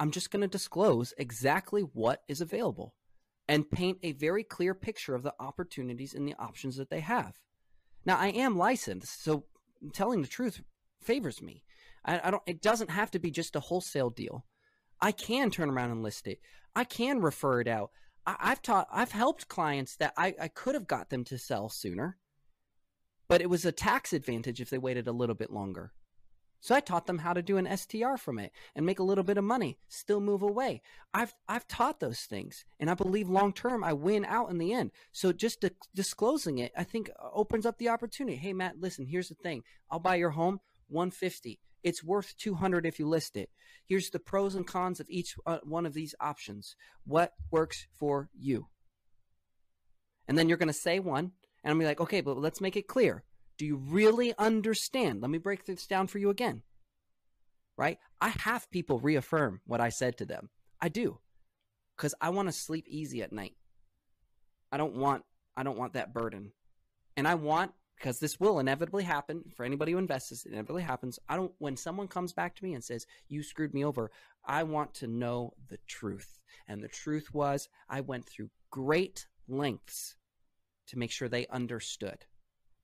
I'm 0.00 0.10
just 0.10 0.30
going 0.30 0.40
to 0.40 0.48
disclose 0.48 1.12
exactly 1.18 1.82
what 1.82 2.22
is 2.26 2.40
available 2.40 2.94
and 3.46 3.70
paint 3.70 3.98
a 4.02 4.12
very 4.12 4.42
clear 4.42 4.74
picture 4.74 5.14
of 5.14 5.22
the 5.22 5.34
opportunities 5.38 6.14
and 6.14 6.26
the 6.26 6.34
options 6.38 6.76
that 6.78 6.88
they 6.88 7.00
have. 7.00 7.38
Now 8.06 8.16
I 8.16 8.28
am 8.28 8.56
licensed, 8.56 9.22
so 9.22 9.44
telling 9.92 10.22
the 10.22 10.28
truth 10.28 10.62
favors 11.02 11.42
me. 11.42 11.62
I, 12.04 12.20
I 12.24 12.30
don't. 12.30 12.42
It 12.46 12.62
doesn't 12.62 12.90
have 12.90 13.10
to 13.10 13.18
be 13.18 13.30
just 13.30 13.54
a 13.54 13.60
wholesale 13.60 14.08
deal. 14.08 14.46
I 15.02 15.12
can 15.12 15.50
turn 15.50 15.68
around 15.68 15.90
and 15.90 16.02
list 16.02 16.26
it. 16.26 16.40
I 16.74 16.84
can 16.84 17.20
refer 17.20 17.60
it 17.60 17.68
out. 17.68 17.90
I, 18.26 18.50
have 18.50 18.62
taught, 18.62 18.86
I've 18.92 19.12
helped 19.12 19.48
clients 19.48 19.96
that 19.96 20.12
I, 20.16 20.34
I 20.40 20.48
could 20.48 20.74
have 20.74 20.86
got 20.86 21.10
them 21.10 21.24
to 21.24 21.38
sell 21.38 21.68
sooner, 21.68 22.18
but 23.28 23.40
it 23.40 23.48
was 23.48 23.64
a 23.64 23.72
tax 23.72 24.12
advantage 24.12 24.60
if 24.60 24.70
they 24.70 24.78
waited 24.78 25.06
a 25.06 25.12
little 25.12 25.34
bit 25.34 25.50
longer. 25.50 25.92
So 26.60 26.74
I 26.74 26.80
taught 26.80 27.06
them 27.06 27.18
how 27.18 27.32
to 27.32 27.42
do 27.42 27.56
an 27.56 27.76
STR 27.76 28.16
from 28.16 28.38
it 28.38 28.52
and 28.74 28.84
make 28.84 28.98
a 28.98 29.04
little 29.04 29.24
bit 29.24 29.38
of 29.38 29.44
money, 29.44 29.78
still 29.88 30.20
move 30.20 30.42
away. 30.42 30.82
I've 31.14 31.34
I've 31.48 31.66
taught 31.66 32.00
those 32.00 32.20
things, 32.20 32.64
and 32.78 32.90
I 32.90 32.94
believe 32.94 33.28
long 33.28 33.52
term 33.52 33.82
I 33.82 33.94
win 33.94 34.26
out 34.26 34.50
in 34.50 34.58
the 34.58 34.72
end. 34.72 34.90
So 35.10 35.32
just 35.32 35.64
disclosing 35.94 36.58
it, 36.58 36.72
I 36.76 36.84
think 36.84 37.10
uh, 37.10 37.28
opens 37.32 37.64
up 37.64 37.78
the 37.78 37.88
opportunity. 37.88 38.36
Hey 38.36 38.52
Matt, 38.52 38.78
listen, 38.78 39.06
here's 39.06 39.30
the 39.30 39.34
thing. 39.36 39.62
I'll 39.90 40.00
buy 40.00 40.16
your 40.16 40.30
home 40.30 40.60
150. 40.88 41.58
It's 41.82 42.04
worth 42.04 42.36
200 42.36 42.84
if 42.84 42.98
you 42.98 43.08
list 43.08 43.36
it. 43.38 43.48
Here's 43.86 44.10
the 44.10 44.18
pros 44.18 44.54
and 44.54 44.66
cons 44.66 45.00
of 45.00 45.08
each 45.08 45.36
uh, 45.46 45.58
one 45.64 45.86
of 45.86 45.94
these 45.94 46.14
options. 46.20 46.76
What 47.04 47.32
works 47.50 47.86
for 47.94 48.28
you? 48.38 48.66
And 50.28 50.36
then 50.36 50.48
you're 50.48 50.58
going 50.58 50.68
to 50.68 50.74
say 50.74 51.00
one, 51.00 51.32
and 51.64 51.72
I'm 51.72 51.78
be 51.78 51.86
like, 51.86 52.00
okay, 52.00 52.20
but 52.20 52.36
let's 52.36 52.60
make 52.60 52.76
it 52.76 52.86
clear. 52.86 53.24
Do 53.60 53.66
you 53.66 53.76
really 53.76 54.32
understand? 54.38 55.20
Let 55.20 55.30
me 55.30 55.36
break 55.36 55.66
this 55.66 55.86
down 55.86 56.06
for 56.06 56.16
you 56.16 56.30
again. 56.30 56.62
Right? 57.76 57.98
I 58.18 58.30
have 58.30 58.70
people 58.70 58.98
reaffirm 58.98 59.60
what 59.66 59.82
I 59.82 59.90
said 59.90 60.16
to 60.16 60.24
them. 60.24 60.48
I 60.80 60.88
do. 60.88 61.18
Cuz 61.98 62.14
I 62.22 62.30
want 62.30 62.48
to 62.48 62.52
sleep 62.52 62.86
easy 62.88 63.22
at 63.22 63.34
night. 63.34 63.58
I 64.72 64.78
don't 64.78 64.94
want 64.94 65.26
I 65.58 65.62
don't 65.62 65.76
want 65.76 65.92
that 65.92 66.14
burden. 66.14 66.52
And 67.18 67.28
I 67.28 67.34
want 67.34 67.74
because 67.96 68.18
this 68.18 68.40
will 68.40 68.60
inevitably 68.60 69.04
happen 69.04 69.44
for 69.54 69.66
anybody 69.66 69.92
who 69.92 69.98
invests 69.98 70.46
it 70.46 70.50
inevitably 70.50 70.82
happens 70.82 71.18
i 71.28 71.36
don't 71.36 71.52
when 71.58 71.76
someone 71.76 72.08
comes 72.08 72.32
back 72.32 72.54
to 72.56 72.64
me 72.64 72.72
and 72.72 72.82
says 72.82 73.04
you 73.28 73.42
screwed 73.42 73.74
me 73.74 73.84
over 73.84 74.10
i 74.46 74.62
want 74.62 74.94
to 74.94 75.06
know 75.06 75.52
the 75.68 75.76
truth 75.86 76.40
and 76.66 76.82
the 76.82 76.88
truth 76.88 77.34
was 77.34 77.68
i 77.90 78.00
went 78.00 78.24
through 78.26 78.48
great 78.70 79.26
lengths 79.48 80.16
to 80.86 80.98
make 80.98 81.10
sure 81.10 81.28
they 81.28 81.46
understood 81.48 82.24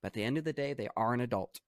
but 0.07 0.11
at 0.11 0.13
the 0.13 0.23
end 0.23 0.37
of 0.37 0.45
the 0.45 0.53
day 0.53 0.71
they 0.71 0.87
are 0.95 1.13
an 1.13 1.19
adult 1.19 1.59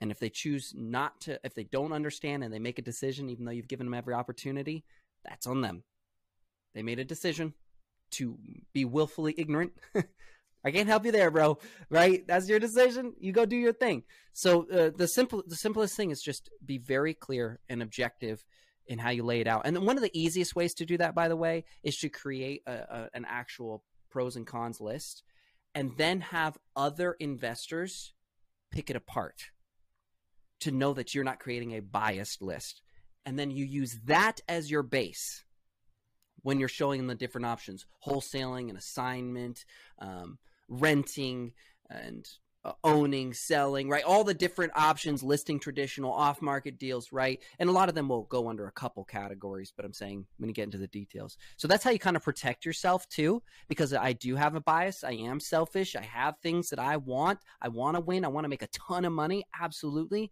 and 0.00 0.12
if 0.12 0.20
they 0.20 0.30
choose 0.30 0.72
not 0.76 1.20
to 1.20 1.40
if 1.42 1.54
they 1.54 1.64
don't 1.64 1.92
understand 1.92 2.44
and 2.44 2.54
they 2.54 2.60
make 2.60 2.78
a 2.78 2.82
decision 2.82 3.28
even 3.28 3.44
though 3.44 3.50
you've 3.50 3.66
given 3.66 3.86
them 3.86 3.94
every 3.94 4.14
opportunity 4.14 4.84
that's 5.24 5.48
on 5.48 5.60
them 5.60 5.82
they 6.72 6.84
made 6.84 7.00
a 7.00 7.04
decision 7.04 7.52
to 8.12 8.38
be 8.72 8.84
willfully 8.84 9.34
ignorant 9.36 9.72
I 10.64 10.70
can't 10.70 10.86
help 10.86 11.04
you 11.04 11.10
there, 11.10 11.32
bro. 11.32 11.58
Right? 11.90 12.24
That's 12.24 12.48
your 12.48 12.60
decision. 12.60 13.14
You 13.18 13.32
go 13.32 13.44
do 13.44 13.56
your 13.56 13.72
thing. 13.72 14.04
So 14.32 14.64
uh, 14.70 14.90
the 14.96 15.08
simple, 15.08 15.42
the 15.44 15.56
simplest 15.56 15.96
thing 15.96 16.12
is 16.12 16.22
just 16.22 16.50
be 16.64 16.78
very 16.78 17.14
clear 17.14 17.58
and 17.68 17.82
objective 17.82 18.44
in 18.86 19.00
how 19.00 19.10
you 19.10 19.24
lay 19.24 19.40
it 19.40 19.48
out. 19.48 19.62
And 19.64 19.84
one 19.84 19.96
of 19.96 20.04
the 20.04 20.16
easiest 20.16 20.54
ways 20.54 20.72
to 20.74 20.86
do 20.86 20.96
that, 20.98 21.16
by 21.16 21.26
the 21.26 21.34
way, 21.34 21.64
is 21.82 21.96
to 21.96 22.08
create 22.08 22.62
a, 22.68 22.72
a, 22.72 23.08
an 23.12 23.26
actual 23.28 23.82
pros 24.08 24.36
and 24.36 24.46
cons 24.46 24.80
list, 24.80 25.24
and 25.74 25.96
then 25.96 26.20
have 26.20 26.58
other 26.76 27.12
investors 27.14 28.12
pick 28.70 28.90
it 28.90 28.96
apart 28.96 29.50
to 30.60 30.70
know 30.70 30.92
that 30.94 31.14
you're 31.14 31.24
not 31.24 31.40
creating 31.40 31.72
a 31.72 31.80
biased 31.80 32.42
list. 32.42 32.82
And 33.24 33.38
then 33.38 33.50
you 33.50 33.64
use 33.64 33.98
that 34.06 34.40
as 34.48 34.70
your 34.70 34.82
base 34.82 35.44
when 36.42 36.58
you're 36.58 36.68
showing 36.68 36.98
them 36.98 37.06
the 37.06 37.14
different 37.14 37.46
options 37.46 37.86
wholesaling 38.06 38.68
and 38.68 38.76
assignment 38.76 39.64
um, 39.98 40.38
renting 40.68 41.52
and 41.88 42.26
uh, 42.64 42.72
owning, 42.84 43.34
selling, 43.34 43.88
right? 43.88 44.04
All 44.04 44.24
the 44.24 44.34
different 44.34 44.72
options, 44.76 45.22
listing 45.22 45.58
traditional 45.58 46.12
off 46.12 46.40
market 46.40 46.78
deals, 46.78 47.12
right? 47.12 47.42
And 47.58 47.68
a 47.68 47.72
lot 47.72 47.88
of 47.88 47.94
them 47.94 48.08
will 48.08 48.22
go 48.24 48.48
under 48.48 48.66
a 48.66 48.72
couple 48.72 49.04
categories, 49.04 49.72
but 49.74 49.84
I'm 49.84 49.92
saying 49.92 50.26
when 50.38 50.48
you 50.48 50.54
get 50.54 50.64
into 50.64 50.78
the 50.78 50.86
details. 50.86 51.36
So 51.56 51.66
that's 51.66 51.82
how 51.82 51.90
you 51.90 51.98
kind 51.98 52.16
of 52.16 52.22
protect 52.22 52.64
yourself 52.64 53.08
too, 53.08 53.42
because 53.68 53.92
I 53.92 54.12
do 54.12 54.36
have 54.36 54.54
a 54.54 54.60
bias. 54.60 55.02
I 55.02 55.12
am 55.12 55.40
selfish. 55.40 55.96
I 55.96 56.02
have 56.02 56.36
things 56.38 56.70
that 56.70 56.78
I 56.78 56.98
want. 56.98 57.40
I 57.60 57.68
want 57.68 57.96
to 57.96 58.00
win. 58.00 58.24
I 58.24 58.28
want 58.28 58.44
to 58.44 58.48
make 58.48 58.62
a 58.62 58.68
ton 58.68 59.04
of 59.04 59.12
money. 59.12 59.44
Absolutely. 59.60 60.30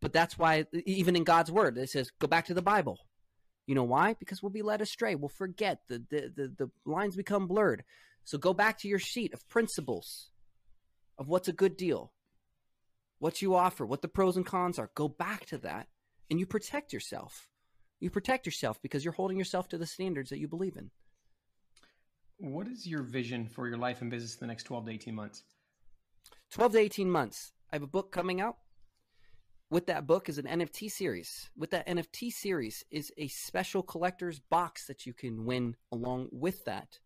But 0.00 0.12
that's 0.12 0.38
why, 0.38 0.64
even 0.86 1.16
in 1.16 1.24
God's 1.24 1.50
word, 1.50 1.76
it 1.76 1.90
says, 1.90 2.12
go 2.20 2.28
back 2.28 2.46
to 2.46 2.54
the 2.54 2.62
Bible. 2.62 2.98
You 3.66 3.74
know 3.74 3.84
why? 3.84 4.14
Because 4.18 4.42
we'll 4.42 4.50
be 4.50 4.62
led 4.62 4.80
astray. 4.80 5.16
We'll 5.16 5.28
forget. 5.28 5.80
The, 5.88 6.04
the, 6.08 6.32
the, 6.34 6.54
the 6.56 6.70
lines 6.86 7.16
become 7.16 7.48
blurred. 7.48 7.82
So 8.24 8.38
go 8.38 8.54
back 8.54 8.78
to 8.78 8.88
your 8.88 9.00
sheet 9.00 9.34
of 9.34 9.48
principles 9.48 10.30
of 11.18 11.28
what's 11.28 11.48
a 11.48 11.52
good 11.52 11.76
deal, 11.76 12.12
what 13.18 13.42
you 13.42 13.54
offer, 13.54 13.84
what 13.84 14.02
the 14.02 14.08
pros 14.08 14.36
and 14.36 14.46
cons 14.46 14.78
are. 14.78 14.90
Go 14.94 15.08
back 15.08 15.46
to 15.46 15.58
that 15.58 15.88
and 16.30 16.38
you 16.38 16.46
protect 16.46 16.92
yourself. 16.92 17.48
You 18.00 18.10
protect 18.10 18.46
yourself 18.46 18.80
because 18.80 19.04
you're 19.04 19.12
holding 19.12 19.38
yourself 19.38 19.68
to 19.68 19.78
the 19.78 19.86
standards 19.86 20.30
that 20.30 20.38
you 20.38 20.46
believe 20.46 20.76
in. 20.76 20.90
What 22.38 22.68
is 22.68 22.86
your 22.86 23.02
vision 23.02 23.48
for 23.48 23.66
your 23.66 23.78
life 23.78 24.00
and 24.00 24.10
business 24.10 24.34
in 24.34 24.40
the 24.40 24.46
next 24.46 24.64
12 24.64 24.86
to 24.86 24.92
18 24.92 25.14
months? 25.14 25.42
12 26.52 26.72
to 26.72 26.78
18 26.78 27.10
months. 27.10 27.52
I 27.72 27.76
have 27.76 27.82
a 27.82 27.88
book 27.88 28.12
coming 28.12 28.40
out. 28.40 28.58
With 29.70 29.86
that 29.86 30.06
book 30.06 30.28
is 30.28 30.38
an 30.38 30.46
NFT 30.46 30.90
series. 30.90 31.50
With 31.56 31.70
that 31.72 31.86
NFT 31.86 32.32
series 32.32 32.84
is 32.90 33.12
a 33.18 33.28
special 33.28 33.82
collector's 33.82 34.38
box 34.38 34.86
that 34.86 35.04
you 35.04 35.12
can 35.12 35.44
win 35.44 35.76
along 35.92 36.28
with 36.30 36.64
that. 36.64 37.00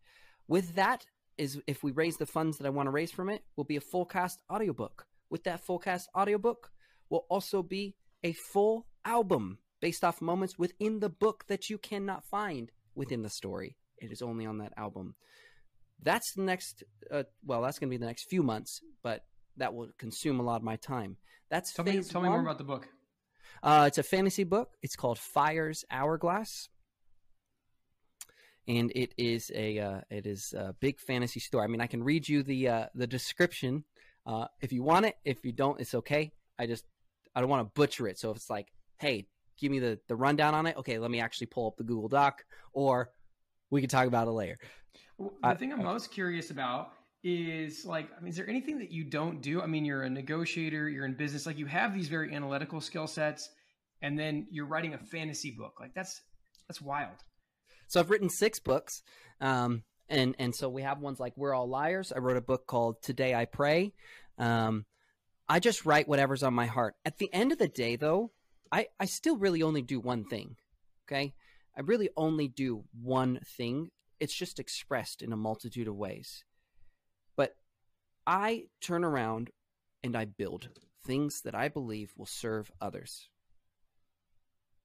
With 0.47 0.75
that 0.75 1.05
is 1.37 1.59
if 1.67 1.83
we 1.83 1.91
raise 1.91 2.17
the 2.17 2.25
funds 2.25 2.57
that 2.57 2.67
I 2.67 2.69
want 2.69 2.87
to 2.87 2.91
raise 2.91 3.11
from 3.11 3.29
it, 3.29 3.43
will 3.55 3.63
be 3.63 3.75
a 3.75 3.81
full 3.81 4.05
cast 4.05 4.41
audiobook. 4.51 5.05
With 5.29 5.43
that 5.45 5.61
full 5.61 5.79
cast 5.79 6.09
audiobook 6.15 6.71
will 7.09 7.25
also 7.29 7.63
be 7.63 7.95
a 8.23 8.33
full 8.33 8.87
album 9.05 9.59
based 9.81 10.03
off 10.03 10.21
moments 10.21 10.57
within 10.57 10.99
the 10.99 11.09
book 11.09 11.45
that 11.47 11.69
you 11.69 11.77
cannot 11.77 12.23
find 12.23 12.71
within 12.95 13.21
the 13.21 13.29
story. 13.29 13.75
It 13.97 14.11
is 14.11 14.21
only 14.21 14.45
on 14.45 14.59
that 14.59 14.73
album. 14.77 15.15
That's 16.01 16.33
the 16.33 16.43
next, 16.43 16.83
uh, 17.11 17.23
well, 17.45 17.61
that's 17.61 17.79
going 17.79 17.89
to 17.89 17.93
be 17.93 17.97
the 17.97 18.05
next 18.05 18.29
few 18.29 18.43
months, 18.43 18.81
but 19.01 19.25
that 19.57 19.73
will 19.73 19.89
consume 19.97 20.39
a 20.39 20.43
lot 20.43 20.57
of 20.57 20.63
my 20.63 20.75
time. 20.75 21.17
That's 21.49 21.73
tell 21.73 21.85
me, 21.85 22.01
tell 22.01 22.21
me 22.21 22.29
more 22.29 22.41
about 22.41 22.57
the 22.57 22.63
book. 22.63 22.87
Uh, 23.61 23.85
it's 23.87 23.97
a 23.97 24.03
fantasy 24.03 24.43
book. 24.43 24.71
It's 24.81 24.95
called 24.95 25.19
Fire's 25.19 25.85
Hourglass 25.89 26.69
and 28.67 28.91
it 28.95 29.13
is 29.17 29.51
a 29.53 29.79
uh, 29.79 30.01
it 30.09 30.25
is 30.25 30.53
a 30.53 30.73
big 30.79 30.99
fantasy 30.99 31.39
story. 31.39 31.65
I 31.65 31.67
mean, 31.67 31.81
I 31.81 31.87
can 31.87 32.03
read 32.03 32.27
you 32.27 32.43
the 32.43 32.67
uh, 32.69 32.85
the 32.95 33.07
description 33.07 33.83
uh, 34.25 34.47
if 34.61 34.71
you 34.71 34.83
want 34.83 35.05
it. 35.05 35.15
If 35.25 35.43
you 35.43 35.51
don't, 35.51 35.79
it's 35.79 35.93
okay. 35.95 36.31
I 36.57 36.67
just 36.67 36.85
I 37.35 37.41
don't 37.41 37.49
want 37.49 37.67
to 37.67 37.79
butcher 37.79 38.07
it. 38.07 38.19
So 38.19 38.31
if 38.31 38.37
it's 38.37 38.49
like, 38.49 38.67
hey, 38.99 39.27
give 39.59 39.71
me 39.71 39.79
the 39.79 39.99
the 40.07 40.15
rundown 40.15 40.53
on 40.53 40.65
it. 40.65 40.77
Okay, 40.77 40.99
let 40.99 41.11
me 41.11 41.19
actually 41.19 41.47
pull 41.47 41.67
up 41.67 41.77
the 41.77 41.83
Google 41.83 42.09
Doc, 42.09 42.43
or 42.73 43.09
we 43.69 43.81
can 43.81 43.89
talk 43.89 44.07
about 44.07 44.27
it 44.27 44.31
later. 44.31 44.57
Well, 45.17 45.33
the 45.43 45.55
thing 45.55 45.73
I'm 45.73 45.83
most 45.83 46.11
curious 46.11 46.49
about 46.49 46.91
is 47.23 47.85
like, 47.85 48.09
I 48.17 48.21
mean, 48.21 48.29
is 48.29 48.35
there 48.35 48.49
anything 48.49 48.79
that 48.79 48.91
you 48.91 49.03
don't 49.03 49.41
do? 49.41 49.61
I 49.61 49.65
mean, 49.65 49.85
you're 49.85 50.03
a 50.03 50.09
negotiator, 50.09 50.89
you're 50.89 51.05
in 51.05 51.13
business, 51.13 51.45
like 51.45 51.57
you 51.57 51.65
have 51.67 51.93
these 51.93 52.09
very 52.09 52.33
analytical 52.33 52.81
skill 52.81 53.07
sets, 53.07 53.49
and 54.01 54.19
then 54.19 54.47
you're 54.51 54.65
writing 54.65 54.93
a 54.93 54.97
fantasy 54.97 55.51
book. 55.51 55.77
Like 55.79 55.93
that's 55.93 56.21
that's 56.67 56.81
wild. 56.81 57.15
So 57.87 57.99
I've 57.99 58.09
written 58.09 58.29
six 58.29 58.59
books. 58.59 59.03
Um, 59.41 59.83
and, 60.09 60.35
and 60.39 60.55
so 60.55 60.69
we 60.69 60.81
have 60.81 60.99
ones 60.99 61.19
like 61.19 61.33
We're 61.35 61.53
All 61.53 61.67
Liars. 61.67 62.11
I 62.11 62.19
wrote 62.19 62.37
a 62.37 62.41
book 62.41 62.67
called 62.67 63.01
Today 63.01 63.33
I 63.33 63.45
Pray. 63.45 63.93
Um, 64.37 64.85
I 65.47 65.59
just 65.59 65.85
write 65.85 66.07
whatever's 66.07 66.43
on 66.43 66.53
my 66.53 66.65
heart. 66.65 66.95
At 67.05 67.17
the 67.17 67.31
end 67.33 67.51
of 67.51 67.57
the 67.57 67.67
day, 67.67 67.95
though, 67.95 68.31
I, 68.71 68.87
I 68.99 69.05
still 69.05 69.37
really 69.37 69.61
only 69.61 69.81
do 69.81 69.99
one 69.99 70.25
thing. 70.25 70.55
Okay. 71.07 71.33
I 71.77 71.81
really 71.81 72.09
only 72.15 72.47
do 72.47 72.83
one 73.01 73.39
thing. 73.57 73.89
It's 74.19 74.35
just 74.35 74.59
expressed 74.59 75.21
in 75.21 75.33
a 75.33 75.37
multitude 75.37 75.87
of 75.87 75.95
ways. 75.95 76.43
But 77.35 77.55
I 78.25 78.65
turn 78.81 79.03
around 79.03 79.49
and 80.03 80.15
I 80.15 80.25
build 80.25 80.69
things 81.05 81.41
that 81.41 81.55
I 81.55 81.67
believe 81.67 82.13
will 82.17 82.25
serve 82.25 82.71
others. 82.79 83.29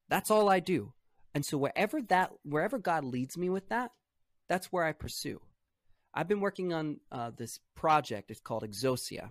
That's 0.09 0.31
all 0.31 0.49
I 0.49 0.61
do. 0.61 0.95
And 1.35 1.45
so 1.45 1.59
wherever 1.59 2.01
that 2.03 2.33
wherever 2.43 2.79
God 2.79 3.05
leads 3.05 3.37
me 3.37 3.51
with 3.51 3.69
that, 3.69 3.93
that's 4.49 4.73
where 4.73 4.85
I 4.85 4.93
pursue. 4.93 5.41
I've 6.15 6.29
been 6.29 6.41
working 6.41 6.73
on 6.73 7.01
uh, 7.13 7.31
this 7.37 7.61
project. 7.75 8.31
It's 8.31 8.41
called 8.41 8.63
Exosia, 8.63 9.31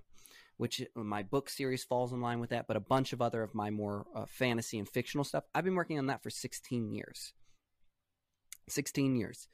which 0.57 0.81
uh, 0.81 0.99
my 0.99 1.23
book 1.23 1.49
series 1.49 1.83
falls 1.83 2.13
in 2.13 2.21
line 2.21 2.39
with 2.39 2.51
that, 2.51 2.67
but 2.67 2.77
a 2.77 2.81
bunch 2.81 3.13
of 3.13 3.21
other 3.21 3.41
of 3.41 3.55
my 3.55 3.69
more 3.69 4.05
uh, 4.15 4.25
fantasy 4.27 4.77
and 4.77 4.87
fictional 4.87 5.23
stuff. 5.23 5.43
I've 5.53 5.65
been 5.65 5.75
working 5.75 5.97
on 5.99 6.07
that 6.07 6.23
for 6.23 6.29
16 6.29 6.93
years. 6.93 7.33
16 8.69 9.15
years. 9.15 9.47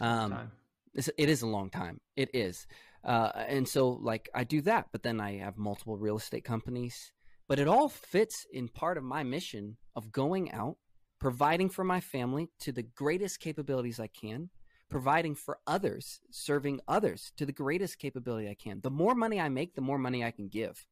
Um, 0.00 0.50
it 0.94 1.28
is 1.28 1.42
a 1.42 1.46
long 1.46 1.70
time. 1.70 2.00
It 2.14 2.30
is. 2.34 2.66
Uh, 3.04 3.30
and 3.34 3.68
so, 3.68 3.90
like, 3.90 4.28
I 4.34 4.44
do 4.44 4.60
that, 4.62 4.88
but 4.92 5.02
then 5.02 5.20
I 5.20 5.38
have 5.38 5.56
multiple 5.56 5.96
real 5.96 6.16
estate 6.16 6.44
companies. 6.44 7.12
But 7.48 7.60
it 7.60 7.68
all 7.68 7.88
fits 7.88 8.44
in 8.52 8.68
part 8.68 8.98
of 8.98 9.04
my 9.04 9.22
mission 9.22 9.76
of 9.94 10.10
going 10.10 10.50
out 10.52 10.76
providing 11.18 11.68
for 11.68 11.84
my 11.84 12.00
family 12.00 12.50
to 12.60 12.72
the 12.72 12.82
greatest 12.82 13.40
capabilities 13.40 14.00
I 14.00 14.08
can, 14.08 14.50
providing 14.88 15.34
for 15.34 15.58
others, 15.66 16.20
serving 16.30 16.80
others 16.86 17.32
to 17.36 17.46
the 17.46 17.52
greatest 17.52 17.98
capability 17.98 18.48
I 18.48 18.54
can. 18.54 18.80
The 18.82 18.90
more 18.90 19.14
money 19.14 19.40
I 19.40 19.48
make, 19.48 19.74
the 19.74 19.80
more 19.80 19.98
money 19.98 20.24
I 20.24 20.30
can 20.30 20.48
give. 20.48 20.86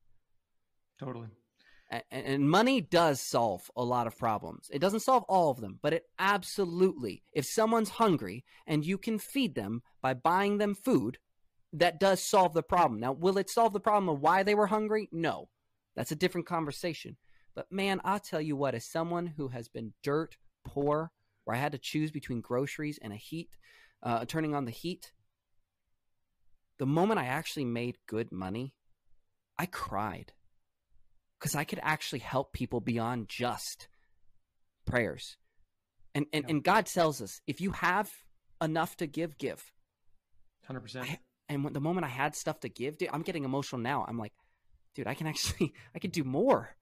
Totally. 0.99 1.29
and 2.11 2.49
money 2.49 2.81
does 2.81 3.21
solve 3.21 3.71
a 3.77 3.85
lot 3.85 4.07
of 4.07 4.19
problems. 4.19 4.71
It 4.73 4.81
doesn't 4.81 5.01
solve 5.01 5.25
all 5.29 5.51
of 5.51 5.61
them, 5.61 5.79
but 5.83 5.93
it 5.93 6.05
absolutely, 6.19 7.23
if 7.33 7.45
someone's 7.45 7.91
hungry 7.91 8.45
and 8.67 8.85
you 8.85 8.99
can 8.99 9.19
feed 9.19 9.55
them 9.55 9.83
by 10.01 10.15
buying 10.15 10.59
them 10.59 10.75
food, 10.75 11.19
that 11.73 12.01
does 12.01 12.23
solve 12.23 12.55
the 12.55 12.63
problem. 12.63 13.01
Now, 13.01 13.13
will 13.13 13.39
it 13.39 13.51
solve 13.51 13.73
the 13.73 13.81
problem 13.81 14.09
of 14.09 14.21
why 14.21 14.43
they 14.43 14.55
were 14.55 14.69
hungry? 14.69 15.09
No. 15.13 15.49
That's 15.97 16.13
a 16.13 16.17
different 16.17 16.47
conversation. 16.47 17.17
But 17.55 17.71
man, 17.71 18.01
I'll 18.05 18.21
tell 18.21 18.41
you 18.41 18.57
what, 18.57 18.75
as 18.75 18.85
someone 18.85 19.27
who 19.27 19.49
has 19.49 19.69
been 19.69 19.93
dirt 20.03 20.37
poor, 20.65 21.11
where 21.45 21.57
I 21.57 21.61
had 21.61 21.73
to 21.73 21.79
choose 21.79 22.11
between 22.11 22.41
groceries 22.41 22.99
and 23.01 23.13
a 23.13 23.17
heat, 23.17 23.57
uh, 24.03 24.25
turning 24.25 24.55
on 24.55 24.65
the 24.65 24.71
heat, 24.71 25.13
the 26.79 26.87
moment 26.87 27.21
I 27.21 27.27
actually 27.27 27.65
made 27.65 27.99
good 28.07 28.33
money, 28.33 28.75
I 29.59 29.67
cried 29.67 30.33
because 31.39 31.55
I 31.55 31.65
could 31.65 31.81
actually 31.83 32.21
help 32.21 32.53
people 32.53 32.81
beyond 32.81 33.29
just 33.29 33.89
prayers. 34.87 35.37
And 36.15 36.27
and, 36.33 36.45
and 36.49 36.65
God 36.65 36.87
tells 36.87 37.21
us 37.21 37.41
if 37.47 37.61
you 37.61 37.71
have 37.73 38.11
enough 38.61 38.97
to 38.97 39.07
give, 39.07 39.39
give. 39.39 39.63
Hundred 40.67 40.81
percent. 40.81 41.09
And 41.49 41.63
when, 41.63 41.73
the 41.73 41.81
moment 41.81 42.07
I 42.07 42.09
had 42.09 42.35
stuff 42.35 42.61
to 42.61 42.69
give, 42.69 42.99
dude, 42.99 43.11
I'm 43.13 43.23
getting 43.23 43.45
emotional 43.45 43.81
now. 43.81 44.05
I'm 44.09 44.19
like, 44.19 44.33
dude, 44.95 45.07
I 45.07 45.15
can 45.15 45.27
actually, 45.27 45.75
I 45.95 45.99
could 45.99 46.13
do 46.13 46.25
more. 46.25 46.75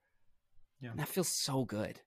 Yeah, 0.83 0.89
and 0.91 0.99
that 0.99 1.07
feels 1.07 1.29
so 1.29 1.63
good. 1.63 1.97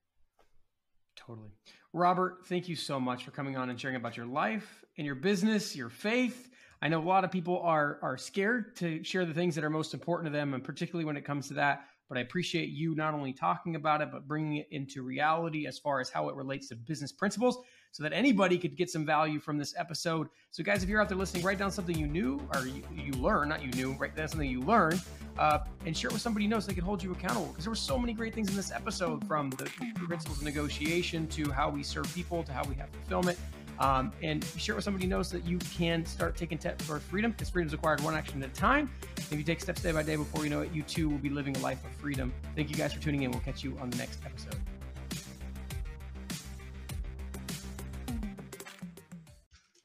Totally, 1.17 1.53
Robert. 1.95 2.45
Thank 2.45 2.69
you 2.69 2.77
so 2.77 3.01
much 3.01 3.25
for 3.25 3.31
coming 3.31 3.57
on 3.57 3.71
and 3.71 3.81
sharing 3.81 3.97
about 3.97 4.19
your 4.19 4.27
life 4.27 4.85
and 4.99 5.07
your 5.07 5.15
business, 5.15 5.75
your 5.75 5.89
faith. 5.89 6.51
I 6.83 6.89
know 6.89 7.01
a 7.01 7.03
lot 7.03 7.25
of 7.25 7.31
people 7.31 7.59
are 7.63 7.99
are 8.03 8.19
scared 8.19 8.77
to 8.77 9.03
share 9.03 9.25
the 9.25 9.33
things 9.33 9.55
that 9.55 9.65
are 9.65 9.71
most 9.71 9.95
important 9.95 10.31
to 10.31 10.39
them, 10.39 10.53
and 10.53 10.63
particularly 10.63 11.07
when 11.07 11.17
it 11.17 11.25
comes 11.25 11.49
to 11.49 11.55
that. 11.55 11.87
But 12.11 12.19
I 12.19 12.21
appreciate 12.21 12.69
you 12.69 12.95
not 12.95 13.15
only 13.15 13.33
talking 13.33 13.77
about 13.77 14.03
it, 14.03 14.11
but 14.13 14.29
bringing 14.29 14.59
it 14.59 14.69
into 14.71 15.03
reality 15.03 15.67
as 15.67 15.79
far 15.79 15.99
as 15.99 16.11
how 16.11 16.29
it 16.29 16.37
relates 16.37 16.69
to 16.69 16.77
business 16.77 17.13
principles 17.13 17.59
so 17.97 18.03
that 18.03 18.13
anybody 18.13 18.59
could 18.59 18.77
get 18.77 18.91
some 18.91 19.07
value 19.07 19.39
from 19.39 19.57
this 19.57 19.75
episode. 19.79 20.29
So, 20.51 20.63
guys, 20.63 20.83
if 20.83 20.89
you're 20.91 21.01
out 21.01 21.09
there 21.09 21.17
listening, 21.17 21.43
write 21.43 21.57
down 21.57 21.71
something 21.71 21.97
you 21.97 22.07
knew 22.07 22.39
or 22.53 22.67
you, 22.67 22.83
you 22.95 23.13
learn, 23.13 23.49
not 23.49 23.63
you 23.63 23.71
knew, 23.71 23.93
write 23.95 24.15
down 24.15 24.29
something 24.29 24.51
you 24.51 24.61
learned 24.61 25.01
uh, 25.39 25.61
and 25.87 25.97
share 25.97 26.11
it 26.11 26.13
with 26.13 26.21
somebody 26.21 26.45
you 26.45 26.51
know 26.51 26.61
so 26.61 26.67
they 26.67 26.75
can 26.75 26.85
hold 26.85 27.03
you 27.03 27.11
accountable. 27.13 27.47
Because 27.47 27.65
there 27.65 27.71
were 27.71 27.75
so 27.75 27.97
many 27.97 28.13
great 28.13 28.35
things 28.35 28.51
in 28.51 28.55
this 28.55 28.71
episode 28.71 29.27
from 29.27 29.49
the 29.49 29.65
principles 30.07 30.37
of 30.37 30.45
negotiation 30.45 31.27
to 31.29 31.51
how 31.51 31.71
we 31.71 31.83
serve 31.83 32.15
people 32.15 32.43
to 32.43 32.53
how 32.53 32.65
we 32.65 32.75
have 32.75 32.91
fulfillment. 32.91 33.39
Um, 33.79 34.13
and 34.23 34.45
share 34.59 34.75
it 34.75 34.77
with 34.77 34.85
somebody 34.85 35.07
knows 35.07 35.31
that 35.31 35.47
you 35.47 35.57
can 35.57 36.05
start 36.05 36.37
taking 36.37 36.61
steps 36.61 36.87
towards 36.87 37.03
freedom 37.05 37.31
because 37.31 37.49
freedom 37.49 37.69
is 37.69 37.73
acquired 37.73 38.03
one 38.03 38.15
action 38.15 38.43
at 38.43 38.51
a 38.51 38.53
time. 38.53 38.91
If 39.17 39.33
you 39.33 39.43
take 39.43 39.63
steps 39.63 39.81
day 39.81 39.93
by 39.93 40.03
day 40.03 40.17
before 40.17 40.45
you 40.45 40.51
know 40.51 40.61
it, 40.61 40.71
you 40.71 40.83
too 40.83 41.09
will 41.09 41.17
be 41.17 41.31
living 41.31 41.57
a 41.57 41.61
life 41.61 41.83
of 41.83 41.93
freedom. 41.93 42.35
Thank 42.55 42.69
you 42.69 42.77
guys 42.77 42.93
for 42.93 43.01
tuning 43.01 43.23
in. 43.23 43.31
We'll 43.31 43.41
catch 43.41 43.65
you 43.65 43.79
on 43.81 43.89
the 43.89 43.97
next 43.97 44.21
episode. 44.27 44.57